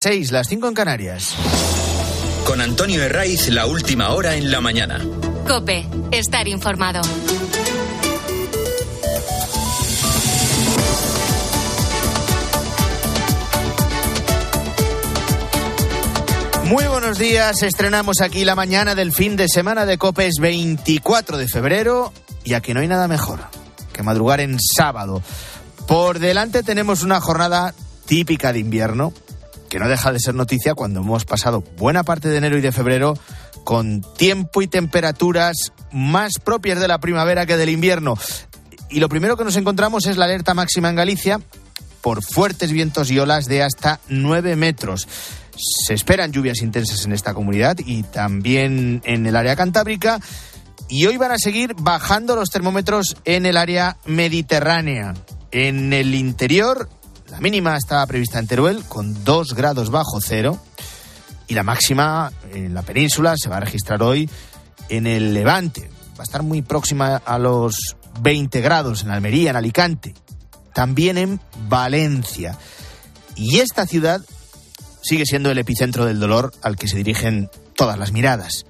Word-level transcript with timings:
6, 0.00 0.30
las 0.30 0.46
5 0.46 0.68
en 0.68 0.74
Canarias. 0.74 1.34
Con 2.46 2.60
Antonio 2.60 3.02
Herraiz, 3.02 3.48
la 3.48 3.66
última 3.66 4.10
hora 4.10 4.36
en 4.36 4.52
la 4.52 4.60
mañana. 4.60 5.04
Cope, 5.48 5.88
estar 6.12 6.46
informado. 6.46 7.00
Muy 16.66 16.86
buenos 16.86 17.18
días, 17.18 17.64
estrenamos 17.64 18.20
aquí 18.20 18.44
la 18.44 18.54
mañana 18.54 18.94
del 18.94 19.12
fin 19.12 19.34
de 19.34 19.48
semana 19.48 19.84
de 19.84 19.98
Copes 19.98 20.34
24 20.40 21.38
de 21.38 21.48
febrero 21.48 22.12
y 22.44 22.54
aquí 22.54 22.72
no 22.72 22.78
hay 22.78 22.86
nada 22.86 23.08
mejor 23.08 23.40
que 23.92 24.04
madrugar 24.04 24.38
en 24.38 24.60
sábado. 24.60 25.24
Por 25.88 26.20
delante 26.20 26.62
tenemos 26.62 27.02
una 27.02 27.20
jornada 27.20 27.74
típica 28.06 28.52
de 28.52 28.60
invierno, 28.60 29.12
que 29.68 29.78
no 29.78 29.88
deja 29.88 30.12
de 30.12 30.20
ser 30.20 30.34
noticia 30.34 30.74
cuando 30.74 31.00
hemos 31.00 31.24
pasado 31.24 31.62
buena 31.76 32.02
parte 32.04 32.28
de 32.28 32.38
enero 32.38 32.58
y 32.58 32.60
de 32.60 32.72
febrero 32.72 33.18
con 33.64 34.02
tiempo 34.16 34.62
y 34.62 34.66
temperaturas 34.66 35.72
más 35.92 36.38
propias 36.42 36.80
de 36.80 36.88
la 36.88 36.98
primavera 36.98 37.46
que 37.46 37.56
del 37.56 37.68
invierno. 37.68 38.16
Y 38.90 39.00
lo 39.00 39.08
primero 39.08 39.36
que 39.36 39.44
nos 39.44 39.56
encontramos 39.56 40.06
es 40.06 40.16
la 40.16 40.24
alerta 40.24 40.54
máxima 40.54 40.88
en 40.88 40.96
Galicia 40.96 41.40
por 42.00 42.22
fuertes 42.22 42.72
vientos 42.72 43.10
y 43.10 43.18
olas 43.18 43.46
de 43.46 43.62
hasta 43.62 44.00
9 44.08 44.56
metros. 44.56 45.06
Se 45.56 45.92
esperan 45.92 46.32
lluvias 46.32 46.62
intensas 46.62 47.04
en 47.04 47.12
esta 47.12 47.34
comunidad 47.34 47.76
y 47.84 48.04
también 48.04 49.02
en 49.04 49.26
el 49.26 49.36
área 49.36 49.56
cantábrica. 49.56 50.20
Y 50.88 51.04
hoy 51.06 51.18
van 51.18 51.32
a 51.32 51.38
seguir 51.38 51.74
bajando 51.78 52.36
los 52.36 52.48
termómetros 52.48 53.16
en 53.24 53.44
el 53.44 53.58
área 53.58 53.98
mediterránea. 54.06 55.14
En 55.50 55.92
el 55.92 56.14
interior, 56.14 56.88
la 57.30 57.40
mínima 57.40 57.76
estaba 57.76 58.06
prevista 58.06 58.38
en 58.38 58.46
Teruel 58.46 58.84
con 58.84 59.24
2 59.24 59.54
grados 59.54 59.90
bajo 59.90 60.20
cero. 60.20 60.58
Y 61.46 61.54
la 61.54 61.62
máxima 61.62 62.32
en 62.52 62.74
la 62.74 62.82
península 62.82 63.34
se 63.36 63.48
va 63.48 63.56
a 63.56 63.60
registrar 63.60 64.02
hoy 64.02 64.28
en 64.88 65.06
el 65.06 65.34
Levante. 65.34 65.90
Va 66.18 66.20
a 66.20 66.22
estar 66.24 66.42
muy 66.42 66.62
próxima 66.62 67.16
a 67.16 67.38
los 67.38 67.96
20 68.20 68.60
grados 68.60 69.02
en 69.02 69.10
Almería, 69.10 69.50
en 69.50 69.56
Alicante. 69.56 70.14
También 70.74 71.16
en 71.18 71.40
Valencia. 71.68 72.58
Y 73.34 73.60
esta 73.60 73.86
ciudad 73.86 74.20
sigue 75.02 75.24
siendo 75.24 75.50
el 75.50 75.58
epicentro 75.58 76.04
del 76.04 76.20
dolor 76.20 76.52
al 76.62 76.76
que 76.76 76.88
se 76.88 76.96
dirigen 76.96 77.50
todas 77.74 77.98
las 77.98 78.12
miradas. 78.12 78.66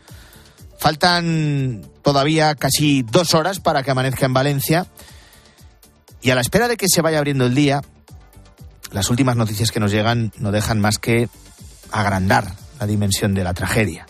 Faltan 0.79 1.85
todavía 2.03 2.55
casi 2.55 3.03
dos 3.03 3.35
horas 3.35 3.61
para 3.61 3.83
que 3.83 3.91
amanezca 3.91 4.27
en 4.27 4.35
Valencia 4.35 4.87
y 6.21 6.31
a 6.31 6.35
la 6.35 6.41
espera 6.41 6.69
de 6.69 6.77
que 6.77 6.87
se 6.89 7.03
vaya 7.03 7.19
abriendo 7.19 7.47
el 7.47 7.55
día, 7.55 7.81
las 8.91 9.11
últimas 9.11 9.37
noticias 9.37 9.71
que 9.71 9.81
nos 9.81 9.93
llegan 9.93 10.33
no 10.39 10.53
dejan 10.53 10.81
más 10.81 10.99
que 10.99 11.29
agrandar 11.91 12.55
la 12.81 12.87
dimensión 12.87 13.35
de 13.35 13.45
la 13.45 13.55
tragedia. 13.55 14.07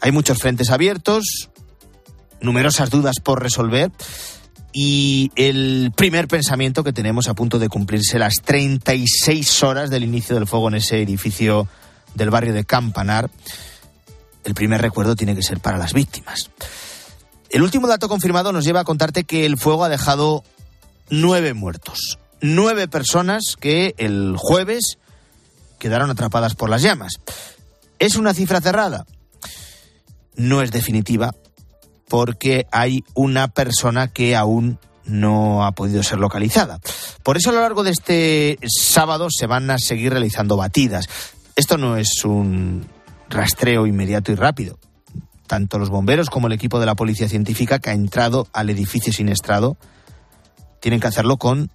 Hay 0.00 0.12
muchos 0.12 0.38
frentes 0.38 0.70
abiertos, 0.70 1.50
numerosas 2.40 2.90
dudas 2.90 3.16
por 3.22 3.42
resolver 3.42 3.90
y 4.72 5.30
el 5.36 5.92
primer 5.96 6.28
pensamiento 6.28 6.84
que 6.84 6.92
tenemos 6.92 7.28
a 7.28 7.34
punto 7.34 7.58
de 7.58 7.68
cumplirse 7.68 8.18
las 8.18 8.34
36 8.44 9.62
horas 9.62 9.90
del 9.90 10.04
inicio 10.04 10.34
del 10.34 10.46
fuego 10.46 10.68
en 10.68 10.74
ese 10.74 11.00
edificio 11.00 11.66
del 12.14 12.30
barrio 12.30 12.52
de 12.52 12.64
Campanar, 12.64 13.30
el 14.44 14.54
primer 14.54 14.80
recuerdo 14.80 15.16
tiene 15.16 15.34
que 15.34 15.42
ser 15.42 15.60
para 15.60 15.78
las 15.78 15.92
víctimas. 15.92 16.50
El 17.50 17.62
último 17.62 17.88
dato 17.88 18.08
confirmado 18.08 18.52
nos 18.52 18.64
lleva 18.64 18.80
a 18.80 18.84
contarte 18.84 19.24
que 19.24 19.46
el 19.46 19.56
fuego 19.56 19.84
ha 19.84 19.88
dejado 19.88 20.44
nueve 21.08 21.54
muertos, 21.54 22.18
nueve 22.40 22.88
personas 22.88 23.56
que 23.58 23.94
el 23.98 24.36
jueves 24.36 24.98
quedaron 25.78 26.10
atrapadas 26.10 26.54
por 26.54 26.70
las 26.70 26.82
llamas. 26.82 27.14
¿Es 27.98 28.16
una 28.16 28.34
cifra 28.34 28.60
cerrada? 28.60 29.06
No 30.36 30.62
es 30.62 30.70
definitiva, 30.70 31.34
porque 32.08 32.66
hay 32.70 33.04
una 33.14 33.48
persona 33.48 34.08
que 34.08 34.36
aún 34.36 34.78
no 35.04 35.64
ha 35.64 35.72
podido 35.72 36.02
ser 36.02 36.18
localizada. 36.18 36.78
Por 37.22 37.36
eso 37.36 37.50
a 37.50 37.52
lo 37.52 37.60
largo 37.60 37.84
de 37.84 37.90
este 37.90 38.58
sábado 38.66 39.28
se 39.30 39.46
van 39.46 39.70
a 39.70 39.78
seguir 39.78 40.12
realizando 40.12 40.56
batidas. 40.56 41.08
Esto 41.54 41.78
no 41.78 41.96
es 41.96 42.24
un 42.24 42.86
rastreo 43.28 43.86
inmediato 43.86 44.32
y 44.32 44.34
rápido. 44.34 44.78
Tanto 45.46 45.78
los 45.78 45.90
bomberos 45.90 46.28
como 46.28 46.48
el 46.48 46.52
equipo 46.52 46.80
de 46.80 46.86
la 46.86 46.96
policía 46.96 47.28
científica 47.28 47.78
que 47.78 47.90
ha 47.90 47.94
entrado 47.94 48.48
al 48.52 48.68
edificio 48.68 49.12
siniestrado 49.12 49.76
tienen 50.80 51.00
que 51.00 51.06
hacerlo 51.06 51.36
con 51.36 51.70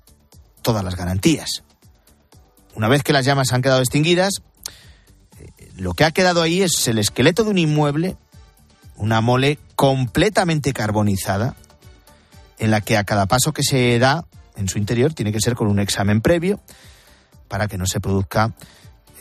todas 0.62 0.84
las 0.84 0.96
garantías. 0.96 1.64
Una 2.76 2.88
vez 2.88 3.04
que 3.04 3.14
las 3.14 3.26
llamas 3.26 3.52
han 3.52 3.62
quedado 3.62 3.82
extinguidas, 3.82 4.42
eh, 5.40 5.70
lo 5.76 5.94
que 5.94 6.06
ha 6.06 6.12
quedado 6.12 6.42
ahí 6.42 6.62
es 6.62 6.88
el 6.88 6.98
esqueleto 7.00 7.44
de 7.44 7.50
un 7.52 7.58
inmueble 7.58 8.18
una 9.02 9.20
mole 9.20 9.58
completamente 9.76 10.74
carbonizada, 10.74 11.56
en 12.60 12.70
la 12.70 12.82
que 12.82 12.98
a 12.98 13.04
cada 13.04 13.26
paso 13.26 13.52
que 13.52 13.64
se 13.64 13.98
da 13.98 14.26
en 14.56 14.70
su 14.70 14.78
interior 14.78 15.14
tiene 15.14 15.32
que 15.32 15.42
ser 15.42 15.56
con 15.56 15.68
un 15.68 15.80
examen 15.80 16.22
previo 16.22 16.62
para 17.48 17.68
que 17.68 17.80
no 17.80 17.88
se 17.88 18.00
produzca 18.00 18.54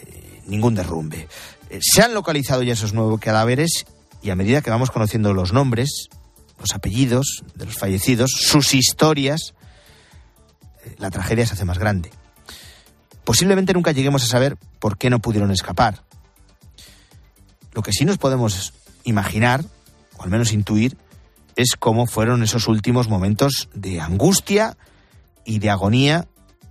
eh, 0.06 0.42
ningún 0.46 0.74
derrumbe. 0.74 1.28
Eh, 1.70 1.78
se 1.80 2.02
han 2.02 2.12
localizado 2.12 2.62
ya 2.62 2.74
esos 2.74 2.92
nuevos 2.92 3.18
cadáveres 3.20 3.86
y 4.22 4.28
a 4.28 4.36
medida 4.36 4.60
que 4.60 4.68
vamos 4.68 4.90
conociendo 4.90 5.32
los 5.32 5.54
nombres, 5.54 6.08
los 6.58 6.74
apellidos 6.74 7.42
de 7.54 7.64
los 7.64 7.78
fallecidos, 7.78 8.32
sus 8.32 8.74
historias, 8.74 9.54
la 10.98 11.10
tragedia 11.10 11.46
se 11.46 11.54
hace 11.54 11.64
más 11.64 11.78
grande. 11.78 12.10
Posiblemente 13.24 13.72
nunca 13.72 13.92
lleguemos 13.92 14.22
a 14.24 14.26
saber 14.26 14.56
por 14.78 14.98
qué 14.98 15.10
no 15.10 15.20
pudieron 15.20 15.50
escapar. 15.50 16.02
Lo 17.72 17.82
que 17.82 17.92
sí 17.92 18.04
nos 18.04 18.18
podemos 18.18 18.72
imaginar, 19.04 19.64
o 20.16 20.22
al 20.22 20.30
menos 20.30 20.52
intuir, 20.52 20.96
es 21.56 21.76
cómo 21.78 22.06
fueron 22.06 22.42
esos 22.42 22.68
últimos 22.68 23.08
momentos 23.08 23.68
de 23.74 24.00
angustia 24.00 24.76
y 25.44 25.58
de 25.58 25.70
agonía 25.70 26.26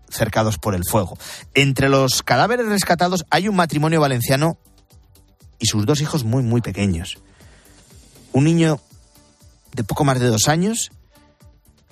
cercados 0.09 0.57
por 0.57 0.75
el 0.75 0.83
fuego. 0.83 1.17
Entre 1.53 1.89
los 1.89 2.23
cadáveres 2.23 2.67
rescatados 2.67 3.25
hay 3.29 3.47
un 3.47 3.55
matrimonio 3.55 4.01
valenciano 4.01 4.57
y 5.59 5.67
sus 5.67 5.85
dos 5.85 6.01
hijos 6.01 6.23
muy, 6.23 6.43
muy 6.43 6.61
pequeños. 6.61 7.17
Un 8.31 8.45
niño 8.45 8.79
de 9.73 9.83
poco 9.83 10.03
más 10.03 10.19
de 10.19 10.27
dos 10.27 10.47
años 10.47 10.91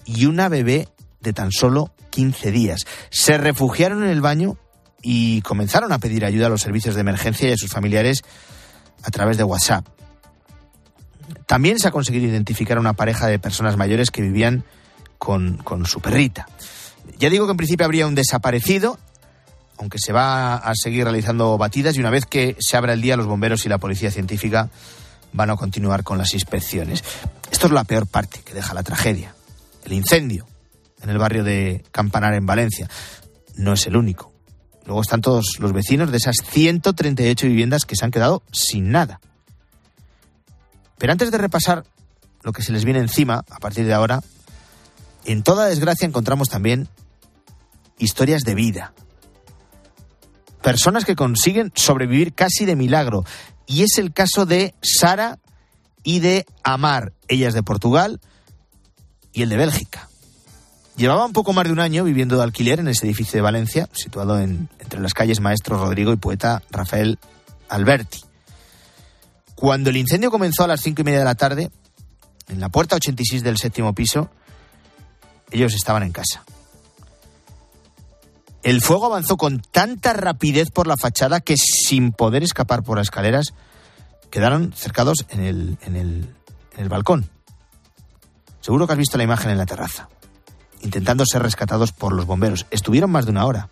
y 0.06 0.26
una 0.26 0.50
bebé 0.50 0.88
de 1.22 1.34
tan 1.34 1.52
solo 1.52 1.94
15 2.10 2.52
días. 2.52 2.86
Se 3.10 3.38
refugiaron 3.38 4.04
en 4.04 4.10
el 4.10 4.22
baño 4.22 4.58
y 5.02 5.42
comenzaron 5.42 5.92
a 5.92 6.00
pedir 6.00 6.26
ayuda 6.26 6.48
a 6.48 6.50
los 6.50 6.62
servicios 6.62 6.96
de 6.96 7.02
emergencia 7.02 7.50
y 7.50 7.54
a 7.54 7.58
sus 7.58 7.72
familiares 7.72 8.24
a 9.04 9.12
través 9.12 9.38
de 9.38 9.44
WhatsApp. 9.44 9.86
También 11.46 11.80
se 11.80 11.88
ha 11.88 11.92
conseguido 11.92 12.26
identificar 12.26 12.78
a 12.78 12.80
una 12.80 12.94
pareja 12.94 13.28
de 13.28 13.40
personas 13.40 13.78
mayores 13.78 14.12
que 14.12 14.22
vivían 14.22 14.64
con, 15.18 15.64
su 15.86 16.00
perrita. 16.00 16.48
Ya 17.18 17.30
digo 17.30 17.46
que 17.46 17.52
en 17.52 17.58
principio 17.58 17.86
habría 17.86 18.08
un 18.08 18.16
desaparecido, 18.16 19.00
aunque 19.78 19.98
se 20.00 20.14
va 20.14 20.56
a 20.56 20.74
seguir 20.76 21.04
realizando 21.04 21.58
batidas 21.58 21.96
y 21.96 22.00
una 22.00 22.10
vez 22.10 22.26
que 22.26 22.56
se 22.60 22.78
abra 22.78 22.94
el 22.94 23.02
día 23.02 23.18
los 23.18 23.28
bomberos 23.28 23.66
y 23.66 23.70
la 23.70 23.78
policía 23.78 24.12
científica 24.12 24.70
van 25.34 25.50
a 25.50 25.56
continuar 25.56 26.04
con 26.04 26.18
las 26.18 26.34
inspecciones. 26.34 27.04
Esto 27.52 27.68
es 27.68 27.74
la 27.74 27.84
peor 27.84 28.08
parte 28.08 28.42
que 28.44 28.54
deja 28.54 28.74
la 28.74 28.84
tragedia, 28.84 29.36
el 29.86 29.94
incendio 29.94 30.46
en 31.02 31.10
el 31.10 31.18
barrio 31.18 31.44
de 31.44 31.84
Campanar 31.92 32.34
en 32.34 32.46
Valencia. 32.46 32.90
No 33.56 33.74
es 33.74 33.86
el 33.88 33.96
único. 33.96 34.34
Luego 34.86 35.02
están 35.02 35.22
todos 35.22 35.58
los 35.60 35.74
vecinos 35.74 36.12
de 36.12 36.18
esas 36.18 36.38
138 36.50 37.48
viviendas 37.48 37.86
que 37.86 37.96
se 37.96 38.06
han 38.06 38.12
quedado 38.12 38.44
sin 38.52 38.92
nada. 38.92 39.20
Pero 40.98 41.12
antes 41.12 41.32
de 41.32 41.38
repasar 41.38 41.84
lo 42.44 42.54
que 42.54 42.62
se 42.62 42.72
les 42.72 42.86
viene 42.86 43.00
encima 43.00 43.44
a 43.50 43.60
partir 43.60 43.86
de 43.86 43.94
ahora, 43.94 44.22
en 45.26 45.44
toda 45.44 45.66
desgracia 45.66 46.08
encontramos 46.08 46.48
también 46.48 46.88
historias 48.00 48.44
de 48.44 48.56
vida. 48.56 48.94
Personas 50.62 51.06
que 51.06 51.16
consiguen 51.16 51.72
sobrevivir 51.76 52.34
casi 52.34 52.66
de 52.66 52.76
milagro. 52.76 53.24
Y 53.66 53.84
es 53.84 53.98
el 53.98 54.14
caso 54.14 54.46
de 54.46 54.74
Sara 54.82 55.40
y 56.04 56.20
de 56.20 56.46
Amar, 56.64 57.14
ellas 57.28 57.54
de 57.54 57.64
Portugal 57.64 58.22
y 59.34 59.42
el 59.42 59.50
de 59.50 59.58
Bélgica. 59.58 59.97
Llevaba 60.98 61.26
un 61.26 61.34
poco 61.34 61.54
más 61.54 61.66
de 61.66 61.72
un 61.72 61.80
año 61.80 62.04
viviendo 62.04 62.38
de 62.38 62.44
alquiler 62.44 62.80
en 62.80 62.88
ese 62.88 63.06
edificio 63.06 63.38
de 63.38 63.42
Valencia, 63.42 63.88
situado 63.94 64.40
entre 64.40 65.00
las 65.00 65.14
calles 65.14 65.40
Maestro 65.40 65.78
Rodrigo 65.78 66.12
y 66.12 66.16
Poeta 66.16 66.64
Rafael 66.72 67.20
Alberti. 67.70 68.22
Cuando 69.54 69.92
el 69.92 69.98
incendio 69.98 70.32
comenzó 70.32 70.64
a 70.64 70.68
las 70.68 70.82
cinco 70.82 71.02
y 71.02 71.06
media 71.06 71.20
de 71.20 71.26
la 71.26 71.36
tarde, 71.36 71.70
en 72.48 72.60
la 72.60 72.70
puerta 72.70 72.96
86 72.96 73.44
del 73.44 73.60
séptimo 73.60 73.94
piso, 73.94 74.32
ellos 75.52 75.76
estaban 75.76 76.02
en 76.02 76.12
casa. 76.12 76.44
El 78.64 78.82
fuego 78.82 79.06
avanzó 79.06 79.38
con 79.38 79.62
tanta 79.62 80.14
rapidez 80.14 80.72
por 80.72 80.88
la 80.88 80.98
fachada 80.98 81.42
que 81.42 81.58
sin 81.58 82.12
poder 82.12 82.42
escapar 82.42 82.82
por 82.82 82.98
las 82.98 83.06
escaleras, 83.06 83.54
quedaron 84.32 84.74
cercados 84.74 85.26
en 85.30 85.42
el, 85.42 85.78
en 85.84 85.96
el, 85.96 86.36
en 86.76 86.80
el 86.80 86.90
balcón. 86.90 87.30
Seguro 88.62 88.88
que 88.88 88.94
has 88.94 89.00
visto 89.00 89.18
la 89.18 89.24
imagen 89.24 89.52
en 89.52 89.60
la 89.60 89.68
terraza, 89.68 90.10
intentando 90.82 91.26
ser 91.26 91.42
rescatados 91.42 91.92
por 91.92 92.14
los 92.14 92.26
bomberos. 92.26 92.66
Estuvieron 92.72 93.12
más 93.12 93.26
de 93.26 93.32
una 93.32 93.46
hora, 93.46 93.70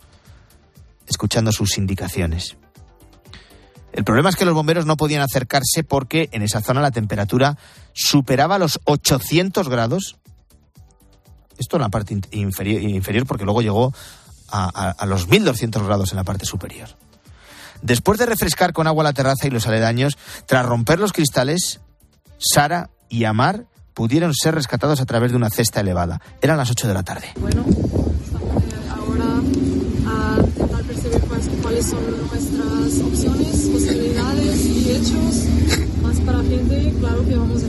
escuchando 1.08 1.52
sus 1.52 1.78
indicaciones. 1.78 2.58
El 3.94 4.04
problema 4.04 4.30
es 4.30 4.36
que 4.36 4.46
los 4.46 4.54
bomberos 4.54 4.86
no 4.86 4.98
podían 4.98 5.22
acercarse 5.22 5.84
porque 5.84 6.30
en 6.34 6.42
esa 6.42 6.62
zona 6.62 6.82
la 6.82 6.92
temperatura 6.92 7.58
superaba 7.94 8.60
los 8.60 8.80
800 8.84 9.70
grados. 9.70 10.18
Esto 11.58 11.78
en 11.78 11.82
la 11.82 11.90
parte 11.90 12.20
inferior, 12.32 12.82
inferior 12.82 13.26
porque 13.26 13.46
luego 13.46 13.62
llegó 13.62 13.94
a, 14.50 14.92
a 14.92 15.06
los 15.06 15.30
1200 15.30 15.84
grados 15.84 16.12
en 16.12 16.18
la 16.18 16.26
parte 16.26 16.46
superior. 16.46 16.90
Después 17.82 18.20
de 18.20 18.26
refrescar 18.26 18.74
con 18.74 18.88
agua 18.88 19.04
la 19.04 19.14
terraza 19.14 19.48
y 19.48 19.52
los 19.52 19.68
aledaños, 19.68 20.18
tras 20.46 20.66
romper 20.66 21.00
los 21.00 21.14
cristales, 21.14 21.80
Sara 22.38 22.90
y 23.10 23.24
Amar 23.24 23.66
pudieron 23.96 24.34
ser 24.36 24.54
rescatados 24.54 25.02
a 25.02 25.06
través 25.06 25.32
de 25.32 25.38
una 25.38 25.50
cesta 25.50 25.80
elevada. 25.80 26.22
Eran 26.42 26.58
las 26.58 26.70
8 26.70 26.88
de 26.88 26.94
la 26.94 27.02
tarde. 27.02 27.30
Bueno, 27.40 27.66
ahora 28.90 29.26
a 30.06 30.38
intentar 30.46 30.82
percibir 30.84 31.22
cuáles 31.62 31.86
son 31.88 32.00
nuestras 32.30 33.02
opciones, 33.02 33.70
posibilidades 33.72 34.66
y 34.66 34.92
hechos. 34.92 35.46
Más 36.04 36.20
para 36.20 36.40
gente, 36.44 36.94
claro 37.00 37.26
que 37.26 37.36
vamos 37.36 37.64
a 37.64 37.68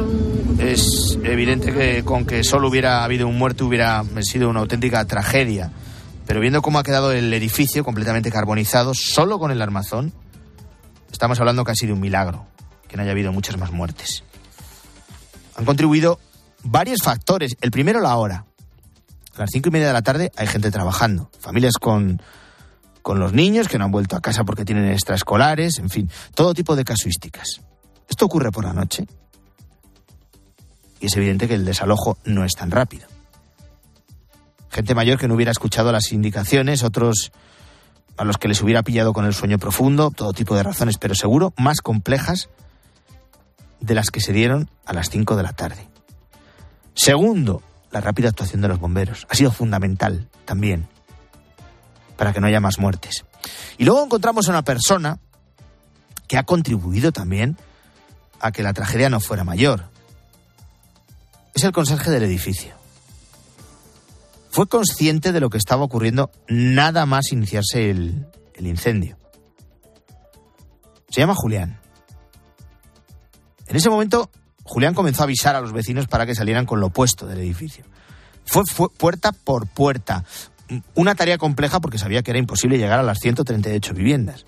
un... 0.00 0.56
Es 0.60 1.18
evidente 1.24 1.72
que 1.72 2.04
con 2.04 2.24
que 2.24 2.42
solo 2.44 2.68
hubiera 2.68 3.04
habido 3.04 3.26
un 3.26 3.36
muerto 3.36 3.66
hubiera 3.66 4.02
sido 4.20 4.48
una 4.48 4.60
auténtica 4.60 5.04
tragedia. 5.04 5.72
Pero 6.26 6.40
viendo 6.40 6.62
cómo 6.62 6.78
ha 6.78 6.82
quedado 6.82 7.12
el 7.12 7.32
edificio 7.34 7.84
completamente 7.84 8.30
carbonizado, 8.30 8.92
solo 8.94 9.38
con 9.38 9.50
el 9.50 9.60
armazón, 9.60 10.12
estamos 11.10 11.40
hablando 11.40 11.64
casi 11.64 11.86
de 11.86 11.92
un 11.94 12.00
milagro, 12.00 12.46
que 12.86 12.96
no 12.96 13.02
haya 13.02 13.12
habido 13.12 13.32
muchas 13.32 13.56
más 13.56 13.72
muertes 13.72 14.24
han 15.58 15.64
contribuido 15.64 16.20
varios 16.62 17.02
factores. 17.02 17.56
El 17.60 17.72
primero, 17.72 18.00
la 18.00 18.16
hora. 18.16 18.44
A 19.34 19.40
las 19.40 19.50
cinco 19.52 19.68
y 19.68 19.72
media 19.72 19.88
de 19.88 19.92
la 19.92 20.02
tarde 20.02 20.30
hay 20.36 20.46
gente 20.46 20.70
trabajando. 20.70 21.30
Familias 21.40 21.74
con, 21.80 22.22
con 23.02 23.18
los 23.18 23.32
niños 23.32 23.66
que 23.66 23.76
no 23.76 23.84
han 23.84 23.90
vuelto 23.90 24.14
a 24.16 24.20
casa 24.20 24.44
porque 24.44 24.64
tienen 24.64 24.88
extraescolares, 24.88 25.78
en 25.80 25.90
fin, 25.90 26.10
todo 26.34 26.54
tipo 26.54 26.76
de 26.76 26.84
casuísticas. 26.84 27.60
Esto 28.08 28.26
ocurre 28.26 28.52
por 28.52 28.64
la 28.64 28.72
noche. 28.72 29.04
Y 31.00 31.06
es 31.06 31.16
evidente 31.16 31.48
que 31.48 31.54
el 31.54 31.64
desalojo 31.64 32.18
no 32.24 32.44
es 32.44 32.54
tan 32.54 32.70
rápido. 32.70 33.08
Gente 34.70 34.94
mayor 34.94 35.18
que 35.18 35.26
no 35.26 35.34
hubiera 35.34 35.50
escuchado 35.50 35.90
las 35.90 36.12
indicaciones, 36.12 36.84
otros 36.84 37.32
a 38.16 38.24
los 38.24 38.38
que 38.38 38.46
les 38.46 38.62
hubiera 38.62 38.84
pillado 38.84 39.12
con 39.12 39.24
el 39.24 39.34
sueño 39.34 39.58
profundo, 39.58 40.12
todo 40.12 40.32
tipo 40.32 40.54
de 40.54 40.62
razones, 40.62 40.98
pero 40.98 41.16
seguro 41.16 41.52
más 41.56 41.80
complejas 41.80 42.48
de 43.80 43.94
las 43.94 44.10
que 44.10 44.20
se 44.20 44.32
dieron 44.32 44.70
a 44.84 44.92
las 44.92 45.10
5 45.10 45.36
de 45.36 45.42
la 45.42 45.52
tarde. 45.52 45.88
Segundo, 46.94 47.62
la 47.90 48.00
rápida 48.00 48.28
actuación 48.28 48.60
de 48.60 48.68
los 48.68 48.80
bomberos. 48.80 49.26
Ha 49.30 49.34
sido 49.34 49.52
fundamental 49.52 50.28
también 50.44 50.88
para 52.16 52.32
que 52.32 52.40
no 52.40 52.48
haya 52.48 52.60
más 52.60 52.78
muertes. 52.78 53.24
Y 53.78 53.84
luego 53.84 54.04
encontramos 54.04 54.48
a 54.48 54.50
una 54.50 54.62
persona 54.62 55.20
que 56.26 56.36
ha 56.36 56.42
contribuido 56.42 57.12
también 57.12 57.56
a 58.40 58.52
que 58.52 58.62
la 58.62 58.72
tragedia 58.72 59.08
no 59.08 59.20
fuera 59.20 59.44
mayor. 59.44 59.90
Es 61.54 61.64
el 61.64 61.72
conserje 61.72 62.10
del 62.10 62.24
edificio. 62.24 62.74
Fue 64.50 64.68
consciente 64.68 65.32
de 65.32 65.40
lo 65.40 65.50
que 65.50 65.58
estaba 65.58 65.84
ocurriendo 65.84 66.30
nada 66.48 67.06
más 67.06 67.32
iniciarse 67.32 67.90
el, 67.90 68.26
el 68.54 68.66
incendio. 68.66 69.16
Se 71.10 71.20
llama 71.20 71.34
Julián. 71.36 71.80
En 73.68 73.76
ese 73.76 73.90
momento, 73.90 74.30
Julián 74.64 74.94
comenzó 74.94 75.22
a 75.22 75.24
avisar 75.24 75.54
a 75.54 75.60
los 75.60 75.72
vecinos 75.72 76.08
para 76.08 76.26
que 76.26 76.34
salieran 76.34 76.66
con 76.66 76.80
lo 76.80 76.86
opuesto 76.86 77.26
del 77.26 77.38
edificio. 77.38 77.84
Fue, 78.44 78.64
puerta 78.88 79.32
por 79.32 79.66
puerta. 79.66 80.24
Una 80.94 81.14
tarea 81.14 81.38
compleja 81.38 81.80
porque 81.80 81.98
sabía 81.98 82.22
que 82.22 82.30
era 82.30 82.38
imposible 82.38 82.78
llegar 82.78 82.98
a 82.98 83.02
las 83.02 83.18
138 83.18 83.94
viviendas. 83.94 84.46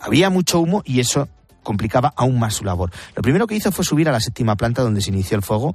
Había 0.00 0.30
mucho 0.30 0.60
humo 0.60 0.82
y 0.84 1.00
eso 1.00 1.28
complicaba 1.62 2.12
aún 2.16 2.38
más 2.38 2.54
su 2.54 2.64
labor. 2.64 2.90
Lo 3.14 3.22
primero 3.22 3.46
que 3.46 3.54
hizo 3.54 3.70
fue 3.70 3.84
subir 3.84 4.08
a 4.08 4.12
la 4.12 4.20
séptima 4.20 4.56
planta 4.56 4.82
donde 4.82 5.00
se 5.00 5.10
inició 5.10 5.36
el 5.36 5.42
fuego. 5.42 5.74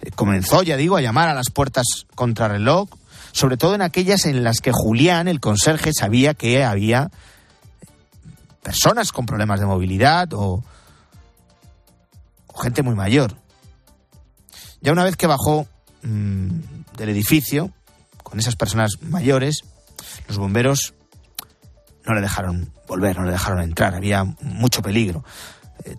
Eh, 0.00 0.10
comenzó, 0.12 0.62
ya 0.62 0.76
digo, 0.76 0.96
a 0.96 1.00
llamar 1.00 1.28
a 1.28 1.34
las 1.34 1.50
puertas 1.50 1.86
contrarreloj, 2.14 2.88
sobre 3.32 3.56
todo 3.56 3.74
en 3.74 3.82
aquellas 3.82 4.26
en 4.26 4.44
las 4.44 4.60
que 4.60 4.70
Julián, 4.72 5.28
el 5.28 5.40
conserje, 5.40 5.90
sabía 5.92 6.34
que 6.34 6.64
había 6.64 7.10
personas 8.62 9.10
con 9.10 9.26
problemas 9.26 9.58
de 9.58 9.66
movilidad 9.66 10.28
o, 10.34 10.62
gente 12.60 12.82
muy 12.82 12.94
mayor. 12.94 13.36
Ya 14.80 14.92
una 14.92 15.04
vez 15.04 15.16
que 15.16 15.26
bajó 15.26 15.66
mm, 16.02 16.48
del 16.96 17.08
edificio, 17.08 17.70
con 18.22 18.38
esas 18.38 18.56
personas 18.56 19.02
mayores, 19.02 19.62
los 20.28 20.38
bomberos 20.38 20.94
no 22.04 22.14
le 22.14 22.20
dejaron 22.20 22.72
volver, 22.88 23.16
no 23.16 23.24
le 23.24 23.32
dejaron 23.32 23.60
entrar, 23.62 23.94
había 23.94 24.24
mucho 24.40 24.82
peligro. 24.82 25.24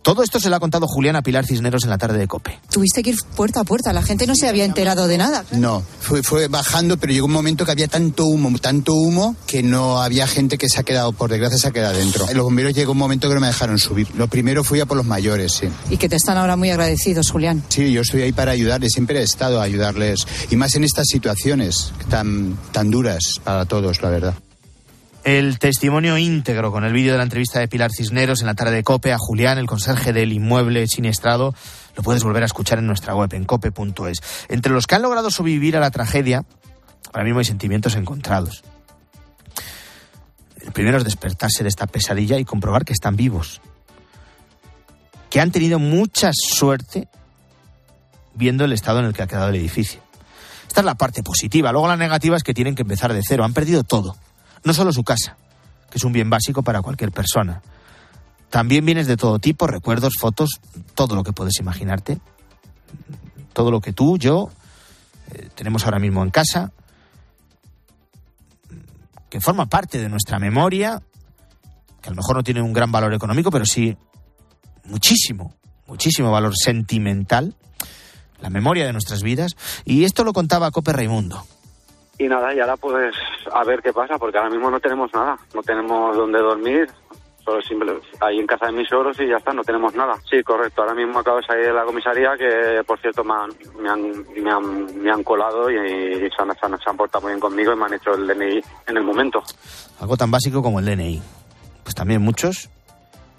Todo 0.01 0.23
esto 0.23 0.39
se 0.39 0.49
lo 0.49 0.55
ha 0.55 0.59
contado 0.59 0.87
Julián 0.87 1.15
a 1.15 1.21
Pilar 1.21 1.45
Cisneros 1.45 1.83
en 1.83 1.89
la 1.89 1.97
tarde 1.97 2.17
de 2.17 2.27
COPE. 2.27 2.59
Tuviste 2.71 3.03
que 3.03 3.11
ir 3.11 3.17
puerta 3.35 3.61
a 3.61 3.63
puerta, 3.63 3.93
la 3.93 4.01
gente 4.01 4.27
no 4.27 4.35
se 4.35 4.47
había 4.47 4.65
enterado 4.65 5.07
de 5.07 5.17
nada. 5.17 5.45
No, 5.51 5.83
fue, 5.99 6.23
fue 6.23 6.47
bajando, 6.47 6.97
pero 6.97 7.13
llegó 7.13 7.25
un 7.25 7.33
momento 7.33 7.65
que 7.65 7.71
había 7.71 7.87
tanto 7.87 8.25
humo, 8.25 8.57
tanto 8.59 8.93
humo, 8.93 9.35
que 9.47 9.63
no 9.63 10.01
había 10.01 10.27
gente 10.27 10.57
que 10.57 10.69
se 10.69 10.79
ha 10.79 10.83
quedado, 10.83 11.11
por 11.13 11.29
desgracia, 11.29 11.57
se 11.57 11.67
ha 11.67 11.71
quedado 11.71 11.97
dentro. 11.97 12.25
Los 12.33 12.43
bomberos 12.43 12.73
llegó 12.73 12.91
un 12.91 12.97
momento 12.97 13.27
que 13.27 13.35
no 13.35 13.41
me 13.41 13.47
dejaron 13.47 13.79
subir. 13.79 14.07
Lo 14.15 14.27
primero 14.27 14.63
fui 14.63 14.79
a 14.79 14.85
por 14.85 14.97
los 14.97 15.05
mayores, 15.05 15.53
sí. 15.53 15.67
Y 15.89 15.97
que 15.97 16.09
te 16.09 16.15
están 16.15 16.37
ahora 16.37 16.55
muy 16.55 16.69
agradecidos, 16.69 17.29
Julián. 17.31 17.63
Sí, 17.69 17.91
yo 17.91 18.01
estoy 18.01 18.21
ahí 18.23 18.31
para 18.31 18.51
ayudarles, 18.51 18.91
siempre 18.93 19.19
he 19.19 19.23
estado 19.23 19.61
a 19.61 19.63
ayudarles. 19.63 20.27
Y 20.49 20.55
más 20.55 20.75
en 20.75 20.83
estas 20.83 21.07
situaciones 21.07 21.91
tan, 22.09 22.57
tan 22.71 22.91
duras 22.91 23.39
para 23.43 23.65
todos, 23.65 24.01
la 24.01 24.09
verdad. 24.09 24.35
El 25.23 25.57
testimonio 25.57 26.17
íntegro 26.17 26.73
con 26.73 26.83
el 26.83 26.91
vídeo 26.91 27.13
de 27.13 27.17
la 27.17 27.23
entrevista 27.23 27.57
de 27.59 27.69
Pilar 27.69 27.91
Cisneros 27.93 28.41
en 28.41 28.47
la 28.47 28.55
tarde 28.55 28.75
de 28.75 28.83
COPE 28.83 29.13
a 29.13 29.17
Julián, 29.17 29.57
el 29.57 29.67
conserje 29.67 30.11
del 30.11 30.33
inmueble 30.33 30.85
siniestrado, 30.87 31.55
lo 31.95 32.03
puedes 32.03 32.25
volver 32.25 32.43
a 32.43 32.45
escuchar 32.45 32.79
en 32.79 32.87
nuestra 32.87 33.15
web 33.15 33.33
en 33.33 33.45
cope.es. 33.45 34.17
Entre 34.49 34.73
los 34.73 34.85
que 34.85 34.95
han 34.95 35.01
logrado 35.01 35.31
sobrevivir 35.31 35.77
a 35.77 35.79
la 35.79 35.91
tragedia, 35.91 36.43
ahora 37.13 37.23
mismo 37.23 37.39
hay 37.39 37.45
sentimientos 37.45 37.95
encontrados. 37.95 38.65
El 40.59 40.73
primero 40.73 40.97
es 40.97 41.05
despertarse 41.05 41.63
de 41.63 41.69
esta 41.69 41.87
pesadilla 41.87 42.37
y 42.37 42.43
comprobar 42.43 42.83
que 42.83 42.91
están 42.91 43.15
vivos. 43.15 43.61
Que 45.29 45.39
han 45.39 45.51
tenido 45.51 45.79
mucha 45.79 46.31
suerte 46.33 47.07
viendo 48.35 48.65
el 48.65 48.73
estado 48.73 48.99
en 48.99 49.05
el 49.05 49.13
que 49.13 49.23
ha 49.23 49.27
quedado 49.27 49.49
el 49.49 49.55
edificio. 49.55 50.01
Esta 50.67 50.81
es 50.81 50.85
la 50.85 50.95
parte 50.95 51.23
positiva. 51.23 51.71
Luego 51.71 51.87
la 51.87 51.95
negativa 51.95 52.35
es 52.35 52.43
que 52.43 52.53
tienen 52.53 52.75
que 52.75 52.81
empezar 52.81 53.13
de 53.13 53.21
cero. 53.25 53.45
Han 53.45 53.53
perdido 53.53 53.83
todo. 53.83 54.17
No 54.63 54.73
solo 54.73 54.93
su 54.93 55.03
casa, 55.03 55.37
que 55.89 55.97
es 55.97 56.03
un 56.03 56.13
bien 56.13 56.29
básico 56.29 56.63
para 56.63 56.81
cualquier 56.81 57.11
persona. 57.11 57.61
También 58.49 58.85
bienes 58.85 59.07
de 59.07 59.17
todo 59.17 59.39
tipo, 59.39 59.67
recuerdos, 59.67 60.13
fotos, 60.19 60.61
todo 60.95 61.15
lo 61.15 61.23
que 61.23 61.33
puedes 61.33 61.59
imaginarte. 61.59 62.19
Todo 63.53 63.71
lo 63.71 63.81
que 63.81 63.93
tú, 63.93 64.17
yo, 64.17 64.49
eh, 65.31 65.49
tenemos 65.55 65.85
ahora 65.85 65.99
mismo 65.99 66.23
en 66.23 66.29
casa, 66.29 66.71
que 69.29 69.41
forma 69.41 69.65
parte 69.65 69.99
de 69.99 70.09
nuestra 70.09 70.37
memoria, 70.37 71.01
que 72.01 72.09
a 72.09 72.11
lo 72.11 72.17
mejor 72.17 72.35
no 72.35 72.43
tiene 72.43 72.61
un 72.61 72.73
gran 72.73 72.91
valor 72.91 73.13
económico, 73.13 73.49
pero 73.49 73.65
sí 73.65 73.97
muchísimo, 74.85 75.55
muchísimo 75.87 76.31
valor 76.31 76.53
sentimental, 76.55 77.55
la 78.39 78.49
memoria 78.49 78.85
de 78.85 78.93
nuestras 78.93 79.23
vidas. 79.23 79.55
Y 79.85 80.03
esto 80.03 80.23
lo 80.23 80.33
contaba 80.33 80.69
Cope 80.71 80.93
Raimundo. 80.93 81.45
Y 82.17 82.27
nada, 82.27 82.53
y 82.53 82.59
ahora 82.59 82.77
pues 82.77 83.15
a 83.51 83.63
ver 83.63 83.81
qué 83.81 83.91
pasa, 83.91 84.17
porque 84.17 84.37
ahora 84.37 84.49
mismo 84.49 84.69
no 84.69 84.79
tenemos 84.79 85.11
nada, 85.13 85.37
no 85.53 85.61
tenemos 85.63 86.15
dónde 86.15 86.39
dormir, 86.39 86.87
solo 87.43 87.61
simple, 87.61 87.93
ahí 88.21 88.39
en 88.39 88.47
casa 88.47 88.67
de 88.67 88.73
mis 88.73 88.91
ogros 88.93 89.19
y 89.19 89.27
ya 89.27 89.37
está, 89.37 89.51
no 89.51 89.63
tenemos 89.63 89.93
nada. 89.95 90.13
Sí, 90.29 90.41
correcto, 90.43 90.81
ahora 90.81 90.93
mismo 90.93 91.19
acabo 91.19 91.37
de 91.37 91.43
salir 91.43 91.65
de 91.65 91.73
la 91.73 91.83
comisaría 91.83 92.31
que, 92.37 92.83
por 92.85 92.99
cierto, 92.99 93.23
me 93.23 93.33
han, 93.33 93.49
me 93.81 93.89
han, 93.89 95.03
me 95.03 95.11
han, 95.11 95.23
colado 95.23 95.69
y, 95.69 95.75
se, 95.75 96.41
han, 96.41 96.79
se, 96.79 96.89
han, 96.89 96.97
portado 96.97 97.23
muy 97.23 97.31
bien 97.31 97.39
conmigo 97.39 97.73
y 97.73 97.75
me 97.75 97.85
han 97.85 97.93
hecho 97.95 98.13
el 98.13 98.27
DNI 98.27 98.61
en 98.87 98.97
el 98.97 99.03
momento. 99.03 99.43
Algo 99.99 100.15
tan 100.15 100.31
básico 100.31 100.61
como 100.61 100.79
el 100.79 100.85
DNI. 100.85 101.21
Pues 101.83 101.95
también 101.95 102.21
muchos 102.21 102.69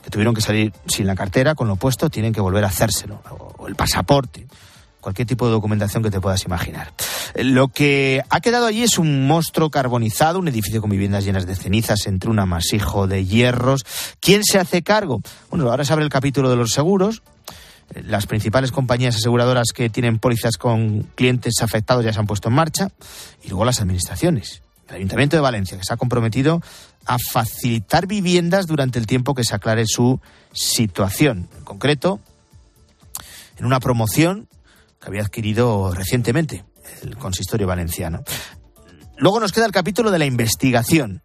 que 0.02 0.10
tuvieron 0.10 0.34
que 0.34 0.42
salir 0.42 0.72
sin 0.86 1.06
la 1.06 1.14
cartera, 1.14 1.54
con 1.54 1.68
lo 1.68 1.76
puesto, 1.76 2.10
tienen 2.10 2.32
que 2.32 2.40
volver 2.40 2.64
a 2.64 2.68
hacérselo, 2.68 3.22
o 3.30 3.68
el 3.68 3.74
pasaporte 3.74 4.46
cualquier 5.04 5.28
tipo 5.28 5.44
de 5.44 5.52
documentación 5.52 6.02
que 6.02 6.10
te 6.10 6.20
puedas 6.20 6.44
imaginar. 6.46 6.90
Lo 7.34 7.68
que 7.68 8.22
ha 8.30 8.40
quedado 8.40 8.66
allí 8.66 8.84
es 8.84 8.96
un 8.96 9.26
monstruo 9.26 9.68
carbonizado, 9.68 10.38
un 10.38 10.46
edificio 10.46 10.80
con 10.80 10.90
viviendas 10.90 11.24
llenas 11.24 11.46
de 11.46 11.56
cenizas 11.56 12.06
entre 12.06 12.30
un 12.30 12.38
amasijo 12.38 13.08
de 13.08 13.24
hierros. 13.24 13.84
¿Quién 14.20 14.44
se 14.44 14.58
hace 14.58 14.82
cargo? 14.82 15.20
Bueno, 15.50 15.68
ahora 15.68 15.84
se 15.84 15.92
abre 15.92 16.04
el 16.04 16.10
capítulo 16.10 16.48
de 16.48 16.56
los 16.56 16.70
seguros. 16.70 17.22
Las 17.92 18.26
principales 18.26 18.70
compañías 18.70 19.16
aseguradoras 19.16 19.72
que 19.74 19.90
tienen 19.90 20.20
pólizas 20.20 20.56
con 20.56 21.02
clientes 21.16 21.54
afectados 21.60 22.04
ya 22.04 22.12
se 22.12 22.20
han 22.20 22.26
puesto 22.26 22.50
en 22.50 22.54
marcha. 22.54 22.88
Y 23.42 23.48
luego 23.48 23.64
las 23.64 23.80
administraciones. 23.80 24.62
El 24.88 24.96
Ayuntamiento 24.96 25.36
de 25.36 25.42
Valencia, 25.42 25.76
que 25.76 25.84
se 25.84 25.92
ha 25.92 25.96
comprometido 25.96 26.62
a 27.04 27.16
facilitar 27.18 28.06
viviendas 28.06 28.66
durante 28.66 29.00
el 29.00 29.06
tiempo 29.06 29.34
que 29.34 29.42
se 29.42 29.56
aclare 29.56 29.86
su 29.86 30.20
situación. 30.52 31.48
En 31.58 31.64
concreto, 31.64 32.20
en 33.58 33.64
una 33.64 33.80
promoción 33.80 34.48
que 35.00 35.08
había 35.08 35.22
adquirido 35.22 35.92
recientemente 35.92 36.64
el 37.02 37.16
consistorio 37.16 37.66
valenciano. 37.66 38.22
Luego 39.16 39.40
nos 39.40 39.52
queda 39.52 39.66
el 39.66 39.72
capítulo 39.72 40.10
de 40.10 40.18
la 40.18 40.26
investigación. 40.26 41.22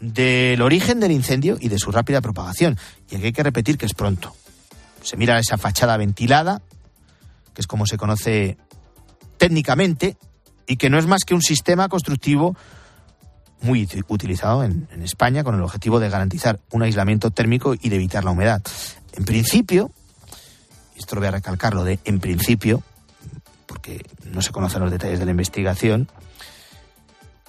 del 0.00 0.60
origen 0.60 1.00
del 1.00 1.12
incendio 1.12 1.56
y 1.58 1.68
de 1.68 1.78
su 1.78 1.90
rápida 1.90 2.20
propagación. 2.20 2.76
Y 3.10 3.16
aquí 3.16 3.26
hay 3.26 3.32
que 3.32 3.42
repetir 3.42 3.78
que 3.78 3.86
es 3.86 3.94
pronto. 3.94 4.34
Se 5.02 5.16
mira 5.16 5.38
esa 5.38 5.56
fachada 5.56 5.96
ventilada, 5.96 6.60
que 7.54 7.62
es 7.62 7.66
como 7.66 7.86
se 7.86 7.96
conoce 7.96 8.58
técnicamente, 9.38 10.18
y 10.66 10.76
que 10.76 10.90
no 10.90 10.98
es 10.98 11.06
más 11.06 11.24
que 11.24 11.34
un 11.34 11.42
sistema 11.42 11.88
constructivo 11.88 12.56
muy 13.62 13.88
utilizado 14.08 14.62
en, 14.64 14.88
en, 14.92 15.02
España 15.02 15.42
con 15.42 15.54
el 15.54 15.62
objetivo 15.62 16.00
de 16.00 16.10
garantizar 16.10 16.60
un 16.70 16.82
aislamiento 16.82 17.30
térmico 17.30 17.74
y 17.74 17.88
de 17.88 17.96
evitar 17.96 18.24
la 18.24 18.32
humedad. 18.32 18.62
En 19.12 19.24
principio, 19.24 19.90
esto 20.96 21.14
lo 21.14 21.22
voy 21.22 21.28
a 21.28 21.32
recalcarlo 21.32 21.84
de 21.84 21.98
en 22.04 22.20
principio, 22.20 22.82
porque 23.84 24.02
no 24.30 24.40
se 24.40 24.50
conocen 24.50 24.80
los 24.80 24.90
detalles 24.90 25.18
de 25.18 25.26
la 25.26 25.30
investigación, 25.32 26.08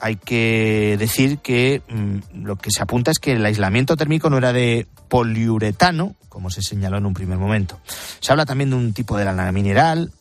hay 0.01 0.17
que 0.17 0.97
decir 0.99 1.39
que 1.39 1.81
mmm, 1.87 2.43
lo 2.43 2.57
que 2.57 2.71
se 2.71 2.83
apunta 2.83 3.11
es 3.11 3.19
que 3.19 3.33
el 3.33 3.45
aislamiento 3.45 3.95
térmico 3.95 4.29
no 4.29 4.37
era 4.37 4.51
de 4.51 4.85
poliuretano, 5.07 6.15
como 6.27 6.49
se 6.49 6.61
señaló 6.61 6.97
en 6.97 7.05
un 7.05 7.13
primer 7.13 7.37
momento. 7.37 7.79
Se 8.19 8.33
habla 8.33 8.45
también 8.45 8.69
de 8.71 8.75
un 8.75 8.93
tipo 8.93 9.17
de 9.17 9.23
lana 9.23 9.49
mineral, 9.53 10.11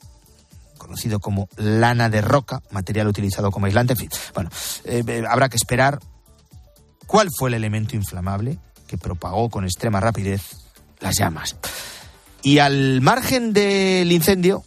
conocido 0.79 1.19
como 1.19 1.49
lana 1.57 2.09
de 2.09 2.21
roca, 2.21 2.63
material 2.71 3.09
utilizado 3.09 3.51
como 3.51 3.67
aislante. 3.67 3.95
En 3.95 3.99
fin, 3.99 4.11
bueno, 4.35 4.51
eh, 4.85 5.25
habrá 5.29 5.49
que 5.49 5.57
esperar 5.57 5.99
cuál 7.07 7.29
fue 7.37 7.51
el 7.51 7.55
elemento 7.55 7.97
inflamable 7.97 8.59
que 8.87 8.99
propagó 8.99 9.51
con 9.51 9.65
extrema 9.65 9.99
rapidez 9.99 10.43
las 11.01 11.19
llamas. 11.19 11.57
Y 12.43 12.59
al 12.59 13.01
margen 13.01 13.53
del 13.53 14.13
incendio, 14.13 14.65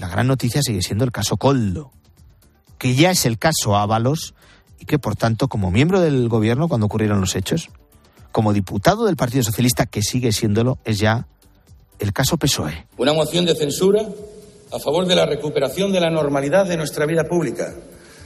la 0.00 0.08
gran 0.08 0.26
noticia 0.26 0.62
sigue 0.62 0.80
siendo 0.80 1.04
el 1.04 1.12
caso 1.12 1.36
Coldo, 1.36 1.92
que 2.78 2.94
ya 2.94 3.10
es 3.10 3.26
el 3.26 3.38
caso 3.38 3.76
Ábalos 3.76 4.34
y 4.78 4.86
que, 4.86 4.98
por 4.98 5.14
tanto, 5.14 5.48
como 5.48 5.70
miembro 5.70 6.00
del 6.00 6.26
gobierno 6.30 6.68
cuando 6.68 6.86
ocurrieron 6.86 7.20
los 7.20 7.36
hechos, 7.36 7.68
como 8.32 8.54
diputado 8.54 9.04
del 9.04 9.16
Partido 9.16 9.44
Socialista, 9.44 9.84
que 9.84 10.00
sigue 10.00 10.32
siéndolo, 10.32 10.78
es 10.86 10.98
ya 10.98 11.26
el 11.98 12.14
caso 12.14 12.38
PSOE. 12.38 12.86
Una 12.96 13.12
moción 13.12 13.44
de 13.44 13.54
censura 13.54 14.00
a 14.72 14.78
favor 14.78 15.06
de 15.06 15.16
la 15.16 15.26
recuperación 15.26 15.92
de 15.92 16.00
la 16.00 16.08
normalidad 16.08 16.66
de 16.66 16.78
nuestra 16.78 17.04
vida 17.04 17.24
pública, 17.24 17.74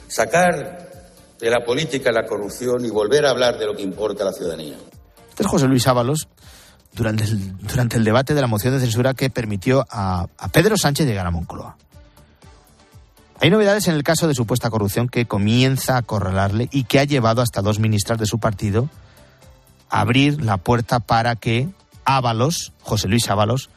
sacar 0.07 1.11
de 1.41 1.49
la 1.49 1.65
política 1.65 2.13
la 2.13 2.25
corrupción 2.25 2.85
y 2.85 2.89
volver 2.89 3.25
a 3.25 3.31
hablar 3.31 3.57
de 3.57 3.65
lo 3.65 3.75
que 3.75 3.81
importa 3.81 4.23
a 4.23 4.27
la 4.27 4.31
ciudadanía. 4.31 4.77
Este 5.29 5.43
es 5.43 5.49
José 5.49 5.67
Luis 5.67 5.85
Ábalos 5.87 6.29
durante 6.95 7.25
el, 7.97 8.03
debate 8.03 8.33
de 8.33 8.41
la 8.41 8.47
moción 8.47 8.73
de 8.73 8.79
censura 8.79 9.13
que 9.13 9.29
permitió 9.29 9.85
a, 9.89 10.27
Pedro 10.51 10.77
Sánchez 10.77 11.05
llegar 11.05 11.27
a 11.27 11.31
Moncloa. 11.31 11.77
Hay 13.41 13.49
novedades 13.49 13.87
en 13.87 13.95
el 13.95 14.03
caso 14.03 14.27
de 14.27 14.33
supuesta 14.33 14.69
corrupción 14.69 15.09
que 15.09 15.25
comienza 15.25 15.95
a 15.95 15.99
acorralarle 15.99 16.69
y 16.71 16.85
que 16.85 16.99
ha 16.99 17.03
llevado 17.03 17.41
hasta 17.41 17.61
dos 17.61 17.79
ministras 17.79 18.17
de 18.17 18.25
su 18.25 18.39
partido 18.39 18.89
a 19.89 19.99
abrir 19.99 20.41
la 20.41 20.57
puerta 20.57 20.99
para 20.99 21.35
que 21.35 21.67
Ábalos, 22.05 22.71
José 22.81 23.09
Luis 23.09 23.29
Ábalos, 23.29 23.69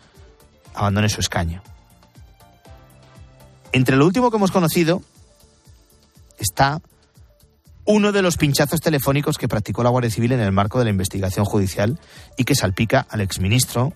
abandone 0.74 1.08
su 1.08 1.20
escaño. 1.20 1.62
Entre 3.72 3.96
lo 3.96 4.06
último 4.06 4.30
que 4.30 4.36
hemos 4.36 4.52
conocido 4.52 5.02
está 6.38 6.80
uno 7.90 8.12
de 8.12 8.20
los 8.20 8.36
pinchazos 8.36 8.82
telefónicos 8.82 9.38
que 9.38 9.48
practicó 9.48 9.82
la 9.82 9.88
Guardia 9.88 10.10
Civil 10.10 10.32
en 10.32 10.40
el 10.40 10.52
marco 10.52 10.78
de 10.78 10.84
la 10.84 10.90
investigación 10.90 11.46
judicial 11.46 11.98
y 12.36 12.44
que 12.44 12.54
salpica 12.54 13.06
al 13.08 13.22
exministro 13.22 13.94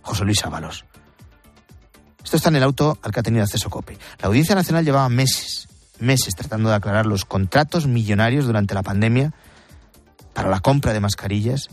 José 0.00 0.24
Luis 0.24 0.44
Ábalos. 0.44 0.84
Esto 2.22 2.36
está 2.36 2.50
en 2.50 2.56
el 2.56 2.62
auto 2.62 2.98
al 3.02 3.10
que 3.10 3.18
ha 3.18 3.22
tenido 3.24 3.42
acceso 3.42 3.68
COPE. 3.68 3.98
La 4.20 4.28
Audiencia 4.28 4.54
Nacional 4.54 4.84
llevaba 4.84 5.08
meses, 5.08 5.66
meses 5.98 6.36
tratando 6.36 6.68
de 6.68 6.76
aclarar 6.76 7.04
los 7.04 7.24
contratos 7.24 7.88
millonarios 7.88 8.46
durante 8.46 8.74
la 8.74 8.84
pandemia 8.84 9.34
para 10.34 10.48
la 10.48 10.60
compra 10.60 10.92
de 10.92 11.00
mascarillas 11.00 11.68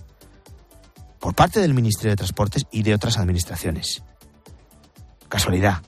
por 1.20 1.36
parte 1.36 1.60
del 1.60 1.76
Ministerio 1.76 2.14
de 2.14 2.18
Transportes 2.18 2.66
y 2.72 2.82
de 2.82 2.96
otras 2.96 3.20
administraciones. 3.20 4.02
Casualidad. 5.28 5.84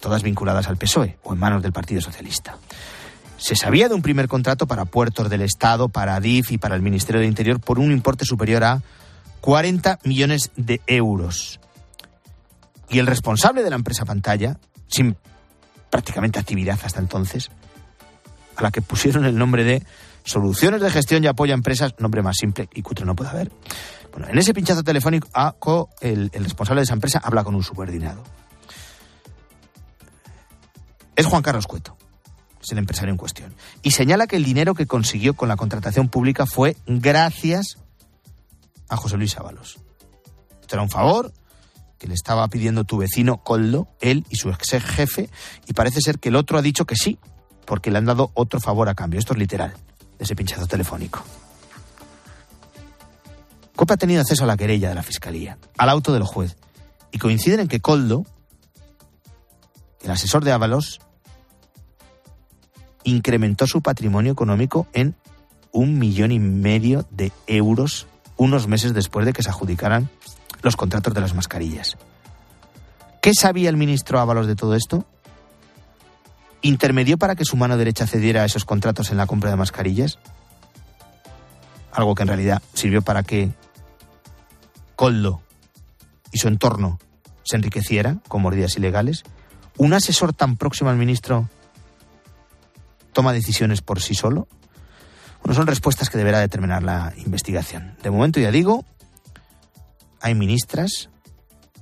Todas 0.00 0.22
vinculadas 0.22 0.68
al 0.68 0.78
PSOE 0.78 1.18
o 1.22 1.34
en 1.34 1.38
manos 1.38 1.62
del 1.62 1.72
Partido 1.74 2.00
Socialista. 2.00 2.56
Se 3.38 3.54
sabía 3.54 3.88
de 3.88 3.94
un 3.94 4.02
primer 4.02 4.28
contrato 4.28 4.66
para 4.66 4.84
puertos 4.84 5.30
del 5.30 5.42
Estado, 5.42 5.88
para 5.88 6.16
ADIF 6.16 6.52
y 6.52 6.58
para 6.58 6.74
el 6.74 6.82
Ministerio 6.82 7.20
de 7.20 7.26
Interior 7.26 7.60
por 7.60 7.78
un 7.78 7.92
importe 7.92 8.24
superior 8.24 8.64
a 8.64 8.82
40 9.40 10.00
millones 10.04 10.50
de 10.56 10.80
euros. 10.88 11.60
Y 12.90 12.98
el 12.98 13.06
responsable 13.06 13.62
de 13.62 13.70
la 13.70 13.76
empresa 13.76 14.04
pantalla, 14.04 14.58
sin 14.88 15.16
prácticamente 15.88 16.38
actividad 16.38 16.78
hasta 16.82 17.00
entonces, 17.00 17.50
a 18.56 18.62
la 18.62 18.72
que 18.72 18.82
pusieron 18.82 19.24
el 19.24 19.38
nombre 19.38 19.62
de 19.62 19.84
Soluciones 20.24 20.80
de 20.80 20.90
Gestión 20.90 21.22
y 21.22 21.28
Apoyo 21.28 21.54
a 21.54 21.54
Empresas, 21.54 21.94
nombre 21.98 22.22
más 22.22 22.36
simple 22.36 22.68
y 22.74 22.82
cutre 22.82 23.06
no 23.06 23.14
puede 23.14 23.30
haber. 23.30 23.52
Bueno, 24.10 24.28
en 24.28 24.38
ese 24.38 24.52
pinchazo 24.52 24.82
telefónico, 24.82 25.28
el, 26.00 26.30
el 26.32 26.44
responsable 26.44 26.80
de 26.80 26.84
esa 26.84 26.94
empresa 26.94 27.20
habla 27.22 27.44
con 27.44 27.54
un 27.54 27.62
subordinado. 27.62 28.24
Es 31.14 31.26
Juan 31.26 31.42
Carlos 31.42 31.66
Cueto, 31.66 31.96
es 32.62 32.72
el 32.72 32.78
empresario 32.78 33.12
en 33.12 33.18
cuestión, 33.18 33.54
y 33.82 33.92
señala 33.92 34.26
que 34.26 34.36
el 34.36 34.44
dinero 34.44 34.74
que 34.74 34.86
consiguió 34.86 35.34
con 35.34 35.48
la 35.48 35.56
contratación 35.56 36.08
pública 36.08 36.46
fue 36.46 36.76
gracias 36.86 37.78
a 38.88 38.96
José 38.96 39.16
Luis 39.16 39.36
Ábalos. 39.36 39.78
Esto 40.60 40.76
era 40.76 40.82
un 40.82 40.90
favor 40.90 41.32
que 41.98 42.06
le 42.06 42.14
estaba 42.14 42.46
pidiendo 42.48 42.84
tu 42.84 42.98
vecino 42.98 43.38
Coldo, 43.38 43.88
él 44.00 44.24
y 44.30 44.36
su 44.36 44.50
ex 44.50 44.82
jefe, 44.84 45.28
y 45.66 45.72
parece 45.72 46.00
ser 46.00 46.18
que 46.18 46.28
el 46.28 46.36
otro 46.36 46.58
ha 46.58 46.62
dicho 46.62 46.84
que 46.84 46.96
sí, 46.96 47.18
porque 47.64 47.90
le 47.90 47.98
han 47.98 48.06
dado 48.06 48.30
otro 48.34 48.60
favor 48.60 48.88
a 48.88 48.94
cambio. 48.94 49.18
Esto 49.18 49.32
es 49.34 49.38
literal, 49.38 49.74
ese 50.18 50.36
pinchazo 50.36 50.66
telefónico. 50.66 51.22
COPE 53.76 53.94
ha 53.94 53.96
tenido 53.96 54.20
acceso 54.20 54.44
a 54.44 54.46
la 54.46 54.56
querella 54.56 54.88
de 54.88 54.94
la 54.94 55.02
Fiscalía, 55.02 55.58
al 55.76 55.88
auto 55.88 56.12
del 56.12 56.24
juez, 56.24 56.56
y 57.12 57.18
coinciden 57.18 57.60
en 57.60 57.68
que 57.68 57.80
Coldo, 57.80 58.24
el 60.02 60.10
asesor 60.10 60.44
de 60.44 60.52
Ábalos, 60.52 61.00
incrementó 63.08 63.66
su 63.66 63.80
patrimonio 63.80 64.32
económico 64.32 64.86
en 64.92 65.14
un 65.72 65.98
millón 65.98 66.32
y 66.32 66.38
medio 66.38 67.06
de 67.10 67.32
euros 67.46 68.06
unos 68.36 68.68
meses 68.68 68.94
después 68.94 69.26
de 69.26 69.32
que 69.32 69.42
se 69.42 69.50
adjudicaran 69.50 70.08
los 70.62 70.76
contratos 70.76 71.14
de 71.14 71.20
las 71.20 71.34
mascarillas. 71.34 71.96
¿Qué 73.20 73.32
sabía 73.34 73.68
el 73.68 73.76
ministro 73.76 74.20
Ábalos 74.20 74.46
de 74.46 74.56
todo 74.56 74.74
esto? 74.74 75.04
¿Intermedió 76.62 77.18
para 77.18 77.34
que 77.34 77.44
su 77.44 77.56
mano 77.56 77.76
derecha 77.76 78.06
cediera 78.06 78.42
a 78.42 78.44
esos 78.44 78.64
contratos 78.64 79.10
en 79.10 79.16
la 79.16 79.26
compra 79.26 79.50
de 79.50 79.56
mascarillas? 79.56 80.18
Algo 81.92 82.14
que 82.14 82.22
en 82.22 82.28
realidad 82.28 82.62
sirvió 82.74 83.02
para 83.02 83.22
que 83.22 83.50
Coldo 84.96 85.40
y 86.32 86.38
su 86.38 86.48
entorno 86.48 86.98
se 87.44 87.56
enriqueciera 87.56 88.18
con 88.28 88.42
mordidas 88.42 88.76
ilegales. 88.76 89.24
¿Un 89.76 89.94
asesor 89.94 90.32
tan 90.32 90.56
próximo 90.56 90.90
al 90.90 90.96
ministro 90.96 91.48
toma 93.18 93.32
decisiones 93.32 93.82
por 93.82 94.00
sí 94.00 94.14
solo? 94.14 94.46
Bueno, 95.42 95.56
son 95.56 95.66
respuestas 95.66 96.08
que 96.08 96.18
deberá 96.18 96.38
determinar 96.38 96.84
la 96.84 97.12
investigación. 97.16 97.96
De 98.00 98.12
momento, 98.12 98.38
ya 98.38 98.52
digo, 98.52 98.84
hay 100.20 100.36
ministras 100.36 101.10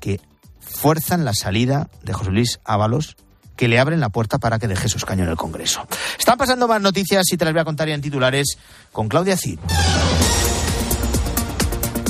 que 0.00 0.18
fuerzan 0.60 1.26
la 1.26 1.34
salida 1.34 1.90
de 2.02 2.14
José 2.14 2.30
Luis 2.30 2.60
Ábalos, 2.64 3.16
que 3.54 3.68
le 3.68 3.78
abren 3.78 4.00
la 4.00 4.08
puerta 4.08 4.38
para 4.38 4.58
que 4.58 4.66
deje 4.66 4.88
su 4.88 4.96
escaño 4.96 5.24
en 5.24 5.28
el 5.28 5.36
Congreso. 5.36 5.86
Están 6.18 6.38
pasando 6.38 6.66
más 6.66 6.80
noticias 6.80 7.26
y 7.30 7.36
te 7.36 7.44
las 7.44 7.52
voy 7.52 7.60
a 7.60 7.66
contar 7.66 7.86
ya 7.86 7.94
en 7.94 8.00
titulares 8.00 8.56
con 8.90 9.06
Claudia 9.06 9.36
Cid. 9.36 9.58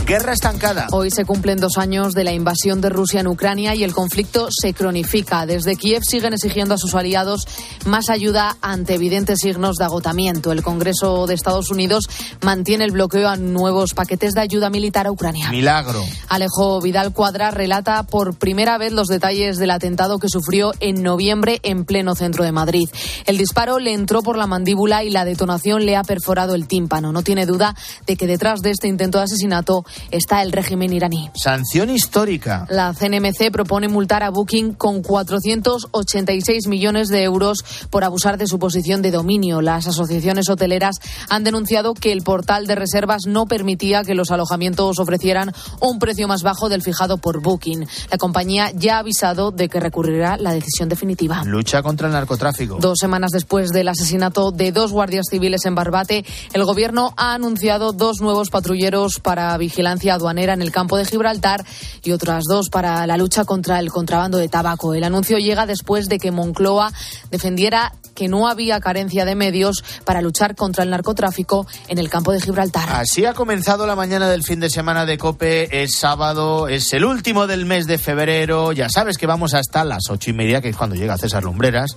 Guerra 0.07 0.35
estancada. 0.35 0.87
Hoy 0.93 1.11
se 1.11 1.25
cumplen 1.25 1.59
dos 1.59 1.79
años 1.79 2.15
de 2.15 2.23
la 2.23 2.33
invasión 2.33 2.81
de 2.81 2.91
Rusia 2.91 3.19
en 3.19 3.27
Ucrania 3.27 3.75
y 3.75 3.83
el 3.83 3.93
conflicto 3.93 4.47
se 4.57 4.73
cronifica. 4.73 5.47
Desde 5.47 5.75
Kiev 5.75 6.05
siguen 6.05 6.33
exigiendo 6.33 6.75
a 6.75 6.79
sus 6.79 6.95
aliados 6.95 7.45
más 7.87 8.09
ayuda 8.09 8.57
ante 8.61 8.95
evidentes 8.95 9.41
signos 9.41 9.79
de 9.79 9.85
agotamiento. 9.85 10.53
El 10.53 10.63
Congreso 10.63 11.27
de 11.27 11.35
Estados 11.35 11.73
Unidos 11.73 12.09
mantiene 12.41 12.85
el 12.85 12.93
bloqueo 12.93 13.29
a 13.29 13.37
nuevos 13.37 13.95
paquetes 13.95 14.35
de 14.35 14.43
ayuda 14.43 14.71
militar 14.71 15.09
a 15.09 15.11
Ucrania. 15.11 15.51
Milagro. 15.51 16.05
Alejo 16.29 16.81
Vidal 16.81 17.13
Cuadra 17.13 17.51
relata 17.51 18.05
por 18.05 18.37
primera 18.39 18.79
vez 18.79 18.93
los 18.93 19.09
detalles 19.09 19.57
del 19.57 19.73
atentado 19.73 20.21
que 20.21 20.29
sufrió 20.29 20.73
en 20.79 21.03
noviembre 21.03 21.59
en 21.65 21.85
pleno 21.85 22.15
centro 22.15 22.45
de 22.45 22.53
Madrid. 22.53 22.89
El 23.25 23.39
disparo 23.39 23.81
le 23.81 23.93
entró 23.93 24.23
por 24.23 24.39
la 24.39 24.47
mandíbula 24.47 25.03
y 25.03 25.11
la 25.11 25.25
detonación 25.25 25.85
le 25.85 25.97
ha 25.97 26.05
perforado 26.05 26.55
el 26.55 26.69
tímpano. 26.69 27.11
No 27.11 27.23
tiene 27.23 27.45
duda 27.45 27.75
de 28.07 28.17
que 28.17 28.29
detrás 28.29 28.61
de 28.61 28.71
este 28.71 28.87
intento 28.87 29.19
de 29.19 29.25
asesinato 29.25 29.85
está 30.11 30.43
el 30.43 30.53
régimen 30.53 30.93
iraní. 30.93 31.31
Sanción 31.35 31.91
histórica. 31.91 32.67
La 32.71 32.93
CNMC 32.95 33.51
propone 33.51 33.89
multar 33.89 34.23
a 34.23 34.31
Booking 34.31 34.75
con 34.75 35.03
486 35.03 36.67
millones 36.69 37.09
de 37.09 37.23
euros 37.23 37.65
por 37.91 38.05
abusar 38.05 38.39
de 38.39 38.47
su 38.47 38.59
posición 38.59 39.03
de 39.03 39.11
dominio. 39.11 39.61
Las 39.61 39.87
asociaciones 39.87 40.49
hoteleras 40.49 40.97
han 41.29 41.45
denunciado 41.45 41.95
que 41.95 42.13
el 42.13 42.23
portal 42.23 42.67
de 42.67 42.75
reservas 42.75 43.23
no 43.27 43.47
permitía 43.47 44.05
que 44.05 44.15
los 44.15 44.31
alojamientos 44.31 44.99
ofrecieran 44.99 45.53
un 45.81 45.99
precio 45.99 46.29
más 46.29 46.43
bajo 46.43 46.69
del 46.69 46.83
fijado 46.83 47.19
por 47.19 47.41
Booking. 47.43 47.87
La 48.11 48.19
compañía 48.19 48.71
ya 48.75 48.97
ha 48.97 49.01
avisado 49.01 49.51
de 49.51 49.69
que 49.69 49.81
recurrirá 49.81 50.37
la 50.37 50.53
decisión 50.53 50.89
definitiva. 50.89 51.43
Lucha 51.45 51.83
contra 51.83 52.09
el 52.09 52.13
narcotráfico. 52.13 52.79
Dos 52.81 52.99
semanas 53.01 53.31
después 53.33 53.71
del 53.71 53.89
asesinato 53.89 54.51
de 54.51 54.73
dos 54.73 54.93
guardias 54.93 55.27
civiles 55.31 55.65
en 55.65 55.75
Barbate, 55.75 56.25
el 56.53 56.65
gobierno 56.65 57.15
ha 57.17 57.35
anunciado 57.35 57.93
dos 57.93 58.21
nuevos 58.21 58.51
patrulleros 58.51 59.21
para 59.21 59.57
vigilancia 59.87 60.15
aduanera 60.15 60.53
en 60.53 60.63
el 60.63 60.73
campo 60.73 60.97
de 60.97 61.05
Gibraltar 61.05 61.65
y 62.03 62.11
otras 62.11 62.45
dos 62.49 62.71
para 62.71 63.07
la 63.07 63.17
lucha 63.17 63.45
contra 63.45 63.79
el 63.79 63.91
contrabando 63.91 64.39
de 64.39 64.49
tabaco. 64.49 64.95
El 64.95 65.05
anuncio 65.05 65.39
llega 65.39 65.65
después 65.65 66.09
de 66.09 66.19
que 66.19 66.33
Moncloa 66.33 66.93
defendiera 67.31 67.93
que 68.17 68.27
no 68.27 68.49
había 68.49 68.81
carencia 68.81 69.25
de 69.25 69.37
medios 69.37 69.85
para 70.05 70.23
luchar 70.23 70.57
contra 70.57 70.83
el 70.83 70.91
narcotráfico 70.91 71.67
en 71.87 71.99
el 71.99 72.09
campo 72.09 72.33
de 72.33 72.41
Gibraltar. 72.41 72.89
Así 72.89 73.25
ha 73.27 73.35
comenzado 73.35 73.87
la 73.87 73.95
mañana 73.95 74.29
del 74.29 74.43
fin 74.43 74.59
de 74.59 74.71
semana 74.71 75.07
de 75.07 75.19
Cope. 75.19 75.83
Es 75.83 75.99
sábado, 75.99 76.67
es 76.67 76.93
el 76.93 77.05
último 77.05 77.47
del 77.47 77.65
mes 77.65 77.87
de 77.87 77.99
febrero. 77.99 78.73
Ya 78.73 78.89
sabes 78.89 79.19
que 79.19 79.27
vamos 79.27 79.55
hasta 79.55 79.85
las 79.85 80.11
ocho 80.11 80.31
y 80.31 80.33
media, 80.33 80.61
que 80.61 80.71
es 80.71 80.77
cuando 80.77 80.97
llega 80.97 81.17
César 81.17 81.45
Lumbreras. 81.45 81.97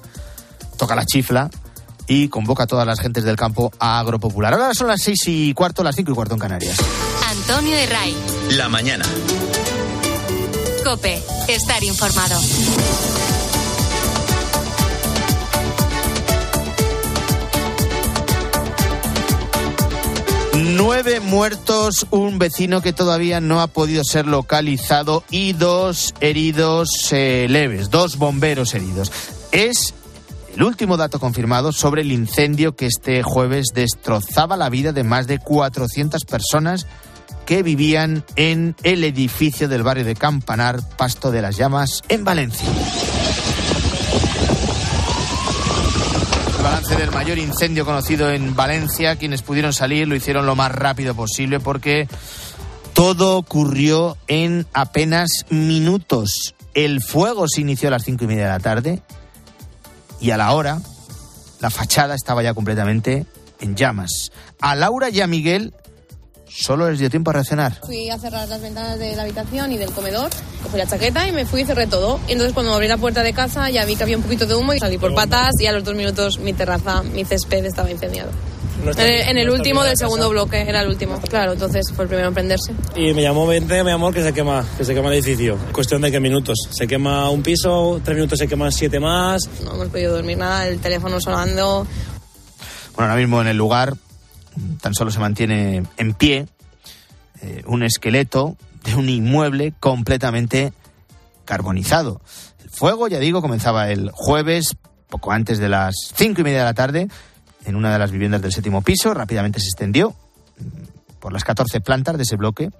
Toca 0.77 0.95
la 0.95 1.05
chifla 1.05 1.49
y 2.09 2.27
convoca 2.27 2.63
a 2.63 2.67
todas 2.67 2.85
las 2.85 2.99
gentes 2.99 3.23
del 3.23 3.37
campo 3.37 3.71
a 3.79 3.99
Agropopular. 3.99 4.53
Ahora 4.53 4.73
son 4.73 4.87
las 4.87 5.01
seis 5.01 5.19
y 5.27 5.53
cuarto, 5.53 5.83
las 5.83 5.95
cinco 5.95 6.11
y 6.11 6.15
cuarto 6.15 6.33
en 6.33 6.39
Canarias. 6.39 6.75
Antonio 7.29 7.77
de 7.77 7.85
Ray. 7.85 8.15
La 8.57 8.67
mañana. 8.67 9.05
Cope, 10.83 11.21
estar 11.47 11.83
informado. 11.83 12.41
Nueve 20.53 21.19
muertos, 21.19 22.07
un 22.09 22.39
vecino 22.39 22.81
que 22.81 22.91
todavía 22.91 23.39
no 23.39 23.61
ha 23.61 23.67
podido 23.67 24.03
ser 24.03 24.25
localizado 24.25 25.23
y 25.29 25.53
dos 25.53 26.13
heridos 26.21 26.89
eh, 27.11 27.47
leves, 27.49 27.89
dos 27.89 28.17
bomberos 28.17 28.73
heridos. 28.73 29.11
Es 29.51 29.93
el 30.55 30.63
último 30.63 30.97
dato 30.97 31.19
confirmado 31.19 31.71
sobre 31.71 32.01
el 32.01 32.11
incendio 32.11 32.75
que 32.75 32.87
este 32.87 33.23
jueves 33.23 33.67
destrozaba 33.73 34.57
la 34.57 34.69
vida 34.69 34.91
de 34.91 35.03
más 35.03 35.27
de 35.27 35.39
400 35.39 36.25
personas 36.25 36.87
que 37.45 37.63
vivían 37.63 38.23
en 38.35 38.75
el 38.83 39.03
edificio 39.03 39.67
del 39.67 39.83
barrio 39.83 40.05
de 40.05 40.15
Campanar, 40.15 40.81
Pasto 40.97 41.31
de 41.31 41.41
las 41.41 41.57
Llamas, 41.57 42.01
en 42.09 42.23
Valencia. 42.23 42.67
El 46.57 46.63
balance 46.63 46.95
del 46.95 47.11
mayor 47.11 47.37
incendio 47.37 47.85
conocido 47.85 48.29
en 48.29 48.55
Valencia, 48.55 49.15
quienes 49.15 49.41
pudieron 49.41 49.73
salir 49.73 50.07
lo 50.07 50.15
hicieron 50.15 50.45
lo 50.45 50.55
más 50.55 50.71
rápido 50.71 51.15
posible 51.15 51.59
porque 51.59 52.07
todo 52.93 53.37
ocurrió 53.37 54.17
en 54.27 54.67
apenas 54.73 55.45
minutos. 55.49 56.53
El 56.73 57.01
fuego 57.01 57.47
se 57.47 57.61
inició 57.61 57.87
a 57.87 57.91
las 57.91 58.03
cinco 58.03 58.25
y 58.25 58.27
media 58.27 58.43
de 58.43 58.49
la 58.49 58.59
tarde 58.59 59.01
y 60.21 60.31
a 60.31 60.37
la 60.37 60.53
hora 60.53 60.79
la 61.59 61.69
fachada 61.69 62.15
estaba 62.15 62.43
ya 62.43 62.53
completamente 62.53 63.25
en 63.59 63.75
llamas. 63.75 64.31
A 64.61 64.75
Laura 64.75 65.09
y 65.09 65.21
a 65.21 65.27
Miguel 65.27 65.73
solo 66.47 66.89
les 66.89 66.99
dio 66.99 67.09
tiempo 67.09 67.29
a 67.29 67.33
reaccionar. 67.33 67.79
Fui 67.85 68.09
a 68.09 68.17
cerrar 68.17 68.47
las 68.47 68.61
ventanas 68.61 68.97
de 68.97 69.15
la 69.15 69.23
habitación 69.23 69.71
y 69.71 69.77
del 69.77 69.91
comedor, 69.91 70.29
cogí 70.63 70.77
la 70.77 70.87
chaqueta 70.87 71.27
y 71.27 71.31
me 71.31 71.45
fui 71.45 71.61
y 71.61 71.65
cerré 71.65 71.87
todo. 71.87 72.19
Y 72.27 72.33
entonces 72.33 72.53
cuando 72.53 72.73
abrí 72.73 72.87
la 72.87 72.97
puerta 72.97 73.23
de 73.23 73.33
casa 73.33 73.69
ya 73.69 73.85
vi 73.85 73.95
que 73.95 74.03
había 74.03 74.17
un 74.17 74.23
poquito 74.23 74.45
de 74.45 74.55
humo 74.55 74.73
y 74.73 74.79
salí 74.79 74.97
por 74.97 75.13
patas 75.13 75.59
y 75.59 75.67
a 75.67 75.71
los 75.71 75.83
dos 75.83 75.95
minutos 75.95 76.39
mi 76.39 76.53
terraza, 76.53 77.03
mi 77.03 77.23
césped 77.25 77.65
estaba 77.65 77.91
incendiado. 77.91 78.31
En 78.81 78.99
el, 78.99 79.21
en 79.21 79.37
el 79.37 79.49
último 79.49 79.83
del 79.83 79.97
segundo 79.97 80.29
bloque, 80.29 80.61
era 80.61 80.81
el 80.81 80.87
último. 80.87 81.19
Claro, 81.21 81.53
entonces 81.53 81.91
fue 81.93 82.05
el 82.05 82.09
primero 82.09 82.29
en 82.29 82.33
prenderse. 82.33 82.73
Y 82.95 83.13
me 83.13 83.21
llamó 83.21 83.45
20, 83.45 83.83
mi 83.83 83.91
amor, 83.91 84.13
que 84.13 84.23
se 84.23 84.33
quema, 84.33 84.65
que 84.77 84.85
se 84.85 84.93
quema 84.93 85.09
el 85.09 85.15
edificio. 85.15 85.57
Cuestión 85.71 86.01
de 86.01 86.11
qué 86.11 86.19
minutos. 86.19 86.57
Se 86.71 86.87
quema 86.87 87.29
un 87.29 87.43
piso, 87.43 87.99
tres 88.03 88.15
minutos 88.15 88.39
se 88.39 88.47
queman 88.47 88.71
siete 88.71 88.99
más. 88.99 89.49
No 89.63 89.73
hemos 89.75 89.89
podido 89.89 90.15
dormir 90.15 90.37
nada, 90.37 90.67
el 90.67 90.79
teléfono 90.79 91.19
sonando. 91.19 91.85
Bueno, 92.95 93.11
ahora 93.11 93.15
mismo 93.15 93.41
en 93.41 93.47
el 93.47 93.57
lugar 93.57 93.95
tan 94.81 94.93
solo 94.93 95.11
se 95.11 95.19
mantiene 95.19 95.83
en 95.97 96.13
pie 96.13 96.47
eh, 97.41 97.63
un 97.65 97.83
esqueleto 97.83 98.57
de 98.83 98.95
un 98.95 99.09
inmueble 99.09 99.73
completamente 99.79 100.73
carbonizado. 101.45 102.21
El 102.63 102.69
fuego, 102.69 103.07
ya 103.07 103.19
digo, 103.19 103.41
comenzaba 103.41 103.89
el 103.89 104.11
jueves, 104.13 104.75
poco 105.09 105.31
antes 105.31 105.59
de 105.59 105.69
las 105.69 105.95
cinco 106.15 106.41
y 106.41 106.43
media 106.43 106.59
de 106.59 106.65
la 106.65 106.73
tarde, 106.73 107.07
en 107.69 107.75
una 107.75 107.93
de 107.93 107.99
las 107.99 108.11
viviendas 108.11 108.41
del 108.41 108.51
séptimo 108.51 108.81
piso. 108.81 109.13
Rápidamente 109.13 109.59
se 109.59 109.67
extendió 109.67 110.09
mm, 110.09 111.19
por 111.19 111.31
las 111.31 111.43
14 111.43 111.79
plantas 111.81 112.17
de 112.17 112.23
ese 112.23 112.35
bloque. 112.35 112.71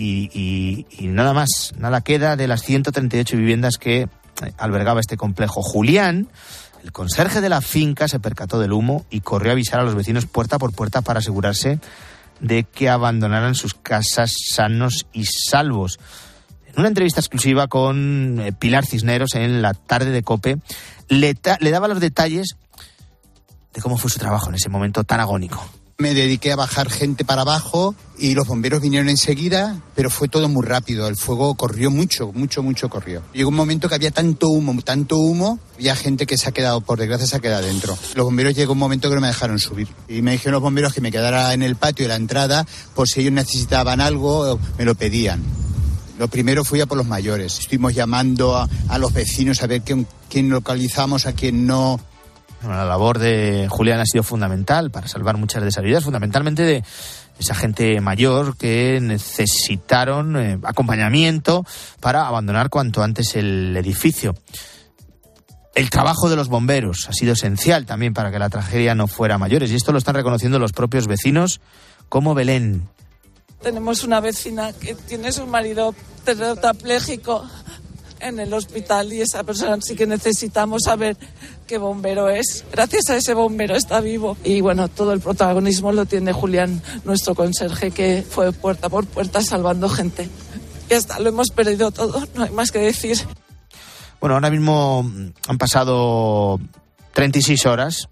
Y, 0.00 0.86
nada 1.00 1.32
más, 1.32 1.72
nada 1.76 2.02
queda 2.02 2.36
de 2.36 2.46
las 2.46 2.62
138 2.62 3.36
viviendas 3.36 3.78
que 3.78 4.02
eh, 4.02 4.08
albergaba 4.56 5.00
este 5.00 5.16
complejo. 5.16 5.60
Julián, 5.60 6.28
el 6.84 6.92
conserje 6.92 7.40
de 7.40 7.48
la 7.48 7.60
finca, 7.60 8.06
se 8.06 8.20
percató 8.20 8.60
del 8.60 8.72
humo 8.72 9.06
y 9.10 9.22
corrió 9.22 9.50
a 9.50 9.54
avisar 9.54 9.80
a 9.80 9.82
los 9.82 9.96
vecinos 9.96 10.26
puerta 10.26 10.60
por 10.60 10.72
puerta 10.72 11.02
para 11.02 11.18
asegurarse 11.18 11.80
de 12.38 12.62
que 12.62 12.88
abandonaran 12.88 13.56
sus 13.56 13.74
casas 13.74 14.32
sanos 14.52 15.08
y 15.12 15.24
salvos. 15.26 15.98
En 16.66 16.78
una 16.78 16.88
entrevista 16.88 17.18
exclusiva 17.18 17.66
con 17.66 18.38
eh, 18.38 18.52
Pilar 18.52 18.86
Cisneros 18.86 19.34
en 19.34 19.62
la 19.62 19.74
tarde 19.74 20.12
de 20.12 20.22
Cope, 20.22 20.58
le, 21.08 21.36
le 21.58 21.70
daba 21.72 21.88
los 21.88 21.98
detalles 21.98 22.56
de 23.78 23.82
cómo 23.82 23.96
fue 23.96 24.10
su 24.10 24.18
trabajo 24.18 24.48
en 24.48 24.56
ese 24.56 24.68
momento 24.68 25.04
tan 25.04 25.20
agónico. 25.20 25.64
Me 26.00 26.14
dediqué 26.14 26.52
a 26.52 26.56
bajar 26.56 26.90
gente 26.90 27.24
para 27.24 27.42
abajo 27.42 27.94
y 28.18 28.34
los 28.34 28.46
bomberos 28.46 28.80
vinieron 28.80 29.08
enseguida, 29.08 29.82
pero 29.96 30.10
fue 30.10 30.28
todo 30.28 30.48
muy 30.48 30.64
rápido. 30.64 31.08
El 31.08 31.16
fuego 31.16 31.56
corrió 31.56 31.90
mucho, 31.90 32.30
mucho, 32.32 32.62
mucho 32.62 32.88
corrió. 32.88 33.22
Llegó 33.32 33.48
un 33.48 33.56
momento 33.56 33.88
que 33.88 33.96
había 33.96 34.12
tanto 34.12 34.48
humo, 34.48 34.80
tanto 34.82 35.16
humo, 35.16 35.58
había 35.74 35.96
gente 35.96 36.24
que 36.24 36.38
se 36.38 36.48
ha 36.48 36.52
quedado, 36.52 36.80
por 36.82 37.00
desgracia, 37.00 37.26
se 37.26 37.36
ha 37.36 37.40
quedado 37.40 37.66
dentro. 37.66 37.98
Los 38.14 38.24
bomberos 38.24 38.54
llegó 38.54 38.74
un 38.74 38.78
momento 38.78 39.08
que 39.08 39.16
no 39.16 39.20
me 39.20 39.26
dejaron 39.26 39.58
subir. 39.58 39.88
Y 40.08 40.22
me 40.22 40.32
dijeron 40.32 40.52
los 40.52 40.62
bomberos 40.62 40.92
que 40.92 41.00
me 41.00 41.10
quedara 41.10 41.52
en 41.52 41.62
el 41.62 41.74
patio 41.74 42.04
de 42.04 42.10
la 42.10 42.16
entrada, 42.16 42.64
por 42.94 43.08
si 43.08 43.20
ellos 43.20 43.32
necesitaban 43.32 44.00
algo, 44.00 44.58
me 44.78 44.84
lo 44.84 44.94
pedían. 44.94 45.42
Lo 46.16 46.28
primero 46.28 46.64
fui 46.64 46.80
a 46.80 46.86
por 46.86 46.98
los 46.98 47.06
mayores. 47.06 47.58
Estuvimos 47.58 47.94
llamando 47.94 48.56
a, 48.56 48.68
a 48.88 48.98
los 48.98 49.12
vecinos 49.12 49.62
a 49.62 49.66
ver 49.66 49.82
quién, 49.82 50.06
quién 50.28 50.48
localizamos, 50.48 51.26
a 51.26 51.32
quién 51.32 51.66
no. 51.66 52.00
La 52.66 52.84
labor 52.84 53.18
de 53.18 53.66
Julián 53.68 54.00
ha 54.00 54.06
sido 54.06 54.24
fundamental 54.24 54.90
para 54.90 55.06
salvar 55.06 55.36
muchas 55.36 55.62
de 55.62 55.68
esas 55.68 55.84
vidas, 55.84 56.04
fundamentalmente 56.04 56.62
de 56.62 56.82
esa 57.38 57.54
gente 57.54 58.00
mayor 58.00 58.56
que 58.56 58.98
necesitaron 59.00 60.36
eh, 60.36 60.58
acompañamiento 60.64 61.64
para 62.00 62.26
abandonar 62.26 62.68
cuanto 62.68 63.02
antes 63.02 63.36
el 63.36 63.76
edificio. 63.76 64.34
El 65.74 65.90
trabajo 65.90 66.28
de 66.28 66.34
los 66.34 66.48
bomberos 66.48 67.08
ha 67.08 67.12
sido 67.12 67.34
esencial 67.34 67.86
también 67.86 68.12
para 68.12 68.32
que 68.32 68.40
la 68.40 68.50
tragedia 68.50 68.96
no 68.96 69.06
fuera 69.06 69.38
mayores 69.38 69.70
y 69.70 69.76
esto 69.76 69.92
lo 69.92 69.98
están 69.98 70.16
reconociendo 70.16 70.58
los 70.58 70.72
propios 70.72 71.06
vecinos 71.06 71.60
como 72.08 72.34
Belén. 72.34 72.88
Tenemos 73.62 74.02
una 74.02 74.20
vecina 74.20 74.72
que 74.72 74.96
tiene 74.96 75.30
su 75.30 75.46
marido 75.46 75.94
tetrapléjico 76.24 77.44
en 78.20 78.38
el 78.38 78.52
hospital 78.52 79.12
y 79.12 79.20
esa 79.20 79.44
persona 79.44 79.78
sí 79.80 79.94
que 79.94 80.06
necesitamos 80.06 80.82
saber 80.84 81.16
qué 81.66 81.78
bombero 81.78 82.28
es. 82.28 82.64
Gracias 82.72 83.10
a 83.10 83.16
ese 83.16 83.34
bombero 83.34 83.76
está 83.76 84.00
vivo. 84.00 84.36
Y 84.44 84.60
bueno, 84.60 84.88
todo 84.88 85.12
el 85.12 85.20
protagonismo 85.20 85.92
lo 85.92 86.06
tiene 86.06 86.32
Julián, 86.32 86.82
nuestro 87.04 87.34
conserje, 87.34 87.90
que 87.90 88.24
fue 88.28 88.52
puerta 88.52 88.88
por 88.88 89.06
puerta 89.06 89.42
salvando 89.42 89.88
gente. 89.88 90.28
Y 90.90 90.94
hasta 90.94 91.18
lo 91.20 91.28
hemos 91.28 91.50
perdido 91.50 91.90
todo, 91.90 92.26
no 92.34 92.44
hay 92.44 92.50
más 92.50 92.70
que 92.70 92.78
decir. 92.78 93.18
Bueno, 94.20 94.34
ahora 94.34 94.50
mismo 94.50 95.08
han 95.46 95.58
pasado 95.58 96.58
36 97.12 97.66
horas 97.66 98.08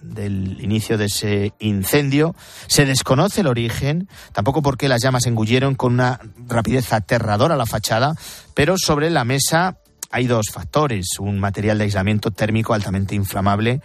del 0.00 0.60
inicio 0.60 0.98
de 0.98 1.06
ese 1.06 1.52
incendio. 1.58 2.34
Se 2.66 2.86
desconoce 2.86 3.40
el 3.42 3.46
origen, 3.46 4.08
tampoco 4.32 4.62
porque 4.62 4.88
las 4.88 5.02
llamas 5.02 5.26
engulleron 5.26 5.74
con 5.74 5.94
una 5.94 6.20
rapidez 6.46 6.92
aterradora 6.92 7.56
la 7.56 7.66
fachada, 7.66 8.14
pero 8.54 8.76
sobre 8.78 9.10
la 9.10 9.24
mesa 9.24 9.78
hay 10.10 10.26
dos 10.26 10.46
factores, 10.52 11.18
un 11.18 11.38
material 11.38 11.78
de 11.78 11.84
aislamiento 11.84 12.30
térmico 12.30 12.74
altamente 12.74 13.14
inflamable 13.14 13.80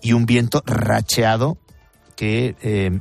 y 0.00 0.12
un 0.12 0.26
viento 0.26 0.62
racheado 0.64 1.58
que 2.16 2.56
eh, 2.62 3.00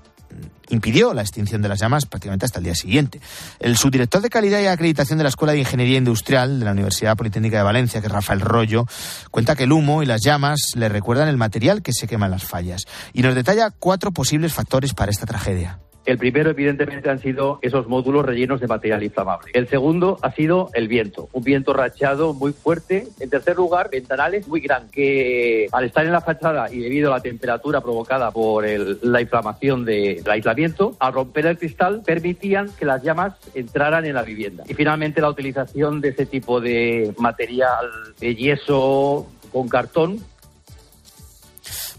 impidió 0.69 1.13
la 1.13 1.21
extinción 1.21 1.61
de 1.61 1.69
las 1.69 1.79
llamas 1.79 2.05
prácticamente 2.05 2.45
hasta 2.45 2.59
el 2.59 2.65
día 2.65 2.75
siguiente. 2.75 3.21
El 3.59 3.77
subdirector 3.77 4.21
de 4.21 4.29
calidad 4.29 4.61
y 4.61 4.67
acreditación 4.67 5.17
de 5.17 5.23
la 5.23 5.29
Escuela 5.29 5.53
de 5.53 5.59
Ingeniería 5.59 5.97
Industrial 5.97 6.59
de 6.59 6.65
la 6.65 6.71
Universidad 6.71 7.15
Politécnica 7.15 7.57
de 7.57 7.63
Valencia, 7.63 8.01
que 8.01 8.07
es 8.07 8.13
Rafael 8.13 8.41
Rollo, 8.41 8.85
cuenta 9.31 9.55
que 9.55 9.63
el 9.63 9.71
humo 9.71 10.03
y 10.03 10.05
las 10.05 10.21
llamas 10.21 10.71
le 10.75 10.89
recuerdan 10.89 11.27
el 11.27 11.37
material 11.37 11.81
que 11.81 11.93
se 11.93 12.07
quema 12.07 12.25
en 12.25 12.31
las 12.31 12.43
fallas 12.43 12.85
y 13.13 13.21
nos 13.21 13.35
detalla 13.35 13.71
cuatro 13.71 14.11
posibles 14.11 14.53
factores 14.53 14.93
para 14.93 15.11
esta 15.11 15.25
tragedia. 15.25 15.79
El 16.07 16.17
primero, 16.17 16.51
evidentemente, 16.51 17.09
han 17.09 17.19
sido 17.19 17.59
esos 17.61 17.85
módulos 17.89 18.25
rellenos 18.25 18.61
de 18.61 18.67
material 18.67 19.03
inflamable. 19.03 19.51
El 19.53 19.67
segundo 19.67 20.17
ha 20.21 20.31
sido 20.31 20.69
el 20.73 20.87
viento, 20.87 21.27
un 21.33 21.43
viento 21.43 21.73
rachado 21.73 22.33
muy 22.33 22.53
fuerte. 22.53 23.09
En 23.19 23.29
tercer 23.29 23.57
lugar, 23.57 23.89
ventanales 23.91 24.47
muy 24.47 24.61
grandes, 24.61 24.89
que 24.93 25.67
al 25.69 25.83
estar 25.83 26.05
en 26.05 26.13
la 26.13 26.21
fachada 26.21 26.71
y 26.71 26.79
debido 26.79 27.11
a 27.11 27.17
la 27.17 27.21
temperatura 27.21 27.81
provocada 27.81 28.31
por 28.31 28.65
la 28.65 29.19
inflamación 29.19 29.83
del 29.83 30.23
aislamiento, 30.29 30.95
al 30.99 31.11
romper 31.11 31.45
el 31.45 31.57
cristal 31.57 32.01
permitían 32.05 32.69
que 32.79 32.85
las 32.85 33.03
llamas 33.03 33.33
entraran 33.53 34.05
en 34.05 34.13
la 34.13 34.23
vivienda. 34.23 34.63
Y 34.65 34.75
finalmente 34.75 35.19
la 35.19 35.29
utilización 35.29 35.99
de 35.99 36.09
ese 36.09 36.25
tipo 36.25 36.61
de 36.61 37.13
material 37.17 37.85
de 38.17 38.33
yeso 38.33 39.27
con 39.51 39.67
cartón 39.67 40.21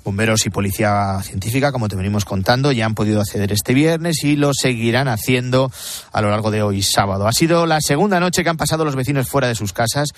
Bomberos 0.09 0.47
y 0.47 0.49
policía 0.51 1.21
científica, 1.23 1.71
como 1.71 1.87
te 1.87 1.95
venimos 1.95 2.25
contando, 2.25 2.73
ya 2.73 2.87
han 2.87 2.95
podido 2.95 3.21
acceder 3.21 3.53
este 3.53 3.75
viernes 3.75 4.25
y 4.25 4.37
lo 4.37 4.53
seguirán 4.55 5.07
haciendo 5.07 5.71
a 6.13 6.23
lo 6.23 6.31
largo 6.31 6.51
de 6.51 6.63
hoy 6.63 6.81
sábado. 6.81 7.29
Ha 7.29 7.33
sido 7.33 7.67
la 7.67 7.83
segunda 7.83 8.19
noche 8.19 8.43
que 8.43 8.49
han 8.49 8.57
pasado 8.57 8.87
los 8.87 8.97
vecinos 8.97 9.29
fuera 9.29 9.49
de 9.49 9.55
sus 9.55 9.75
casas. 9.75 10.15